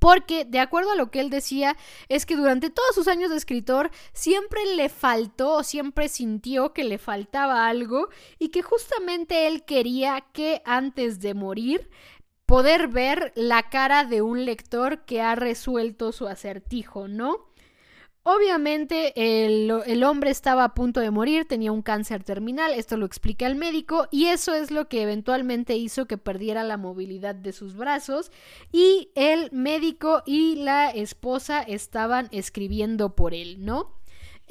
Porque, 0.00 0.44
de 0.44 0.58
acuerdo 0.58 0.90
a 0.90 0.96
lo 0.96 1.12
que 1.12 1.20
él 1.20 1.30
decía, 1.30 1.76
es 2.08 2.26
que 2.26 2.34
durante 2.34 2.70
todos 2.70 2.94
sus 2.94 3.06
años 3.06 3.30
de 3.30 3.36
escritor 3.36 3.90
siempre 4.12 4.60
le 4.74 4.88
faltó, 4.88 5.62
siempre 5.62 6.08
sintió 6.08 6.72
que 6.72 6.82
le 6.82 6.98
faltaba 6.98 7.68
algo 7.68 8.08
y 8.38 8.48
que 8.48 8.62
justamente 8.62 9.46
él 9.46 9.64
quería 9.64 10.24
que 10.32 10.62
antes 10.64 11.20
de 11.20 11.34
morir 11.34 11.88
poder 12.46 12.88
ver 12.88 13.32
la 13.36 13.68
cara 13.68 14.04
de 14.04 14.22
un 14.22 14.44
lector 14.44 15.04
que 15.04 15.22
ha 15.22 15.36
resuelto 15.36 16.10
su 16.10 16.26
acertijo, 16.26 17.06
¿no? 17.06 17.49
Obviamente 18.22 19.14
el, 19.16 20.02
hombre 20.04 20.30
estaba 20.30 20.64
a 20.64 20.74
punto 20.74 21.00
de 21.00 21.10
morir, 21.10 21.46
tenía 21.46 21.72
un 21.72 21.80
cáncer 21.80 22.22
terminal, 22.22 22.74
esto 22.74 22.98
lo 22.98 23.06
explica 23.06 23.46
el 23.46 23.54
médico, 23.54 24.08
y 24.10 24.26
eso 24.26 24.52
es 24.52 24.70
lo 24.70 24.88
que 24.88 25.02
eventualmente 25.02 25.76
hizo 25.76 26.06
que 26.06 26.18
perdiera 26.18 26.62
la 26.62 26.76
movilidad 26.76 27.34
de 27.34 27.52
sus 27.52 27.74
brazos, 27.74 28.30
y 28.72 29.10
el 29.14 29.50
médico 29.52 30.22
y 30.26 30.56
la 30.56 30.90
esposa 30.90 31.62
estaban 31.62 32.28
escribiendo 32.30 33.16
por 33.16 33.32
él, 33.32 33.64
¿no? 33.64 33.99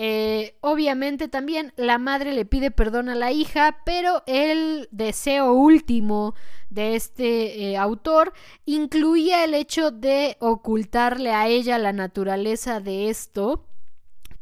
Eh, 0.01 0.55
obviamente 0.61 1.27
también 1.27 1.73
la 1.75 1.97
madre 1.97 2.31
le 2.31 2.45
pide 2.45 2.71
perdón 2.71 3.09
a 3.09 3.15
la 3.15 3.33
hija, 3.33 3.81
pero 3.83 4.23
el 4.27 4.87
deseo 4.91 5.51
último 5.51 6.35
de 6.69 6.95
este 6.95 7.71
eh, 7.71 7.77
autor 7.77 8.31
incluía 8.65 9.43
el 9.43 9.53
hecho 9.53 9.91
de 9.91 10.37
ocultarle 10.39 11.33
a 11.33 11.49
ella 11.49 11.77
la 11.77 11.91
naturaleza 11.91 12.79
de 12.79 13.09
esto 13.09 13.65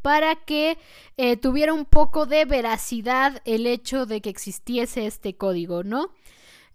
para 0.00 0.36
que 0.36 0.78
eh, 1.16 1.36
tuviera 1.36 1.74
un 1.74 1.86
poco 1.86 2.24
de 2.24 2.44
veracidad 2.44 3.42
el 3.44 3.66
hecho 3.66 4.06
de 4.06 4.20
que 4.20 4.30
existiese 4.30 5.06
este 5.06 5.36
código, 5.36 5.82
¿no? 5.82 6.12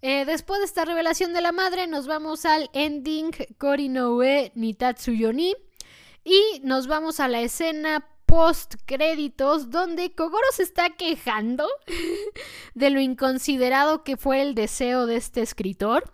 después 0.02 0.60
de 0.60 0.66
esta 0.66 0.84
revelación 0.84 1.32
de 1.32 1.40
la 1.40 1.50
madre, 1.50 1.86
nos 1.86 2.06
vamos 2.06 2.44
al 2.44 2.68
ending 2.74 3.30
Korinoue 3.56 4.52
Nitatsuyoni 4.54 5.54
y 6.22 6.60
nos 6.62 6.88
vamos 6.88 7.20
a 7.20 7.28
la 7.28 7.40
escena 7.40 8.04
post 8.26 8.74
créditos 8.86 9.70
donde 9.70 10.14
Kogoro 10.14 10.46
se 10.52 10.62
está 10.62 10.90
quejando 10.90 11.68
de 12.74 12.90
lo 12.90 13.00
inconsiderado 13.00 14.04
que 14.04 14.16
fue 14.16 14.42
el 14.42 14.54
deseo 14.54 15.06
de 15.06 15.16
este 15.16 15.42
escritor. 15.42 16.10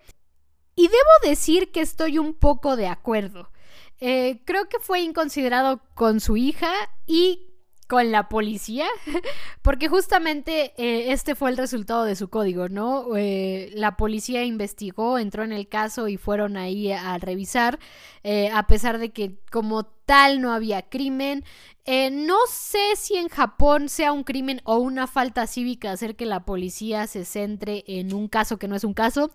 Y 0.75 0.87
debo 0.87 1.29
decir 1.29 1.71
que 1.71 1.81
estoy 1.81 2.17
un 2.17 2.33
poco 2.33 2.75
de 2.75 2.87
acuerdo. 2.87 3.51
Eh, 3.99 4.41
creo 4.45 4.67
que 4.67 4.79
fue 4.79 5.01
inconsiderado 5.01 5.81
con 5.93 6.19
su 6.19 6.37
hija 6.37 6.71
y 7.05 7.50
con 7.91 8.09
la 8.09 8.29
policía, 8.29 8.85
porque 9.61 9.89
justamente 9.89 10.71
eh, 10.77 11.11
este 11.11 11.35
fue 11.35 11.49
el 11.49 11.57
resultado 11.57 12.05
de 12.05 12.15
su 12.15 12.29
código, 12.29 12.69
¿no? 12.69 13.17
Eh, 13.17 13.69
la 13.73 13.97
policía 13.97 14.45
investigó, 14.45 15.17
entró 15.17 15.43
en 15.43 15.51
el 15.51 15.67
caso 15.67 16.07
y 16.07 16.15
fueron 16.15 16.55
ahí 16.55 16.93
a, 16.93 17.17
revisar, 17.17 17.79
eh, 18.23 18.49
a 18.53 18.65
pesar 18.65 18.97
de 18.97 19.09
que 19.09 19.35
como 19.51 19.83
tal 19.83 20.39
no 20.39 20.53
había 20.53 20.83
crimen. 20.83 21.43
no 21.85 22.37
sé 22.49 22.95
si 22.95 23.17
en 23.17 23.27
Japón 23.27 23.89
sea 23.89 24.13
un 24.13 24.23
crimen 24.23 24.61
o 24.63 24.77
una 24.77 25.05
falta 25.05 25.45
cívica 25.45 25.91
hacer 25.91 26.15
que 26.15 26.25
la 26.25 26.45
policía 26.45 27.07
se 27.07 27.25
centre 27.25 27.83
en 27.87 28.13
un 28.13 28.29
caso 28.29 28.55
que 28.55 28.69
no 28.69 28.77
es 28.77 28.85
un 28.85 28.93
caso. 28.93 29.31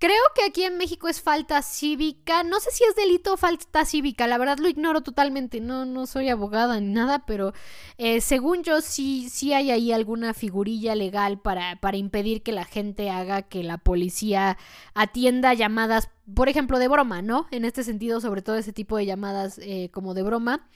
Creo 0.00 0.22
que 0.36 0.44
aquí 0.44 0.62
en 0.62 0.78
México 0.78 1.08
es 1.08 1.20
falta 1.20 1.60
cívica. 1.60 2.44
No 2.44 2.60
sé 2.60 2.70
si 2.70 2.84
es 2.84 2.94
delito 2.94 3.32
o 3.32 3.36
falta 3.36 3.84
cívica. 3.84 4.28
La 4.28 4.38
verdad 4.38 4.58
lo 4.58 4.68
ignoro 4.68 5.00
totalmente. 5.00 5.60
No, 5.60 5.84
no 5.86 6.06
soy 6.06 6.28
abogada 6.28 6.78
ni 6.78 6.92
nada, 6.92 7.26
pero 7.26 7.52
eh, 7.96 8.20
según 8.20 8.62
yo 8.62 8.80
sí, 8.80 9.28
sí 9.28 9.52
hay 9.52 9.72
ahí 9.72 9.90
alguna 9.92 10.34
figurilla 10.34 10.94
legal 10.94 11.40
para, 11.40 11.80
para 11.80 11.96
impedir 11.96 12.44
que 12.44 12.52
la 12.52 12.64
gente 12.64 13.10
haga 13.10 13.42
que 13.42 13.64
la 13.64 13.78
policía 13.78 14.56
atienda 14.94 15.52
llamadas, 15.54 16.10
por 16.32 16.48
ejemplo, 16.48 16.78
de 16.78 16.86
broma, 16.86 17.20
¿no? 17.20 17.48
En 17.50 17.64
este 17.64 17.82
sentido, 17.82 18.20
sobre 18.20 18.42
todo 18.42 18.54
ese 18.56 18.72
tipo 18.72 18.96
de 18.96 19.06
llamadas 19.06 19.58
eh, 19.58 19.90
como 19.92 20.14
de 20.14 20.22
broma. 20.22 20.68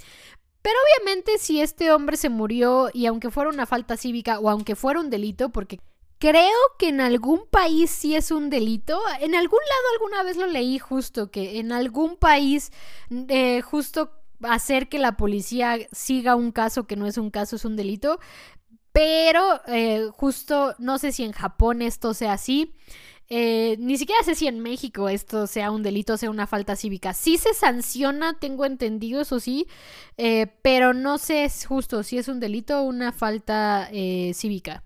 Pero 0.63 0.77
obviamente 0.97 1.39
si 1.39 1.61
este 1.61 1.93
hombre 1.93 2.17
se 2.17 2.29
murió 2.29 2.89
y 2.93 3.07
aunque 3.07 3.31
fuera 3.31 3.51
una 3.51 3.67
falta 3.67 3.97
cívica 3.97 4.41
o 4.41 4.49
aunque 4.49 4.77
fuera 4.77 5.01
un 5.01 5.11
delito, 5.11 5.51
porque 5.51 5.81
Creo 6.23 6.57
que 6.79 6.91
en 6.91 7.01
algún 7.01 7.49
país 7.51 7.91
sí 7.91 8.15
es 8.15 8.31
un 8.31 8.49
delito. 8.49 9.01
En 9.19 9.35
algún 9.35 9.59
lado 9.59 9.83
alguna 9.95 10.23
vez 10.23 10.37
lo 10.37 10.47
leí 10.47 10.79
justo, 10.79 11.33
que 11.33 11.59
en 11.59 11.73
algún 11.73 12.17
país 12.17 12.71
eh, 13.11 13.61
justo 13.63 14.13
hacer 14.41 14.89
que 14.89 15.01
la 15.01 15.17
policía 15.17 15.79
siga 15.91 16.37
un 16.37 16.53
caso 16.53 16.87
que 16.87 16.95
no 16.95 17.09
es 17.09 17.19
un 17.19 17.31
caso 17.31 17.57
es 17.57 17.65
un 17.65 17.75
delito. 17.75 18.21
Pero 18.93 19.63
eh, 19.67 20.11
justo 20.13 20.77
no 20.79 20.99
sé 20.99 21.11
si 21.11 21.25
en 21.25 21.33
Japón 21.33 21.83
esto 21.83 22.15
sea 22.15 22.35
así. 22.35 22.73
Eh, 23.29 23.75
ni 23.81 23.99
siquiera 23.99 24.23
sé 24.23 24.37
si 24.37 24.47
en 24.47 24.61
México 24.61 25.09
esto 25.09 25.49
sea 25.49 25.73
un 25.73 25.83
delito, 25.83 26.17
sea 26.19 26.31
una 26.31 26.47
falta 26.47 26.77
cívica. 26.77 27.15
Sí 27.15 27.37
se 27.37 27.53
sanciona, 27.53 28.39
tengo 28.39 28.65
entendido, 28.65 29.23
eso 29.23 29.41
sí, 29.41 29.67
pero 30.63 30.95
no 30.95 31.19
sé 31.19 31.51
justo 31.67 32.05
si 32.05 32.19
es 32.19 32.29
un 32.29 32.39
delito 32.39 32.79
o 32.79 32.85
una 32.85 33.11
falta 33.11 33.91
cívica 34.35 34.85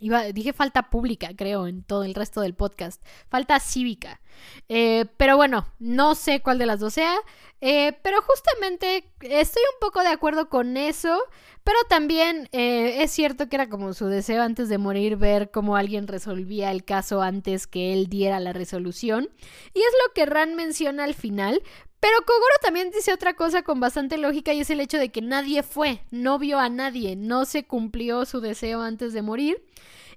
dije 0.00 0.52
falta 0.52 0.90
pública, 0.90 1.30
creo, 1.36 1.66
en 1.66 1.82
todo 1.82 2.04
el 2.04 2.14
resto 2.14 2.40
del 2.40 2.54
podcast. 2.54 3.02
Falta 3.28 3.60
cívica. 3.60 4.20
Eh, 4.68 5.06
pero 5.16 5.36
bueno, 5.36 5.66
no 5.78 6.14
sé 6.14 6.40
cuál 6.40 6.58
de 6.58 6.66
las 6.66 6.80
dos 6.80 6.94
sea. 6.94 7.14
Eh, 7.60 7.92
pero 8.02 8.22
justamente 8.22 9.12
estoy 9.20 9.62
un 9.74 9.80
poco 9.80 10.00
de 10.00 10.08
acuerdo 10.08 10.48
con 10.48 10.76
eso. 10.76 11.22
Pero 11.62 11.78
también 11.88 12.48
eh, 12.52 13.02
es 13.02 13.10
cierto 13.10 13.48
que 13.48 13.56
era 13.56 13.68
como 13.68 13.92
su 13.92 14.06
deseo 14.06 14.42
antes 14.42 14.70
de 14.70 14.78
morir 14.78 15.16
ver 15.16 15.50
cómo 15.50 15.76
alguien 15.76 16.08
resolvía 16.08 16.70
el 16.70 16.84
caso 16.84 17.20
antes 17.20 17.66
que 17.66 17.92
él 17.92 18.06
diera 18.08 18.40
la 18.40 18.54
resolución. 18.54 19.28
Y 19.74 19.78
es 19.80 19.92
lo 20.06 20.14
que 20.14 20.24
Ran 20.24 20.54
menciona 20.54 21.04
al 21.04 21.14
final. 21.14 21.62
Pero 22.00 22.16
Kogoro 22.24 22.54
también 22.62 22.90
dice 22.90 23.12
otra 23.12 23.34
cosa 23.34 23.62
con 23.62 23.78
bastante 23.78 24.16
lógica 24.16 24.54
y 24.54 24.60
es 24.60 24.70
el 24.70 24.80
hecho 24.80 24.98
de 24.98 25.10
que 25.10 25.20
nadie 25.20 25.62
fue, 25.62 26.02
no 26.10 26.38
vio 26.38 26.58
a 26.58 26.70
nadie, 26.70 27.14
no 27.14 27.44
se 27.44 27.64
cumplió 27.64 28.24
su 28.24 28.40
deseo 28.40 28.80
antes 28.80 29.12
de 29.12 29.22
morir. 29.22 29.62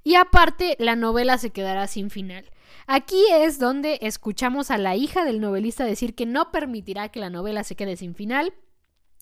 Y 0.06 0.16
aparte, 0.16 0.76
la 0.80 0.96
novela 0.96 1.38
se 1.38 1.50
quedará 1.50 1.88
sin 1.88 2.10
final. 2.10 2.50
Aquí 2.88 3.24
es 3.32 3.60
donde 3.60 4.00
escuchamos 4.02 4.72
a 4.72 4.78
la 4.78 4.96
hija 4.96 5.24
del 5.24 5.40
novelista 5.40 5.86
decir 5.86 6.16
que 6.16 6.26
no 6.26 6.52
permitirá 6.52 7.10
que 7.10 7.20
la 7.20 7.30
novela 7.30 7.64
se 7.64 7.76
quede 7.76 7.96
sin 7.96 8.16
final 8.16 8.54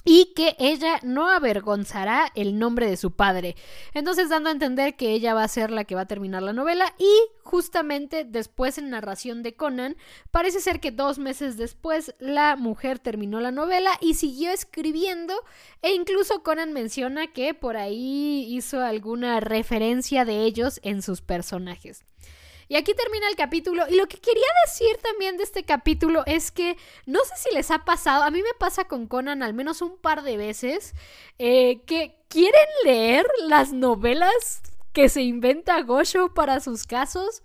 y 0.04 0.34
que 0.36 0.56
ella 0.60 0.99
no 1.04 1.30
avergonzará 1.30 2.32
el 2.36 2.58
nombre 2.58 2.89
de 2.89 2.97
su 2.97 3.12
padre. 3.12 3.56
Entonces 3.93 4.30
dando 4.30 4.49
a 4.49 4.54
entender 4.54 4.95
que 4.95 5.12
ella 5.12 5.34
va 5.34 5.43
a 5.43 5.47
ser 5.47 5.72
la 5.72 5.84
que 5.84 5.95
va 5.95 6.02
a 6.02 6.08
terminar 6.08 6.43
la 6.43 6.54
novela 6.54 6.93
y 6.97 7.12
justamente 7.43 8.24
después 8.24 8.78
en 8.78 8.89
narración 8.89 9.43
de 9.43 9.56
Conan 9.56 9.97
parece 10.32 10.60
ser 10.60 10.80
que 10.80 10.91
dos 10.91 11.20
meses 11.20 11.58
después 11.58 12.16
la 12.20 12.56
mujer 12.56 12.99
terminó 12.99 13.39
la 13.39 13.52
novela 13.52 13.91
y 13.99 14.14
siguió 14.16 14.52
escribiendo 14.52 15.34
e 15.82 15.93
incluso 15.93 16.43
Conan 16.43 16.74
menciona 16.74 17.28
que 17.28 17.54
por 17.54 17.78
ahí 17.78 18.45
hizo 18.49 18.80
alguna 18.82 19.39
referencia 19.39 20.26
de 20.26 20.43
ellos 20.43 20.80
en 20.84 21.02
sus 21.02 21.22
personajes. 21.22 22.06
Y 22.72 22.78
aquí 22.78 22.93
termina 22.93 23.28
el 23.28 23.36
capítulo. 23.36 23.84
Y 23.89 23.97
lo 23.97 24.07
que 24.07 24.17
quería 24.17 24.47
decir 24.65 24.97
también 25.03 25.36
de 25.36 25.43
este 25.43 25.65
capítulo 25.65 26.24
es 26.26 26.51
que 26.51 26.78
no 27.05 27.19
sé 27.26 27.34
si 27.36 27.53
les 27.53 27.69
ha 27.69 27.84
pasado, 27.84 28.24
a 28.24 28.32
mí 28.32 28.41
me 28.41 28.53
pasa 28.57 28.86
con 28.86 29.07
Conan 29.07 29.43
al 29.43 29.53
menos 29.53 29.82
un 29.82 29.97
par 29.97 30.24
de 30.24 30.38
veces, 30.38 30.93
eh, 31.38 31.82
que 31.86 32.24
quieren 32.30 32.69
leer 32.86 33.28
las 33.45 33.74
novelas 33.74 34.61
que 34.93 35.09
se 35.09 35.22
inventa 35.22 35.82
Gosho 35.82 36.34
para 36.34 36.61
sus 36.61 36.88
casos. 36.88 37.43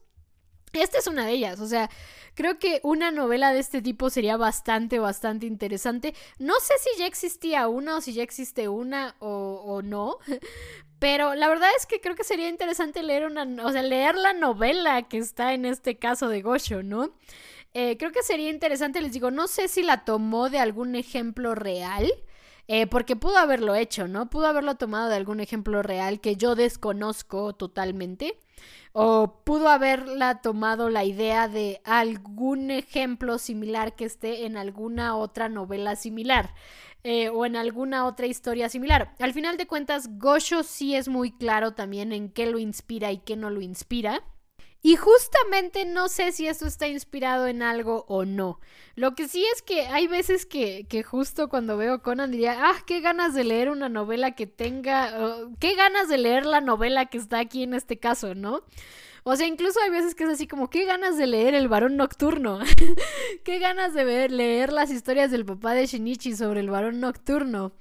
Esta 0.72 0.98
es 0.98 1.08
una 1.08 1.26
de 1.26 1.32
ellas, 1.32 1.58
o 1.58 1.66
sea, 1.66 1.90
creo 2.34 2.60
que 2.60 2.78
una 2.84 3.10
novela 3.10 3.52
de 3.52 3.58
este 3.58 3.82
tipo 3.82 4.10
sería 4.10 4.36
bastante, 4.36 5.00
bastante 5.00 5.46
interesante. 5.46 6.14
No 6.38 6.54
sé 6.60 6.74
si 6.78 7.00
ya 7.00 7.06
existía 7.06 7.66
una 7.66 7.96
o 7.96 8.00
si 8.00 8.12
ya 8.12 8.22
existe 8.22 8.68
una 8.68 9.16
o, 9.18 9.60
o 9.66 9.82
no, 9.82 10.18
pero 10.98 11.34
la 11.34 11.48
verdad 11.48 11.68
es 11.76 11.86
que 11.86 12.00
creo 12.00 12.14
que 12.14 12.24
sería 12.24 12.48
interesante 12.48 13.02
leer 13.02 13.26
una, 13.26 13.44
o 13.64 13.72
sea, 13.72 13.82
leer 13.82 14.14
la 14.14 14.32
novela 14.32 15.02
que 15.02 15.18
está 15.18 15.52
en 15.54 15.64
este 15.64 15.98
caso 15.98 16.28
de 16.28 16.42
Gosho, 16.42 16.82
¿no? 16.82 17.10
Eh, 17.74 17.96
creo 17.98 18.12
que 18.12 18.22
sería 18.22 18.48
interesante, 18.48 19.02
les 19.02 19.12
digo, 19.12 19.30
no 19.30 19.48
sé 19.48 19.68
si 19.68 19.82
la 19.82 20.04
tomó 20.04 20.48
de 20.48 20.58
algún 20.58 20.94
ejemplo 20.96 21.54
real, 21.54 22.10
eh, 22.68 22.86
porque 22.86 23.16
pudo 23.16 23.36
haberlo 23.36 23.74
hecho, 23.74 24.08
¿no? 24.08 24.30
Pudo 24.30 24.46
haberlo 24.46 24.76
tomado 24.76 25.08
de 25.10 25.16
algún 25.16 25.40
ejemplo 25.40 25.82
real 25.82 26.20
que 26.20 26.36
yo 26.36 26.54
desconozco 26.54 27.52
totalmente. 27.54 28.40
O 28.92 29.42
pudo 29.44 29.68
haberla 29.68 30.40
tomado 30.40 30.88
la 30.88 31.04
idea 31.04 31.48
de 31.48 31.80
algún 31.84 32.70
ejemplo 32.70 33.38
similar 33.38 33.94
que 33.94 34.06
esté 34.06 34.46
en 34.46 34.56
alguna 34.56 35.16
otra 35.16 35.48
novela 35.48 35.96
similar. 35.96 36.54
Eh, 37.08 37.28
o 37.28 37.46
en 37.46 37.54
alguna 37.54 38.04
otra 38.04 38.26
historia 38.26 38.68
similar. 38.68 39.14
Al 39.20 39.32
final 39.32 39.56
de 39.56 39.68
cuentas, 39.68 40.18
Gosho 40.18 40.64
sí 40.64 40.96
es 40.96 41.06
muy 41.06 41.30
claro 41.30 41.72
también 41.72 42.12
en 42.12 42.30
qué 42.30 42.46
lo 42.46 42.58
inspira 42.58 43.12
y 43.12 43.18
qué 43.18 43.36
no 43.36 43.48
lo 43.48 43.60
inspira. 43.60 44.24
Y 44.86 44.94
justamente 44.94 45.84
no 45.84 46.08
sé 46.08 46.30
si 46.30 46.46
esto 46.46 46.64
está 46.64 46.86
inspirado 46.86 47.48
en 47.48 47.60
algo 47.60 48.04
o 48.06 48.24
no. 48.24 48.60
Lo 48.94 49.16
que 49.16 49.26
sí 49.26 49.44
es 49.52 49.60
que 49.60 49.88
hay 49.88 50.06
veces 50.06 50.46
que, 50.46 50.86
que 50.88 51.02
justo 51.02 51.48
cuando 51.48 51.76
veo 51.76 52.02
Conan 52.02 52.30
diría, 52.30 52.56
ah, 52.56 52.76
qué 52.86 53.00
ganas 53.00 53.34
de 53.34 53.42
leer 53.42 53.68
una 53.68 53.88
novela 53.88 54.36
que 54.36 54.46
tenga, 54.46 55.10
qué 55.58 55.74
ganas 55.74 56.08
de 56.08 56.18
leer 56.18 56.46
la 56.46 56.60
novela 56.60 57.06
que 57.06 57.18
está 57.18 57.40
aquí 57.40 57.64
en 57.64 57.74
este 57.74 57.98
caso, 57.98 58.36
¿no? 58.36 58.62
O 59.24 59.34
sea, 59.34 59.48
incluso 59.48 59.80
hay 59.82 59.90
veces 59.90 60.14
que 60.14 60.22
es 60.22 60.30
así 60.30 60.46
como, 60.46 60.70
qué 60.70 60.84
ganas 60.84 61.18
de 61.18 61.26
leer 61.26 61.54
El 61.56 61.66
varón 61.66 61.96
nocturno. 61.96 62.60
qué 63.44 63.58
ganas 63.58 63.92
de 63.92 64.04
ver, 64.04 64.30
leer 64.30 64.72
las 64.72 64.92
historias 64.92 65.32
del 65.32 65.44
papá 65.44 65.74
de 65.74 65.86
Shinichi 65.86 66.36
sobre 66.36 66.60
el 66.60 66.70
varón 66.70 67.00
nocturno. 67.00 67.72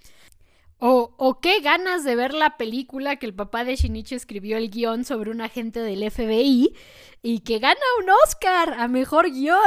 O, 0.78 1.40
qué 1.42 1.62
ganas 1.62 2.04
de 2.04 2.16
ver 2.16 2.34
la 2.34 2.58
película 2.58 3.16
que 3.16 3.26
el 3.26 3.34
papá 3.34 3.64
de 3.64 3.76
Shinichi 3.76 4.16
escribió 4.16 4.58
el 4.58 4.70
guion 4.70 5.06
sobre 5.06 5.32
un 5.32 5.40
agente 5.40 5.80
del 5.80 6.12
FBI 6.12 6.76
y 7.22 7.40
que 7.40 7.60
gana 7.60 7.80
un 8.04 8.10
Oscar 8.26 8.74
a 8.74 8.88
mejor 8.90 9.32
guion. 9.32 9.58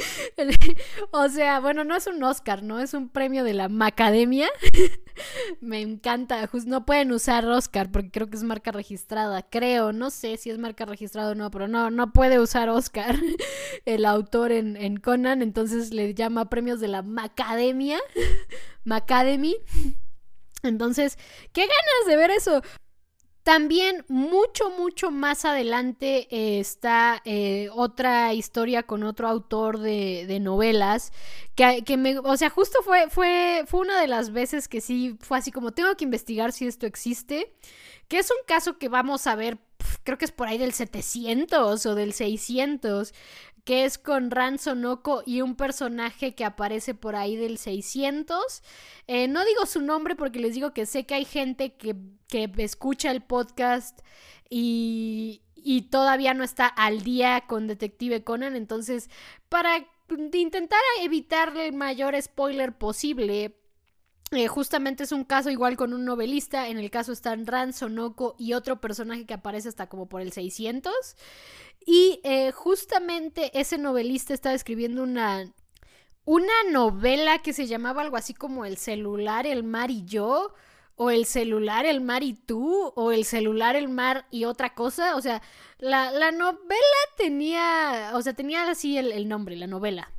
o 1.12 1.28
sea, 1.28 1.60
bueno, 1.60 1.84
no 1.84 1.94
es 1.94 2.06
un 2.06 2.22
Oscar, 2.24 2.62
¿no? 2.62 2.80
Es 2.80 2.94
un 2.94 3.10
premio 3.10 3.44
de 3.44 3.52
la 3.52 3.68
Macademia. 3.68 4.48
Me 5.60 5.82
encanta. 5.82 6.48
no 6.66 6.86
pueden 6.86 7.12
usar 7.12 7.46
Oscar 7.46 7.92
porque 7.92 8.10
creo 8.10 8.30
que 8.30 8.36
es 8.36 8.42
marca 8.42 8.72
registrada. 8.72 9.42
Creo, 9.42 9.92
no 9.92 10.08
sé 10.08 10.38
si 10.38 10.50
es 10.50 10.58
marca 10.58 10.86
registrada 10.86 11.32
o 11.32 11.34
no, 11.34 11.50
pero 11.50 11.68
no, 11.68 11.90
no 11.90 12.12
puede 12.12 12.40
usar 12.40 12.70
Oscar 12.70 13.14
el 13.84 14.04
autor 14.06 14.52
en, 14.52 14.76
en 14.78 14.96
Conan. 14.96 15.42
Entonces 15.42 15.92
le 15.92 16.14
llama 16.14 16.48
premios 16.48 16.80
de 16.80 16.88
la 16.88 17.02
Macademia. 17.02 18.00
Macademy. 18.84 19.54
Entonces, 20.62 21.18
qué 21.52 21.62
ganas 21.62 22.06
de 22.06 22.16
ver 22.16 22.30
eso. 22.30 22.62
También 23.42 24.04
mucho, 24.08 24.68
mucho 24.70 25.10
más 25.10 25.46
adelante 25.46 26.28
eh, 26.30 26.60
está 26.60 27.22
eh, 27.24 27.70
otra 27.72 28.34
historia 28.34 28.82
con 28.82 29.02
otro 29.02 29.28
autor 29.28 29.78
de, 29.78 30.38
novelas 30.40 31.10
que, 31.54 31.82
que, 31.84 31.96
me, 31.96 32.18
o 32.18 32.36
sea, 32.36 32.50
justo 32.50 32.82
fue, 32.82 33.08
fue, 33.08 33.64
fue 33.66 33.80
una 33.80 33.98
de 33.98 34.08
las 34.08 34.30
veces 34.32 34.68
que 34.68 34.82
sí 34.82 35.16
fue 35.20 35.38
así 35.38 35.50
como 35.52 35.72
tengo 35.72 35.96
que 35.96 36.04
investigar 36.04 36.52
si 36.52 36.66
esto 36.66 36.86
existe, 36.86 37.54
que 38.08 38.18
es 38.18 38.30
un 38.30 38.44
caso 38.46 38.76
que 38.76 38.90
vamos 38.90 39.26
a 39.26 39.36
ver, 39.36 39.58
creo 40.04 40.18
que 40.18 40.26
es 40.26 40.32
por 40.32 40.46
ahí 40.46 40.58
del 40.58 40.74
700 40.74 41.86
o 41.86 41.94
del 41.94 42.12
600, 42.12 43.14
que 43.70 43.84
es 43.84 43.98
con 43.98 44.32
Ran 44.32 44.58
Sonoko 44.58 45.22
y 45.24 45.42
un 45.42 45.54
personaje 45.54 46.34
que 46.34 46.44
aparece 46.44 46.92
por 46.92 47.14
ahí 47.14 47.36
del 47.36 47.56
600. 47.56 48.64
Eh, 49.06 49.28
no 49.28 49.44
digo 49.44 49.64
su 49.64 49.80
nombre 49.80 50.16
porque 50.16 50.40
les 50.40 50.56
digo 50.56 50.74
que 50.74 50.86
sé 50.86 51.06
que 51.06 51.14
hay 51.14 51.24
gente 51.24 51.74
que, 51.74 51.94
que 52.26 52.50
escucha 52.56 53.12
el 53.12 53.22
podcast 53.22 54.00
y, 54.48 55.42
y 55.54 55.82
todavía 55.82 56.34
no 56.34 56.42
está 56.42 56.66
al 56.66 57.04
día 57.04 57.44
con 57.46 57.68
Detective 57.68 58.24
Conan, 58.24 58.56
entonces 58.56 59.08
para 59.48 59.86
intentar 60.32 60.80
evitar 61.02 61.56
el 61.56 61.72
mayor 61.72 62.20
spoiler 62.20 62.76
posible, 62.76 63.59
eh, 64.32 64.46
justamente 64.46 65.02
es 65.02 65.10
un 65.12 65.24
caso 65.24 65.50
igual 65.50 65.76
con 65.76 65.92
un 65.92 66.04
novelista. 66.04 66.68
En 66.68 66.78
el 66.78 66.90
caso 66.90 67.12
están 67.12 67.46
Ran, 67.46 67.72
Sonoko 67.72 68.36
y 68.38 68.52
otro 68.52 68.80
personaje 68.80 69.26
que 69.26 69.34
aparece 69.34 69.68
hasta 69.68 69.88
como 69.88 70.08
por 70.08 70.20
el 70.20 70.32
600. 70.32 70.92
Y 71.84 72.20
eh, 72.22 72.52
justamente 72.52 73.58
ese 73.58 73.78
novelista 73.78 74.32
estaba 74.32 74.54
escribiendo 74.54 75.02
una, 75.02 75.52
una 76.24 76.52
novela 76.70 77.38
que 77.38 77.52
se 77.52 77.66
llamaba 77.66 78.02
algo 78.02 78.16
así 78.16 78.34
como 78.34 78.64
El 78.64 78.76
celular, 78.76 79.46
el 79.46 79.64
mar 79.64 79.90
y 79.90 80.04
yo, 80.04 80.54
o 80.94 81.10
El 81.10 81.26
celular, 81.26 81.86
el 81.86 82.00
mar 82.00 82.22
y 82.22 82.34
tú, 82.34 82.92
o 82.94 83.10
El 83.12 83.24
celular, 83.24 83.74
el 83.74 83.88
mar 83.88 84.26
y 84.30 84.44
otra 84.44 84.74
cosa. 84.74 85.16
O 85.16 85.22
sea, 85.22 85.42
la, 85.78 86.30
novela 86.30 87.00
tenía, 87.16 88.12
o 88.14 88.22
sea, 88.22 88.34
tenía 88.34 88.70
así 88.70 88.96
el, 88.96 89.10
el 89.10 89.28
nombre, 89.28 89.56
la 89.56 89.66
novela. 89.66 90.12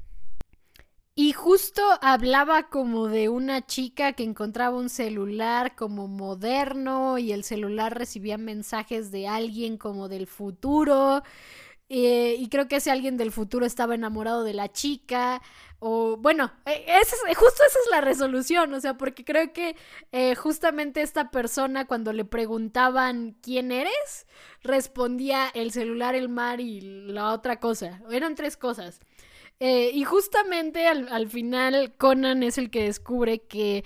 Y 1.14 1.34
justo 1.34 1.82
hablaba 2.01 2.70
como 2.70 3.07
de 3.07 3.28
una 3.30 3.66
chica 3.66 4.14
que 4.14 4.24
encontraba 4.24 4.78
un 4.78 4.89
celular 4.89 5.76
como 5.76 6.07
moderno 6.07 7.18
y 7.18 7.34
el 7.34 7.43
celular 7.43 7.97
recibía 7.97 8.38
mensajes 8.38 9.12
de 9.12 9.28
alguien 9.28 9.78
como 9.78 10.07
del 10.07 10.26
futuro. 10.26 11.22
Eh, 11.89 12.36
y 12.39 12.49
creo 12.49 12.68
que 12.70 12.78
ese 12.78 12.91
alguien 12.91 13.18
del 13.18 13.32
futuro 13.32 13.66
estaba 13.66 13.95
enamorado 13.95 14.43
de 14.43 14.53
la 14.53 14.72
chica. 14.72 15.41
O 15.80 16.18
bueno, 16.18 16.53
e, 16.66 16.86
ese 17.01 17.16
justo 17.36 17.64
esa 17.68 17.80
es 17.86 17.91
la 17.91 18.01
resolución, 18.01 18.74
o 18.74 18.80
sea, 18.82 18.97
porque 18.97 19.26
creo 19.26 19.51
que 19.53 19.76
eh, 20.14 20.36
justamente 20.36 21.01
esta 21.01 21.32
persona 21.32 21.86
cuando 21.88 22.14
le 22.14 22.26
preguntaban 22.26 23.38
quién 23.41 23.72
eres, 23.74 24.28
respondía 24.64 25.49
el 25.53 25.72
celular, 25.72 26.16
el 26.16 26.30
mar 26.30 26.62
y 26.62 26.82
la 26.82 27.34
otra 27.34 27.59
cosa. 27.59 28.01
Eran 28.12 28.36
tres 28.36 28.57
cosas. 28.57 28.99
Eh, 29.64 29.91
y 29.93 30.05
justamente 30.05 30.88
al, 30.88 31.30
final 31.30 31.93
Conan 31.99 32.41
es 32.41 32.57
el 32.57 32.72
que 32.72 32.86
descubre 32.86 33.43
que, 33.43 33.86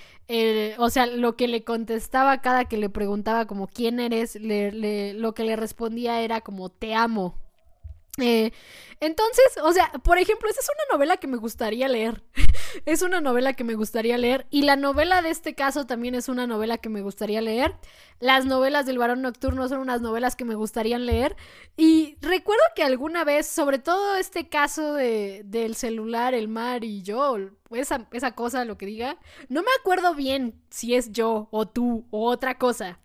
o 0.77 0.89
sea, 0.89 1.05
lo 1.05 1.35
que 1.35 1.49
le 1.49 1.65
contestaba 1.65 2.39
cada 2.41 2.63
que 2.63 2.77
le 2.77 2.89
preguntaba 2.89 3.45
como 3.45 3.67
quién 3.67 3.99
eres, 3.99 4.37
lo 4.39 5.33
que 5.33 5.43
le 5.43 5.57
respondía 5.57 6.21
era 6.21 6.39
como 6.39 6.69
te 6.69 6.95
amo. 6.95 7.44
Eh, 8.17 8.51
entonces, 9.01 9.45
o 9.61 9.73
sea, 9.73 9.91
por 10.03 10.17
ejemplo, 10.17 10.49
esa 10.49 10.61
es 10.61 10.69
una 10.69 10.97
novela 10.97 11.17
que 11.17 11.27
me 11.27 11.37
gustaría 11.37 11.87
leer. 11.87 12.23
es 12.85 13.01
una 13.01 13.19
novela 13.21 13.53
que 13.53 13.63
me 13.63 13.75
gustaría 13.75 14.17
leer. 14.17 14.47
Y 14.49 14.61
la 14.61 14.75
novela 14.75 15.21
de 15.21 15.29
este 15.29 15.53
caso 15.53 15.85
también 15.85 16.15
es 16.15 16.29
una 16.29 16.47
novela 16.47 16.77
que 16.77 16.89
me 16.89 17.01
gustaría 17.01 17.41
leer. 17.41 17.75
Las 18.19 18.45
novelas 18.45 18.85
del 18.85 18.97
varón 18.97 19.21
nocturno 19.21 19.67
son 19.67 19.79
unas 19.79 20.01
novelas 20.01 20.35
que 20.35 20.45
me 20.45 20.55
gustarían 20.55 21.05
leer. 21.05 21.35
Y 21.75 22.17
recuerdo 22.21 22.63
que 22.75 22.83
alguna 22.83 23.23
vez, 23.25 23.47
sobre 23.47 23.79
todo 23.79 24.15
este 24.15 24.47
caso 24.47 24.93
de, 24.93 25.41
del 25.45 25.75
celular, 25.75 26.33
el 26.33 26.47
mar 26.47 26.83
y 26.83 27.01
yo, 27.01 27.37
esa, 27.71 28.07
esa 28.13 28.31
cosa, 28.31 28.63
lo 28.63 28.77
que 28.77 28.85
diga, 28.85 29.19
no 29.49 29.61
me 29.61 29.71
acuerdo 29.79 30.15
bien 30.15 30.61
si 30.69 30.95
es 30.95 31.11
yo 31.11 31.49
o 31.51 31.67
tú 31.67 32.07
o 32.11 32.29
otra 32.29 32.57
cosa. 32.57 32.99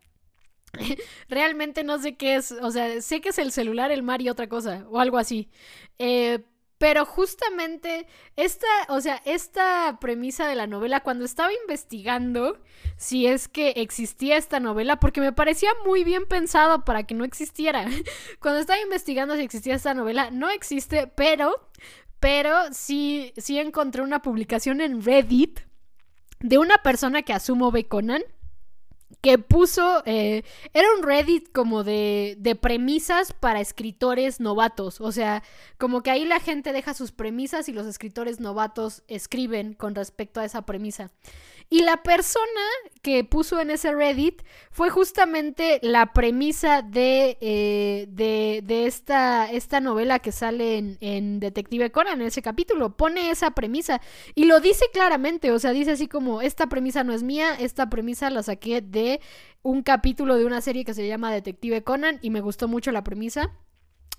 Realmente 1.28 1.84
no 1.84 1.98
sé 1.98 2.16
qué 2.16 2.36
es, 2.36 2.52
o 2.52 2.70
sea, 2.70 3.00
sé 3.00 3.20
que 3.20 3.30
es 3.30 3.38
el 3.38 3.52
celular, 3.52 3.90
el 3.90 4.02
mar 4.02 4.22
y 4.22 4.28
otra 4.28 4.48
cosa, 4.48 4.86
o 4.88 4.98
algo 4.98 5.18
así. 5.18 5.50
Eh, 5.98 6.44
pero 6.80 7.04
justamente 7.04 8.06
esta, 8.36 8.66
o 8.88 9.02
sea, 9.02 9.20
esta 9.26 9.98
premisa 10.00 10.48
de 10.48 10.54
la 10.54 10.66
novela, 10.66 11.00
cuando 11.00 11.26
estaba 11.26 11.50
investigando 11.52 12.58
si 12.96 13.26
es 13.26 13.48
que 13.48 13.74
existía 13.76 14.38
esta 14.38 14.60
novela, 14.60 14.98
porque 14.98 15.20
me 15.20 15.34
parecía 15.34 15.68
muy 15.84 16.04
bien 16.04 16.24
pensado 16.24 16.86
para 16.86 17.02
que 17.02 17.14
no 17.14 17.24
existiera. 17.24 17.84
Cuando 18.40 18.60
estaba 18.60 18.80
investigando 18.80 19.36
si 19.36 19.42
existía 19.42 19.74
esta 19.74 19.92
novela, 19.92 20.30
no 20.30 20.48
existe, 20.48 21.06
pero, 21.06 21.68
pero 22.18 22.56
sí, 22.72 23.34
sí 23.36 23.58
encontré 23.58 24.00
una 24.00 24.22
publicación 24.22 24.80
en 24.80 25.04
Reddit 25.04 25.60
de 26.40 26.56
una 26.56 26.78
persona 26.78 27.20
que 27.20 27.34
asumo 27.34 27.70
ve 27.70 27.88
Conan 27.88 28.22
que 29.20 29.38
puso, 29.38 30.02
eh, 30.06 30.44
era 30.72 30.88
un 30.96 31.02
Reddit 31.02 31.52
como 31.52 31.84
de, 31.84 32.36
de 32.38 32.54
premisas 32.54 33.32
para 33.32 33.60
escritores 33.60 34.40
novatos, 34.40 35.00
o 35.00 35.12
sea, 35.12 35.42
como 35.78 36.02
que 36.02 36.10
ahí 36.10 36.24
la 36.24 36.40
gente 36.40 36.72
deja 36.72 36.94
sus 36.94 37.12
premisas 37.12 37.68
y 37.68 37.72
los 37.72 37.86
escritores 37.86 38.40
novatos 38.40 39.02
escriben 39.08 39.74
con 39.74 39.94
respecto 39.94 40.40
a 40.40 40.44
esa 40.44 40.62
premisa. 40.62 41.10
Y 41.72 41.82
la 41.82 42.02
persona 42.02 42.44
que 43.00 43.22
puso 43.22 43.60
en 43.60 43.70
ese 43.70 43.94
Reddit 43.94 44.42
fue 44.72 44.90
justamente 44.90 45.78
la 45.82 46.12
premisa 46.12 46.82
de, 46.82 47.38
eh, 47.40 48.06
de, 48.08 48.86
esta, 48.86 49.48
esta, 49.48 49.78
novela 49.78 50.18
que 50.18 50.32
sale 50.32 50.78
en, 50.78 50.98
en, 51.00 51.38
Detective 51.38 51.92
Conan, 51.92 52.20
en 52.20 52.26
ese 52.26 52.42
capítulo. 52.42 52.96
Pone 52.96 53.30
esa 53.30 53.52
premisa 53.52 54.00
y 54.34 54.46
lo 54.46 54.58
dice 54.58 54.86
claramente, 54.92 55.52
o 55.52 55.60
sea, 55.60 55.70
dice 55.70 55.92
así 55.92 56.08
como, 56.08 56.42
esta 56.42 56.66
premisa 56.66 57.04
no 57.04 57.12
es 57.12 57.22
mía, 57.22 57.54
esta 57.54 57.88
premisa 57.88 58.30
la 58.30 58.42
saqué 58.42 58.80
de 58.80 59.09
un 59.62 59.82
capítulo 59.82 60.36
de 60.36 60.44
una 60.44 60.60
serie 60.60 60.84
que 60.84 60.94
se 60.94 61.08
llama 61.08 61.32
Detective 61.32 61.82
Conan 61.82 62.18
y 62.22 62.30
me 62.30 62.40
gustó 62.40 62.68
mucho 62.68 62.92
la 62.92 63.02
premisa. 63.02 63.50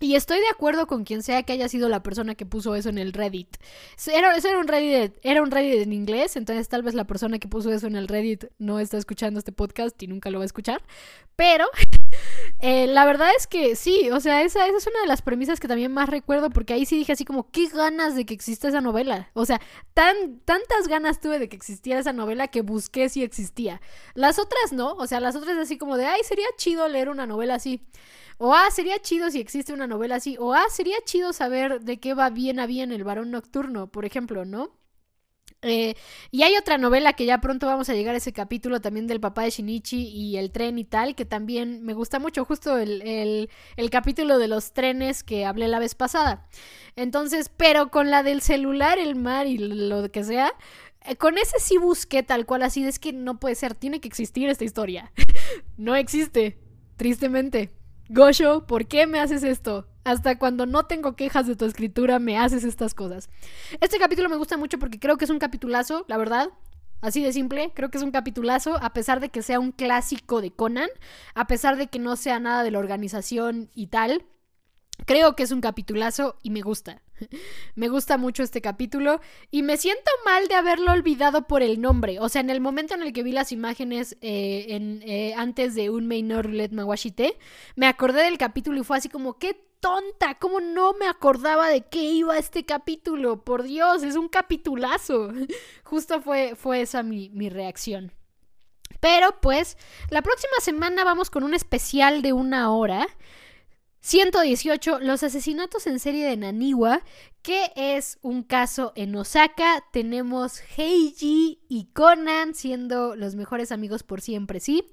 Y 0.02 0.16
estoy 0.16 0.39
de 0.39 0.49
acuerdo 0.49 0.88
con 0.88 1.04
quien 1.04 1.22
sea 1.22 1.43
que 1.43 1.54
haya 1.54 1.70
sido 1.70 1.88
la 1.88 2.02
persona 2.02 2.34
que 2.34 2.47
puso 2.47 2.74
eso 2.74 2.89
en 2.89 2.97
el 2.97 3.14
Reddit. 3.14 3.58
Era, 4.12 4.36
eso 4.36 4.47
era 4.47 4.58
un 4.58 4.68
Reddit, 4.68 5.14
era 5.22 5.43
un 5.43 5.52
Reddit 5.52 5.84
en 5.84 5.93
inglés, 5.93 6.36
entonces 6.36 6.68
tal 6.68 6.82
vez 6.82 6.95
la 6.95 7.06
persona 7.06 7.38
que 7.38 7.47
puso 7.47 7.72
eso 7.72 7.86
en 7.86 7.95
el 7.95 8.08
Reddit 8.08 8.45
no 8.58 8.80
está 8.80 8.97
escuchando 8.97 9.38
este 9.38 9.52
podcast 9.52 10.02
y 10.02 10.08
nunca 10.08 10.32
lo 10.32 10.39
va 10.39 10.43
a 10.43 10.47
escuchar. 10.47 10.82
Pero 11.36 11.66
eh, 12.62 12.88
la 12.88 13.06
verdad 13.06 13.30
es 13.38 13.45
que 13.45 13.76
sí, 13.76 14.10
o 14.10 14.20
sea, 14.20 14.41
esa, 14.41 14.66
es 14.66 14.88
una 14.88 15.02
de 15.02 15.08
las 15.08 15.22
premisas 15.22 15.60
que 15.60 15.68
también 15.68 15.93
más 15.93 16.10
recuerdo 16.10 16.49
porque 16.49 16.74
ahí 16.74 16.88
sí 16.88 16.97
dije 16.97 17.14
así 17.14 17.24
como, 17.24 17.52
qué 17.52 17.68
ganas 17.68 18.16
de 18.16 18.26
que 18.26 18.34
exista 18.34 18.70
esa 18.70 18.82
novela. 18.82 19.30
O 19.34 19.45
sea, 19.45 19.62
tan, 19.93 20.39
tantas 20.45 20.88
ganas 20.88 21.22
tuve 21.22 21.38
de 21.38 21.47
que 21.47 21.56
existiera 21.56 21.99
esa 21.99 22.12
novela 22.12 22.47
que 22.47 22.62
busqué 22.62 23.08
si 23.08 23.22
existía. 23.22 23.82
Las 24.16 24.39
otras 24.39 24.74
no, 24.74 24.93
o 24.93 25.06
sea, 25.06 25.20
las 25.20 25.36
otras 25.36 25.60
así 25.60 25.78
como 25.78 25.95
de, 25.95 26.08
ay, 26.08 26.22
sería 26.24 26.47
chido 26.58 26.88
leer 26.88 27.10
una 27.10 27.28
novela 27.28 27.54
así. 27.54 27.86
O 28.43 28.55
ah, 28.55 28.71
sería 28.71 28.97
chido 28.97 29.29
si 29.29 29.39
existe 29.39 29.71
una 29.71 29.85
novela 29.85 30.15
así. 30.15 30.35
O 30.39 30.55
ah, 30.55 30.65
sería 30.71 30.97
chido 31.05 31.31
saber 31.31 31.81
de 31.81 31.99
qué 31.99 32.15
va 32.15 32.31
bien 32.31 32.59
a 32.59 32.65
bien 32.65 32.91
el 32.91 33.03
varón 33.03 33.29
nocturno, 33.29 33.91
por 33.91 34.03
ejemplo, 34.03 34.45
¿no? 34.45 34.71
Eh, 35.61 35.93
y 36.31 36.41
hay 36.41 36.57
otra 36.57 36.79
novela 36.79 37.13
que 37.13 37.27
ya 37.27 37.39
pronto 37.39 37.67
vamos 37.67 37.87
a 37.89 37.93
llegar 37.93 38.15
a 38.15 38.17
ese 38.17 38.33
capítulo 38.33 38.81
también 38.81 39.05
del 39.05 39.19
papá 39.19 39.43
de 39.43 39.51
Shinichi 39.51 40.07
y 40.07 40.37
el 40.37 40.49
tren 40.51 40.79
y 40.79 40.85
tal, 40.85 41.13
que 41.13 41.23
también 41.23 41.83
me 41.83 41.93
gusta 41.93 42.17
mucho, 42.17 42.43
justo 42.43 42.79
el, 42.79 43.47
el, 43.75 43.89
capítulo 43.91 44.39
de 44.39 44.47
los 44.47 44.73
trenes 44.73 45.21
que 45.21 45.45
hablé 45.45 45.67
la 45.67 45.77
vez 45.77 45.93
pasada. 45.93 46.47
Entonces, 46.95 47.51
pero 47.55 47.91
con 47.91 48.09
la 48.09 48.23
del 48.23 48.41
celular, 48.41 48.97
el 48.97 49.13
mar 49.15 49.45
y 49.45 49.59
lo 49.59 50.11
que 50.11 50.23
sea, 50.23 50.51
eh, 51.05 51.15
con 51.15 51.37
ese 51.37 51.59
sí 51.59 51.77
busqué 51.77 52.23
tal 52.23 52.47
cual 52.47 52.63
así, 52.63 52.83
es 52.83 52.97
que 52.97 53.13
no 53.13 53.39
puede 53.39 53.53
ser, 53.53 53.75
tiene 53.75 54.01
que 54.01 54.07
existir 54.07 54.49
esta 54.49 54.63
historia. 54.63 55.11
no 55.77 55.95
existe, 55.95 56.57
tristemente. 56.97 57.80
Gosho, 58.14 58.68
¿por 58.68 58.88
qué 58.88 59.07
me 59.07 59.22
haces 59.22 59.41
esto? 59.41 59.88
Hasta 60.03 60.38
cuando 60.38 60.66
no 60.66 60.84
tengo 60.84 61.16
quejas 61.16 61.47
de 61.47 61.55
tu 61.55 61.64
escritura 61.64 62.20
me 62.20 62.38
haces 62.38 62.66
estas 62.66 62.93
cosas. 62.93 63.30
Este 63.80 63.99
capítulo 63.99 64.28
me 64.28 64.36
gusta 64.36 64.57
mucho 64.57 64.80
porque 64.80 64.99
creo 64.99 65.16
que 65.16 65.24
es 65.24 65.32
un 65.32 65.39
capitulazo, 65.39 66.03
la 66.09 66.18
verdad. 66.18 66.49
Así 66.99 67.24
de 67.24 67.32
simple, 67.32 67.72
creo 67.74 67.89
que 67.89 67.97
es 67.97 68.03
un 68.03 68.12
capitulazo, 68.12 68.76
a 68.84 68.91
pesar 68.91 69.22
de 69.22 69.30
que 69.30 69.41
sea 69.41 69.62
un 69.62 69.72
clásico 69.72 70.41
de 70.41 70.51
Conan, 70.51 70.89
a 71.36 71.47
pesar 71.47 71.78
de 71.78 71.88
que 71.88 71.99
no 71.99 72.18
sea 72.18 72.41
nada 72.41 72.64
de 72.64 72.72
la 72.72 72.80
organización 72.80 73.70
y 73.74 73.88
tal. 73.88 74.26
Creo 75.05 75.38
que 75.38 75.43
es 75.43 75.51
un 75.53 75.62
capitulazo 75.62 76.36
y 76.43 76.49
me 76.49 76.64
gusta. 76.64 77.01
Me 77.76 77.88
gusta 77.89 78.17
mucho 78.17 78.43
este 78.43 78.61
capítulo 78.61 79.22
y 79.49 79.63
me 79.63 79.78
siento 79.78 80.11
mal 80.26 80.47
de 80.47 80.55
haberlo 80.55 80.91
olvidado 80.91 81.47
por 81.47 81.61
el 81.61 81.82
nombre. 81.82 82.19
O 82.19 82.30
sea, 82.30 82.41
en 82.41 82.49
el 82.49 82.61
momento 82.61 82.93
en 82.93 83.03
el 83.03 83.13
que 83.13 83.24
vi 83.24 83.32
las 83.32 83.51
imágenes 83.51 84.17
eh, 84.22 84.67
en, 84.69 85.01
eh, 85.03 85.34
antes 85.36 85.76
de 85.76 85.89
un 85.89 86.07
Maynor 86.07 86.45
Roulette 86.45 86.74
Mawashite, 86.74 87.38
me 87.76 87.88
acordé 87.88 88.24
del 88.24 88.38
capítulo 88.38 88.80
y 88.80 88.84
fue 88.84 88.97
así 88.97 89.09
como, 89.09 89.38
qué 89.38 89.53
tonta, 89.80 90.36
¿cómo 90.36 90.59
no 90.59 90.93
me 90.93 91.07
acordaba 91.07 91.67
de 91.69 91.82
qué 91.82 92.03
iba 92.03 92.38
este 92.38 92.65
capítulo? 92.65 93.43
Por 93.43 93.63
Dios, 93.63 94.03
es 94.03 94.15
un 94.15 94.30
capitulazo. 94.30 95.32
Justo 95.84 96.22
fue, 96.22 96.55
fue 96.55 96.82
esa 96.82 97.03
mi, 97.03 97.30
mi 97.30 97.49
reacción. 97.49 98.13
Pero 98.99 99.39
pues, 99.41 99.78
la 100.09 100.22
próxima 100.22 100.53
semana 100.61 101.03
vamos 101.03 101.30
con 101.30 101.43
un 101.43 101.53
especial 101.53 102.22
de 102.22 102.34
una 102.34 102.72
hora 102.72 103.07
118. 104.02 104.99
Los 104.99 105.24
asesinatos 105.24 105.88
en 105.88 105.99
serie 105.99 106.28
de 106.28 106.38
Naniwa, 106.38 107.02
que 107.41 107.72
es 107.76 108.20
un 108.22 108.43
caso 108.43 108.93
en 108.95 109.16
Osaka. 109.16 109.84
Tenemos 109.91 110.62
Heiji 110.76 111.62
y 111.70 111.86
Conan 111.93 112.54
siendo 112.56 113.16
los 113.16 113.36
mejores 113.36 113.72
amigos 113.72 114.04
por 114.04 114.22
siempre, 114.22 114.60
¿sí? 114.60 114.91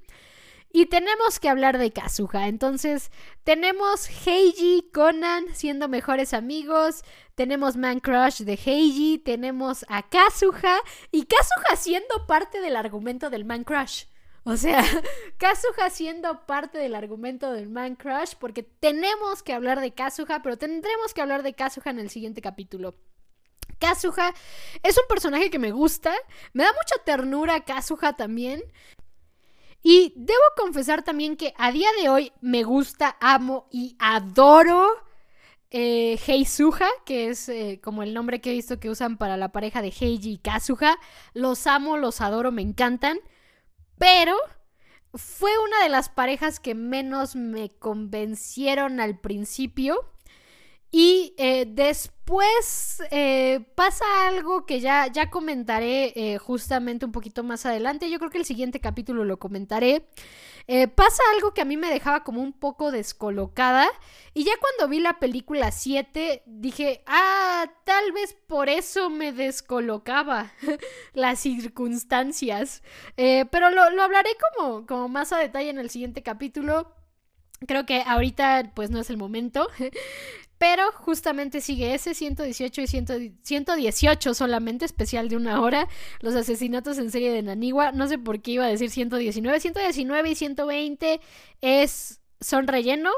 Y 0.70 0.86
tenemos 0.86 1.40
que 1.40 1.48
hablar 1.48 1.78
de 1.78 1.90
Kazuha. 1.90 2.48
Entonces, 2.48 3.10
tenemos 3.42 4.08
Heiji, 4.26 4.90
Conan 4.92 5.46
siendo 5.54 5.88
mejores 5.88 6.34
amigos. 6.34 7.02
Tenemos 7.34 7.76
Man 7.76 8.00
Crush 8.00 8.42
de 8.42 8.58
Heiji. 8.62 9.18
Tenemos 9.18 9.86
a 9.88 10.06
Kazuha. 10.08 10.78
Y 11.10 11.24
Kazuha 11.24 11.76
siendo 11.76 12.26
parte 12.26 12.60
del 12.60 12.76
argumento 12.76 13.30
del 13.30 13.46
Man 13.46 13.64
Crush. 13.64 14.04
O 14.48 14.56
sea, 14.56 14.82
Kazuha 15.36 15.90
siendo 15.90 16.46
parte 16.46 16.78
del 16.78 16.94
argumento 16.94 17.52
del 17.52 17.68
Man 17.68 17.96
Crush, 17.96 18.32
porque 18.40 18.62
tenemos 18.62 19.42
que 19.42 19.52
hablar 19.52 19.78
de 19.78 19.92
Kazuha, 19.92 20.40
pero 20.42 20.56
tendremos 20.56 21.12
que 21.12 21.20
hablar 21.20 21.42
de 21.42 21.52
Kazuha 21.52 21.90
en 21.90 21.98
el 21.98 22.08
siguiente 22.08 22.40
capítulo. 22.40 22.94
Kazuha 23.78 24.32
es 24.82 24.96
un 24.96 25.04
personaje 25.06 25.50
que 25.50 25.58
me 25.58 25.70
gusta, 25.70 26.14
me 26.54 26.64
da 26.64 26.70
mucha 26.70 27.04
ternura 27.04 27.62
Kazuha 27.66 28.14
también. 28.14 28.62
Y 29.82 30.14
debo 30.16 30.40
confesar 30.56 31.02
también 31.02 31.36
que 31.36 31.52
a 31.58 31.70
día 31.70 31.90
de 32.00 32.08
hoy 32.08 32.32
me 32.40 32.64
gusta, 32.64 33.18
amo 33.20 33.68
y 33.70 33.96
adoro 33.98 34.88
eh, 35.70 36.18
Heisuha, 36.26 36.88
que 37.04 37.28
es 37.28 37.50
eh, 37.50 37.80
como 37.84 38.02
el 38.02 38.14
nombre 38.14 38.40
que 38.40 38.50
he 38.50 38.54
visto 38.54 38.80
que 38.80 38.88
usan 38.88 39.18
para 39.18 39.36
la 39.36 39.52
pareja 39.52 39.82
de 39.82 39.88
Heiji 39.88 40.32
y 40.32 40.38
Kazuha. 40.38 40.96
Los 41.34 41.66
amo, 41.66 41.98
los 41.98 42.22
adoro, 42.22 42.50
me 42.50 42.62
encantan. 42.62 43.20
Pero 43.98 44.36
fue 45.14 45.50
una 45.58 45.82
de 45.82 45.88
las 45.88 46.08
parejas 46.08 46.60
que 46.60 46.74
menos 46.74 47.36
me 47.36 47.70
convencieron 47.70 49.00
al 49.00 49.18
principio. 49.18 50.04
Y 50.90 51.34
eh, 51.36 51.66
después 51.68 53.02
eh, 53.10 53.60
pasa 53.74 54.04
algo 54.26 54.64
que 54.64 54.80
ya, 54.80 55.06
ya 55.08 55.28
comentaré 55.28 56.12
eh, 56.16 56.38
justamente 56.38 57.04
un 57.04 57.12
poquito 57.12 57.44
más 57.44 57.66
adelante. 57.66 58.08
Yo 58.10 58.18
creo 58.18 58.30
que 58.30 58.38
el 58.38 58.46
siguiente 58.46 58.80
capítulo 58.80 59.24
lo 59.24 59.38
comentaré. 59.38 60.08
pasa 60.94 61.22
algo 61.34 61.52
que 61.52 61.62
a 61.62 61.64
mí 61.66 61.76
me 61.76 61.90
dejaba 61.90 62.24
como 62.24 62.40
un 62.42 62.52
poco 62.54 62.90
descolocada. 62.90 63.86
Y 64.32 64.44
ya 64.44 64.52
cuando 64.60 64.88
vi 64.88 65.00
la 65.00 65.18
película 65.18 65.72
7 65.72 66.42
dije, 66.46 67.02
ah, 67.06 67.66
tal 67.84 68.12
vez 68.12 68.34
por 68.46 68.68
eso 68.70 69.10
me 69.10 69.32
descolocaba 69.32 70.52
las 71.12 71.40
circunstancias. 71.40 72.82
pero 73.16 73.70
lo, 73.70 73.90
lo 73.90 74.02
hablaré 74.02 74.30
como, 74.56 74.86
como 74.86 75.08
más 75.08 75.32
a 75.32 75.38
detalle 75.38 75.70
en 75.70 75.78
el 75.78 75.90
siguiente 75.90 76.22
capítulo. 76.22 76.97
Creo 77.66 77.86
que 77.86 78.02
ahorita 78.06 78.72
pues 78.74 78.90
no 78.90 79.00
es 79.00 79.10
el 79.10 79.16
momento. 79.16 79.68
Pero 80.58 80.90
justamente 80.92 81.60
sigue 81.60 81.94
ese 81.94 82.14
118 82.14 82.82
y 82.82 82.86
118 83.42 84.34
solamente, 84.34 84.84
especial 84.84 85.28
de 85.28 85.36
una 85.36 85.60
hora. 85.60 85.88
Los 86.20 86.34
asesinatos 86.34 86.98
en 86.98 87.12
serie 87.12 87.32
de 87.32 87.42
Naniwa. 87.42 87.92
No 87.92 88.08
sé 88.08 88.18
por 88.18 88.42
qué 88.42 88.52
iba 88.52 88.64
a 88.64 88.68
decir 88.68 88.90
119. 88.90 89.60
119 89.60 90.30
y 90.30 90.34
120 90.34 91.20
es, 91.60 92.20
son 92.40 92.66
relleno. 92.66 93.10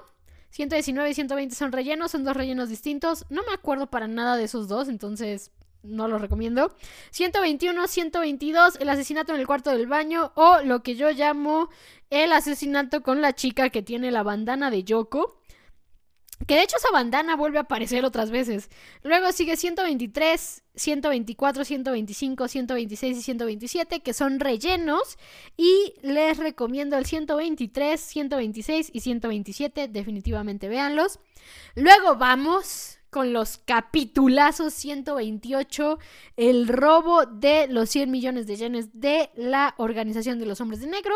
119 0.51 1.11
y 1.11 1.15
120 1.15 1.55
son 1.55 1.73
rellenos, 1.73 2.11
son 2.11 2.25
dos 2.25 2.37
rellenos 2.37 2.69
distintos. 2.69 3.25
No 3.31 3.43
me 3.47 3.55
acuerdo 3.55 3.89
para 3.89 4.07
nada 4.07 4.37
de 4.37 4.45
esos 4.45 4.69
dos, 4.69 4.89
entonces 4.89 5.51
no 5.83 6.09
los 6.09 6.21
recomiendo. 6.21 6.75
121, 7.11 7.89
122, 7.89 8.77
el 8.81 8.89
asesinato 8.89 9.33
en 9.33 9.41
el 9.41 9.47
cuarto 9.47 9.71
del 9.71 9.87
baño 9.87 10.33
o 10.35 10.61
lo 10.63 10.83
que 10.83 10.95
yo 10.95 11.11
llamo 11.11 11.71
el 12.11 12.33
asesinato 12.33 13.03
con 13.03 13.23
la 13.23 13.35
chica 13.35 13.71
que 13.71 13.83
tiene 13.83 14.11
la 14.11 14.23
bandana 14.23 14.71
de 14.71 14.85
Yoko. 14.85 15.41
Que 16.47 16.55
de 16.55 16.63
hecho 16.63 16.79
esa 16.79 16.91
bandana 16.91 17.37
vuelve 17.37 17.59
a 17.59 17.63
aparecer 17.63 18.05
otras 18.05 18.31
veces. 18.31 18.71
Luego 19.03 19.31
sigue 19.31 19.57
123, 19.57 20.65
124, 20.75 21.65
125, 21.65 22.49
126 22.49 23.19
y 23.19 23.23
127, 23.23 24.01
que 24.01 24.15
son 24.15 24.41
rellenos. 24.41 25.19
Y 25.57 25.95
les 26.03 26.39
recomiendo 26.39 26.97
el 26.97 27.05
123, 27.05 28.01
126 28.01 28.91
y 28.93 29.01
127. 29.01 29.89
Definitivamente 29.89 30.69
véanlos. 30.69 31.21
Luego 31.75 32.17
vamos 32.17 33.00
con 33.11 33.33
los 33.33 33.59
capitulazos 33.59 34.73
128, 34.75 35.99
el 36.37 36.69
robo 36.69 37.27
de 37.27 37.67
los 37.69 37.91
100 37.91 38.11
millones 38.11 38.47
de 38.47 38.57
yenes 38.57 39.01
de 39.01 39.31
la 39.35 39.75
Organización 39.77 40.39
de 40.39 40.47
los 40.47 40.61
Hombres 40.61 40.81
de 40.81 40.87
Negro, 40.87 41.15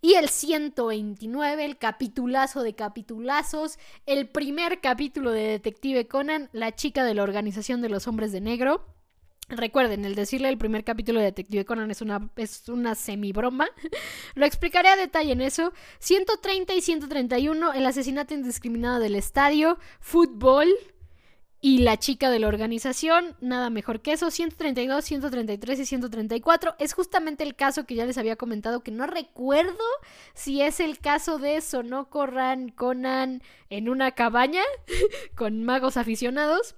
y 0.00 0.14
el 0.14 0.28
129, 0.28 1.64
el 1.64 1.78
capitulazo 1.78 2.62
de 2.62 2.74
capitulazos, 2.74 3.78
el 4.06 4.28
primer 4.28 4.80
capítulo 4.80 5.30
de 5.30 5.42
Detective 5.42 6.08
Conan, 6.08 6.48
la 6.52 6.74
chica 6.74 7.04
de 7.04 7.14
la 7.14 7.22
Organización 7.22 7.82
de 7.82 7.90
los 7.90 8.08
Hombres 8.08 8.32
de 8.32 8.40
Negro. 8.40 8.86
Recuerden, 9.48 10.06
el 10.06 10.14
decirle 10.14 10.48
el 10.48 10.56
primer 10.56 10.84
capítulo 10.84 11.20
de 11.20 11.26
Detective 11.26 11.66
Conan 11.66 11.90
es 11.90 12.00
una, 12.00 12.30
es 12.36 12.66
una 12.70 12.94
semi-broma. 12.94 13.68
Lo 14.34 14.46
explicaré 14.46 14.88
a 14.88 14.96
detalle 14.96 15.32
en 15.32 15.42
eso. 15.42 15.74
130 15.98 16.74
y 16.74 16.80
131, 16.80 17.74
el 17.74 17.84
asesinato 17.84 18.32
indiscriminado 18.32 19.00
del 19.00 19.16
estadio, 19.16 19.78
fútbol, 20.00 20.68
y 21.64 21.78
la 21.78 21.96
chica 21.96 22.28
de 22.28 22.40
la 22.40 22.48
organización, 22.48 23.36
nada 23.40 23.70
mejor 23.70 24.02
que 24.02 24.12
eso, 24.12 24.30
132, 24.30 25.02
133 25.02 25.80
y 25.80 25.86
134. 25.86 26.74
Es 26.78 26.92
justamente 26.92 27.42
el 27.42 27.54
caso 27.56 27.86
que 27.86 27.94
ya 27.94 28.04
les 28.04 28.18
había 28.18 28.36
comentado, 28.36 28.82
que 28.82 28.90
no 28.90 29.06
recuerdo 29.06 29.82
si 30.34 30.60
es 30.60 30.78
el 30.78 30.98
caso 30.98 31.38
de 31.38 31.62
Sonoko 31.62 32.26
Ran 32.26 32.68
Conan 32.68 33.42
en 33.70 33.88
una 33.88 34.10
cabaña 34.10 34.60
con 35.36 35.64
magos 35.64 35.96
aficionados. 35.96 36.76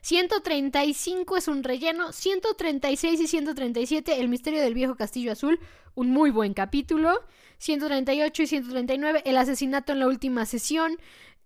135 0.00 1.36
es 1.36 1.46
un 1.46 1.62
relleno, 1.62 2.12
136 2.12 3.20
y 3.20 3.26
137 3.26 4.20
El 4.20 4.30
misterio 4.30 4.62
del 4.62 4.72
viejo 4.72 4.96
castillo 4.96 5.32
azul, 5.32 5.60
un 5.94 6.08
muy 6.08 6.30
buen 6.30 6.54
capítulo, 6.54 7.20
138 7.58 8.42
y 8.42 8.46
139 8.46 9.22
El 9.26 9.36
asesinato 9.36 9.92
en 9.92 9.98
la 9.98 10.06
última 10.06 10.46
sesión, 10.46 10.96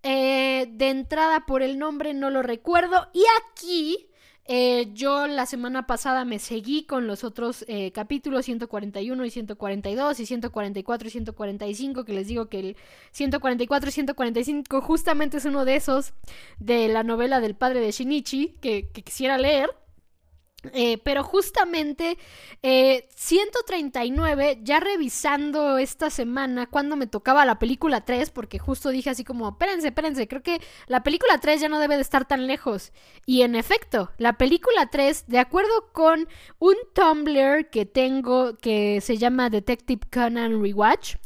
eh, 0.02 0.68
de 0.70 0.90
entrada 0.90 1.46
por 1.46 1.62
el 1.62 1.78
nombre 1.78 2.14
no 2.14 2.30
lo 2.30 2.42
recuerdo. 2.42 3.08
Y 3.12 3.22
aquí 3.40 4.10
eh, 4.52 4.88
yo 4.94 5.28
la 5.28 5.46
semana 5.46 5.86
pasada 5.86 6.24
me 6.24 6.40
seguí 6.40 6.84
con 6.84 7.06
los 7.06 7.22
otros 7.22 7.64
eh, 7.68 7.92
capítulos 7.92 8.46
141 8.46 9.24
y 9.24 9.30
142 9.30 10.18
y 10.18 10.26
144 10.26 11.06
y 11.06 11.10
145 11.10 12.04
que 12.04 12.12
les 12.12 12.26
digo 12.26 12.48
que 12.48 12.58
el 12.58 12.76
144 13.12 13.88
y 13.88 13.92
145 13.92 14.80
justamente 14.80 15.36
es 15.36 15.44
uno 15.44 15.64
de 15.64 15.76
esos 15.76 16.14
de 16.58 16.88
la 16.88 17.04
novela 17.04 17.38
del 17.38 17.54
padre 17.54 17.78
de 17.78 17.92
Shinichi 17.92 18.56
que 18.60 18.88
quisiera 18.90 19.38
leer. 19.38 19.70
Eh, 20.74 20.98
pero 20.98 21.24
justamente 21.24 22.18
139, 22.62 24.50
eh, 24.50 24.58
ya 24.62 24.78
revisando 24.78 25.78
esta 25.78 26.10
semana 26.10 26.66
cuando 26.66 26.96
me 26.96 27.06
tocaba 27.06 27.46
la 27.46 27.58
película 27.58 28.04
3, 28.04 28.30
porque 28.30 28.58
justo 28.58 28.90
dije 28.90 29.08
así 29.08 29.24
como, 29.24 29.48
espérense, 29.48 29.88
espérense, 29.88 30.28
creo 30.28 30.42
que 30.42 30.60
la 30.86 31.02
película 31.02 31.38
3 31.38 31.62
ya 31.62 31.68
no 31.70 31.78
debe 31.78 31.96
de 31.96 32.02
estar 32.02 32.26
tan 32.28 32.46
lejos. 32.46 32.92
Y 33.24 33.40
en 33.42 33.54
efecto, 33.54 34.10
la 34.18 34.34
película 34.34 34.90
3, 34.90 35.24
de 35.28 35.38
acuerdo 35.38 35.92
con 35.92 36.28
un 36.58 36.74
Tumblr 36.92 37.70
que 37.70 37.86
tengo 37.86 38.58
que 38.58 39.00
se 39.00 39.16
llama 39.16 39.48
Detective 39.48 40.02
Conan 40.12 40.62
Rewatch, 40.62 41.16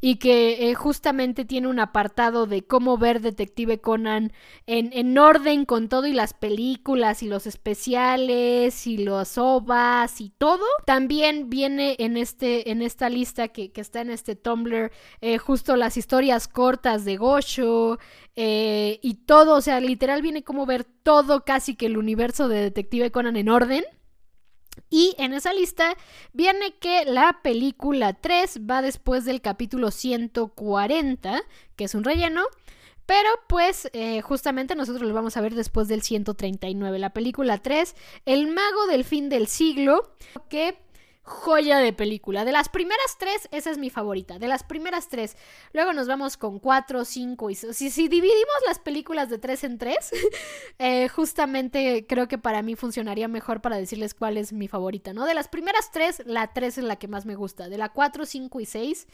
y 0.00 0.16
que 0.16 0.70
eh, 0.70 0.74
justamente 0.74 1.44
tiene 1.44 1.68
un 1.68 1.78
apartado 1.78 2.46
de 2.46 2.62
cómo 2.62 2.96
ver 2.96 3.20
Detective 3.20 3.80
Conan 3.80 4.32
en, 4.66 4.90
en, 4.92 5.18
orden 5.18 5.66
con 5.66 5.88
todo 5.88 6.06
y 6.06 6.12
las 6.12 6.32
películas 6.32 7.22
y 7.22 7.26
los 7.26 7.46
especiales 7.46 8.86
y 8.86 8.98
los 8.98 9.36
ovas 9.36 10.20
y 10.20 10.30
todo. 10.30 10.64
También 10.86 11.50
viene 11.50 11.96
en, 11.98 12.16
este, 12.16 12.70
en 12.70 12.80
esta 12.82 13.10
lista 13.10 13.48
que, 13.48 13.70
está 13.74 14.02
en 14.02 14.10
este 14.10 14.36
Tumblr 14.36 14.90
eh, 15.22 15.38
justo 15.38 15.74
las 15.76 15.96
historias 15.96 16.48
cortas 16.48 17.04
de 17.04 17.16
Gosho 17.16 17.98
eh, 18.36 18.98
y 19.02 19.14
todo, 19.14 19.56
o 19.56 19.60
sea, 19.60 19.80
literal 19.80 20.22
viene 20.22 20.44
como 20.44 20.66
ver 20.66 20.84
todo 20.84 21.44
casi 21.44 21.74
que 21.74 21.86
el 21.86 21.96
universo 21.96 22.48
de 22.48 22.60
Detective 22.60 23.10
Conan 23.10 23.36
en 23.36 23.48
orden. 23.48 23.84
Y 24.88 25.14
en 25.18 25.32
esa 25.34 25.52
lista 25.52 25.96
viene 26.32 26.74
que 26.78 27.04
la 27.04 27.40
película 27.42 28.12
3 28.14 28.60
va 28.68 28.82
después 28.82 29.24
del 29.24 29.40
capítulo 29.40 29.90
140, 29.90 31.42
que 31.76 31.84
es 31.84 31.94
un 31.94 32.04
relleno. 32.04 32.42
Pero 33.06 33.28
pues 33.48 33.90
eh, 33.92 34.20
justamente 34.20 34.76
nosotros 34.76 35.02
lo 35.08 35.12
vamos 35.12 35.36
a 35.36 35.40
ver 35.40 35.54
después 35.56 35.88
del 35.88 36.02
139, 36.02 36.98
la 37.00 37.12
película 37.12 37.58
3, 37.58 37.96
El 38.24 38.46
mago 38.46 38.86
del 38.86 39.04
fin 39.04 39.28
del 39.28 39.48
siglo, 39.48 40.14
que 40.48 40.78
joya 41.30 41.78
de 41.78 41.92
película. 41.92 42.44
De 42.44 42.52
las 42.52 42.68
primeras 42.68 43.16
tres, 43.18 43.48
esa 43.52 43.70
es 43.70 43.78
mi 43.78 43.88
favorita. 43.88 44.38
De 44.38 44.48
las 44.48 44.64
primeras 44.64 45.08
tres. 45.08 45.36
Luego 45.72 45.92
nos 45.92 46.08
vamos 46.08 46.36
con 46.36 46.58
cuatro, 46.58 47.04
cinco 47.04 47.48
y 47.50 47.54
si, 47.54 47.90
si 47.90 48.08
dividimos 48.08 48.56
las 48.66 48.78
películas 48.78 49.30
de 49.30 49.38
tres 49.38 49.64
en 49.64 49.78
tres, 49.78 50.10
eh, 50.78 51.08
justamente 51.08 52.04
creo 52.06 52.28
que 52.28 52.36
para 52.36 52.62
mí 52.62 52.74
funcionaría 52.74 53.28
mejor 53.28 53.60
para 53.62 53.76
decirles 53.76 54.12
cuál 54.12 54.36
es 54.36 54.52
mi 54.52 54.68
favorita, 54.68 55.12
¿no? 55.12 55.24
De 55.24 55.34
las 55.34 55.48
primeras 55.48 55.90
tres, 55.92 56.22
la 56.26 56.52
tres 56.52 56.78
es 56.78 56.84
la 56.84 56.96
que 56.96 57.08
más 57.08 57.24
me 57.24 57.36
gusta. 57.36 57.68
De 57.68 57.78
la 57.78 57.90
cuatro, 57.90 58.26
cinco 58.26 58.60
y 58.60 58.66
seis. 58.66 59.06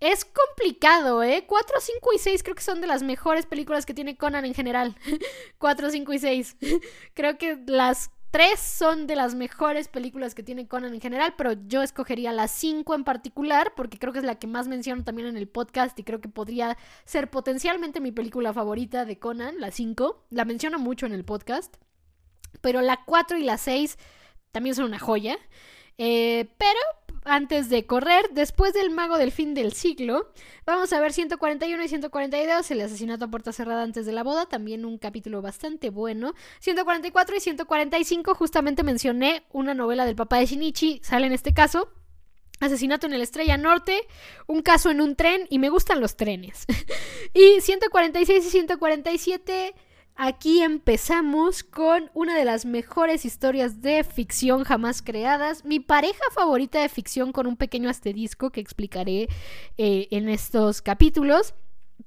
Es 0.00 0.24
complicado, 0.24 1.22
¿eh? 1.22 1.44
4, 1.46 1.76
5 1.80 2.10
y 2.12 2.18
6 2.18 2.42
creo 2.42 2.56
que 2.56 2.62
son 2.62 2.80
de 2.80 2.88
las 2.88 3.04
mejores 3.04 3.46
películas 3.46 3.86
que 3.86 3.94
tiene 3.94 4.16
Conan 4.16 4.44
en 4.44 4.52
general. 4.52 4.96
4, 5.58 5.90
5 5.90 6.12
y 6.14 6.18
6. 6.18 6.56
creo 7.14 7.38
que 7.38 7.56
las 7.66 8.10
tres 8.32 8.60
son 8.60 9.06
de 9.06 9.14
las 9.14 9.34
mejores 9.34 9.88
películas 9.88 10.34
que 10.34 10.42
tiene 10.42 10.66
Conan 10.66 10.94
en 10.94 11.02
general, 11.02 11.34
pero 11.36 11.52
yo 11.52 11.82
escogería 11.82 12.32
las 12.32 12.50
cinco 12.50 12.94
en 12.94 13.04
particular 13.04 13.74
porque 13.76 13.98
creo 13.98 14.12
que 14.12 14.20
es 14.20 14.24
la 14.24 14.38
que 14.38 14.46
más 14.46 14.68
menciono 14.68 15.04
también 15.04 15.28
en 15.28 15.36
el 15.36 15.46
podcast 15.46 15.96
y 15.98 16.02
creo 16.02 16.22
que 16.22 16.30
podría 16.30 16.78
ser 17.04 17.30
potencialmente 17.30 18.00
mi 18.00 18.10
película 18.10 18.54
favorita 18.54 19.04
de 19.04 19.18
Conan, 19.18 19.60
la 19.60 19.70
5. 19.70 20.24
La 20.30 20.46
menciono 20.46 20.78
mucho 20.78 21.04
en 21.04 21.12
el 21.12 21.26
podcast, 21.26 21.76
pero 22.62 22.80
la 22.80 23.04
4 23.04 23.36
y 23.36 23.44
la 23.44 23.58
6 23.58 23.98
también 24.50 24.74
son 24.74 24.86
una 24.86 24.98
joya. 24.98 25.36
Eh, 25.98 26.48
pero 26.56 26.80
antes 27.24 27.68
de 27.68 27.86
correr, 27.86 28.24
después 28.32 28.72
del 28.72 28.90
mago 28.90 29.18
del 29.18 29.32
fin 29.32 29.54
del 29.54 29.72
siglo, 29.72 30.32
vamos 30.66 30.92
a 30.92 31.00
ver 31.00 31.12
141 31.12 31.82
y 31.82 31.88
142, 31.88 32.70
el 32.70 32.80
asesinato 32.80 33.26
a 33.26 33.28
puerta 33.28 33.52
cerrada 33.52 33.82
antes 33.82 34.06
de 34.06 34.12
la 34.12 34.22
boda, 34.22 34.46
también 34.46 34.84
un 34.84 34.98
capítulo 34.98 35.42
bastante 35.42 35.90
bueno. 35.90 36.34
144 36.60 37.36
y 37.36 37.40
145, 37.40 38.34
justamente 38.34 38.82
mencioné 38.82 39.44
una 39.52 39.74
novela 39.74 40.04
del 40.04 40.16
papá 40.16 40.38
de 40.38 40.46
Shinichi, 40.46 41.00
sale 41.04 41.26
en 41.26 41.32
este 41.32 41.54
caso. 41.54 41.88
Asesinato 42.60 43.06
en 43.06 43.12
el 43.12 43.22
Estrella 43.22 43.56
Norte, 43.56 44.06
un 44.46 44.62
caso 44.62 44.90
en 44.90 45.00
un 45.00 45.16
tren 45.16 45.46
y 45.50 45.58
me 45.58 45.68
gustan 45.68 46.00
los 46.00 46.16
trenes. 46.16 46.64
y 47.34 47.60
146 47.60 48.46
y 48.46 48.50
147 48.50 49.74
Aquí 50.14 50.62
empezamos 50.62 51.64
con 51.64 52.10
una 52.14 52.36
de 52.36 52.44
las 52.44 52.64
mejores 52.64 53.24
historias 53.24 53.80
de 53.80 54.04
ficción 54.04 54.62
jamás 54.62 55.00
creadas. 55.02 55.64
Mi 55.64 55.80
pareja 55.80 56.22
favorita 56.34 56.80
de 56.80 56.88
ficción 56.88 57.32
con 57.32 57.46
un 57.46 57.56
pequeño 57.56 57.88
asterisco 57.88 58.50
que 58.50 58.60
explicaré 58.60 59.28
eh, 59.78 60.08
en 60.10 60.28
estos 60.28 60.82
capítulos. 60.82 61.54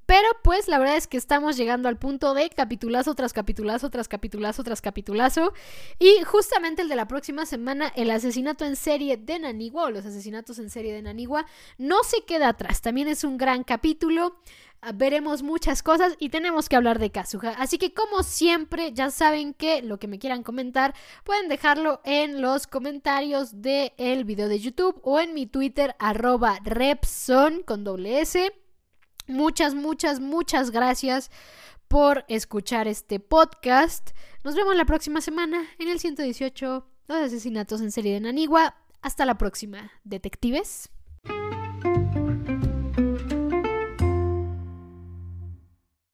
Pero 0.06 0.28
pues 0.42 0.68
la 0.68 0.78
verdad 0.78 0.96
es 0.96 1.08
que 1.08 1.16
estamos 1.16 1.56
llegando 1.56 1.88
al 1.88 1.98
punto 1.98 2.32
de 2.32 2.48
capitulazo 2.48 3.14
tras 3.14 3.32
capitulazo 3.32 3.90
tras 3.90 4.08
capitulazo 4.08 4.62
tras 4.62 4.80
capitulazo. 4.80 5.52
Y 5.98 6.22
justamente 6.24 6.82
el 6.82 6.88
de 6.88 6.96
la 6.96 7.08
próxima 7.08 7.44
semana, 7.44 7.92
el 7.96 8.10
asesinato 8.10 8.64
en 8.64 8.76
serie 8.76 9.16
de 9.16 9.38
Nanigua 9.40 9.84
o 9.84 9.90
los 9.90 10.06
asesinatos 10.06 10.58
en 10.58 10.70
serie 10.70 10.94
de 10.94 11.02
Nanigua, 11.02 11.46
no 11.76 12.04
se 12.04 12.24
queda 12.24 12.48
atrás. 12.48 12.80
También 12.80 13.08
es 13.08 13.24
un 13.24 13.36
gran 13.36 13.64
capítulo. 13.64 14.38
Ah, 14.82 14.92
veremos 14.94 15.42
muchas 15.42 15.82
cosas 15.82 16.14
y 16.18 16.28
tenemos 16.28 16.68
que 16.68 16.76
hablar 16.76 16.98
de 16.98 17.10
Kazuha. 17.10 17.50
Así 17.58 17.78
que 17.78 17.92
como 17.92 18.22
siempre, 18.22 18.92
ya 18.92 19.10
saben 19.10 19.54
que 19.54 19.82
lo 19.82 19.98
que 19.98 20.06
me 20.06 20.18
quieran 20.18 20.42
comentar 20.42 20.94
pueden 21.24 21.48
dejarlo 21.48 22.00
en 22.04 22.40
los 22.40 22.66
comentarios 22.66 23.62
del 23.62 24.24
video 24.24 24.48
de 24.48 24.60
YouTube 24.60 25.00
o 25.02 25.18
en 25.18 25.34
mi 25.34 25.46
Twitter 25.46 25.96
arroba 25.98 26.58
Repson 26.62 27.62
con 27.64 27.82
doble 27.82 28.20
S. 28.20 28.52
Muchas, 29.28 29.74
muchas, 29.74 30.20
muchas 30.20 30.70
gracias 30.70 31.30
por 31.88 32.24
escuchar 32.28 32.88
este 32.88 33.20
podcast. 33.20 34.10
Nos 34.44 34.54
vemos 34.54 34.76
la 34.76 34.84
próxima 34.84 35.20
semana 35.20 35.64
en 35.78 35.88
el 35.88 35.98
118, 35.98 36.86
los 37.08 37.18
asesinatos 37.18 37.80
en 37.80 37.90
serie 37.90 38.14
de 38.14 38.20
Nanigua. 38.20 38.76
Hasta 39.02 39.24
la 39.24 39.38
próxima, 39.38 39.90
detectives. 40.04 40.90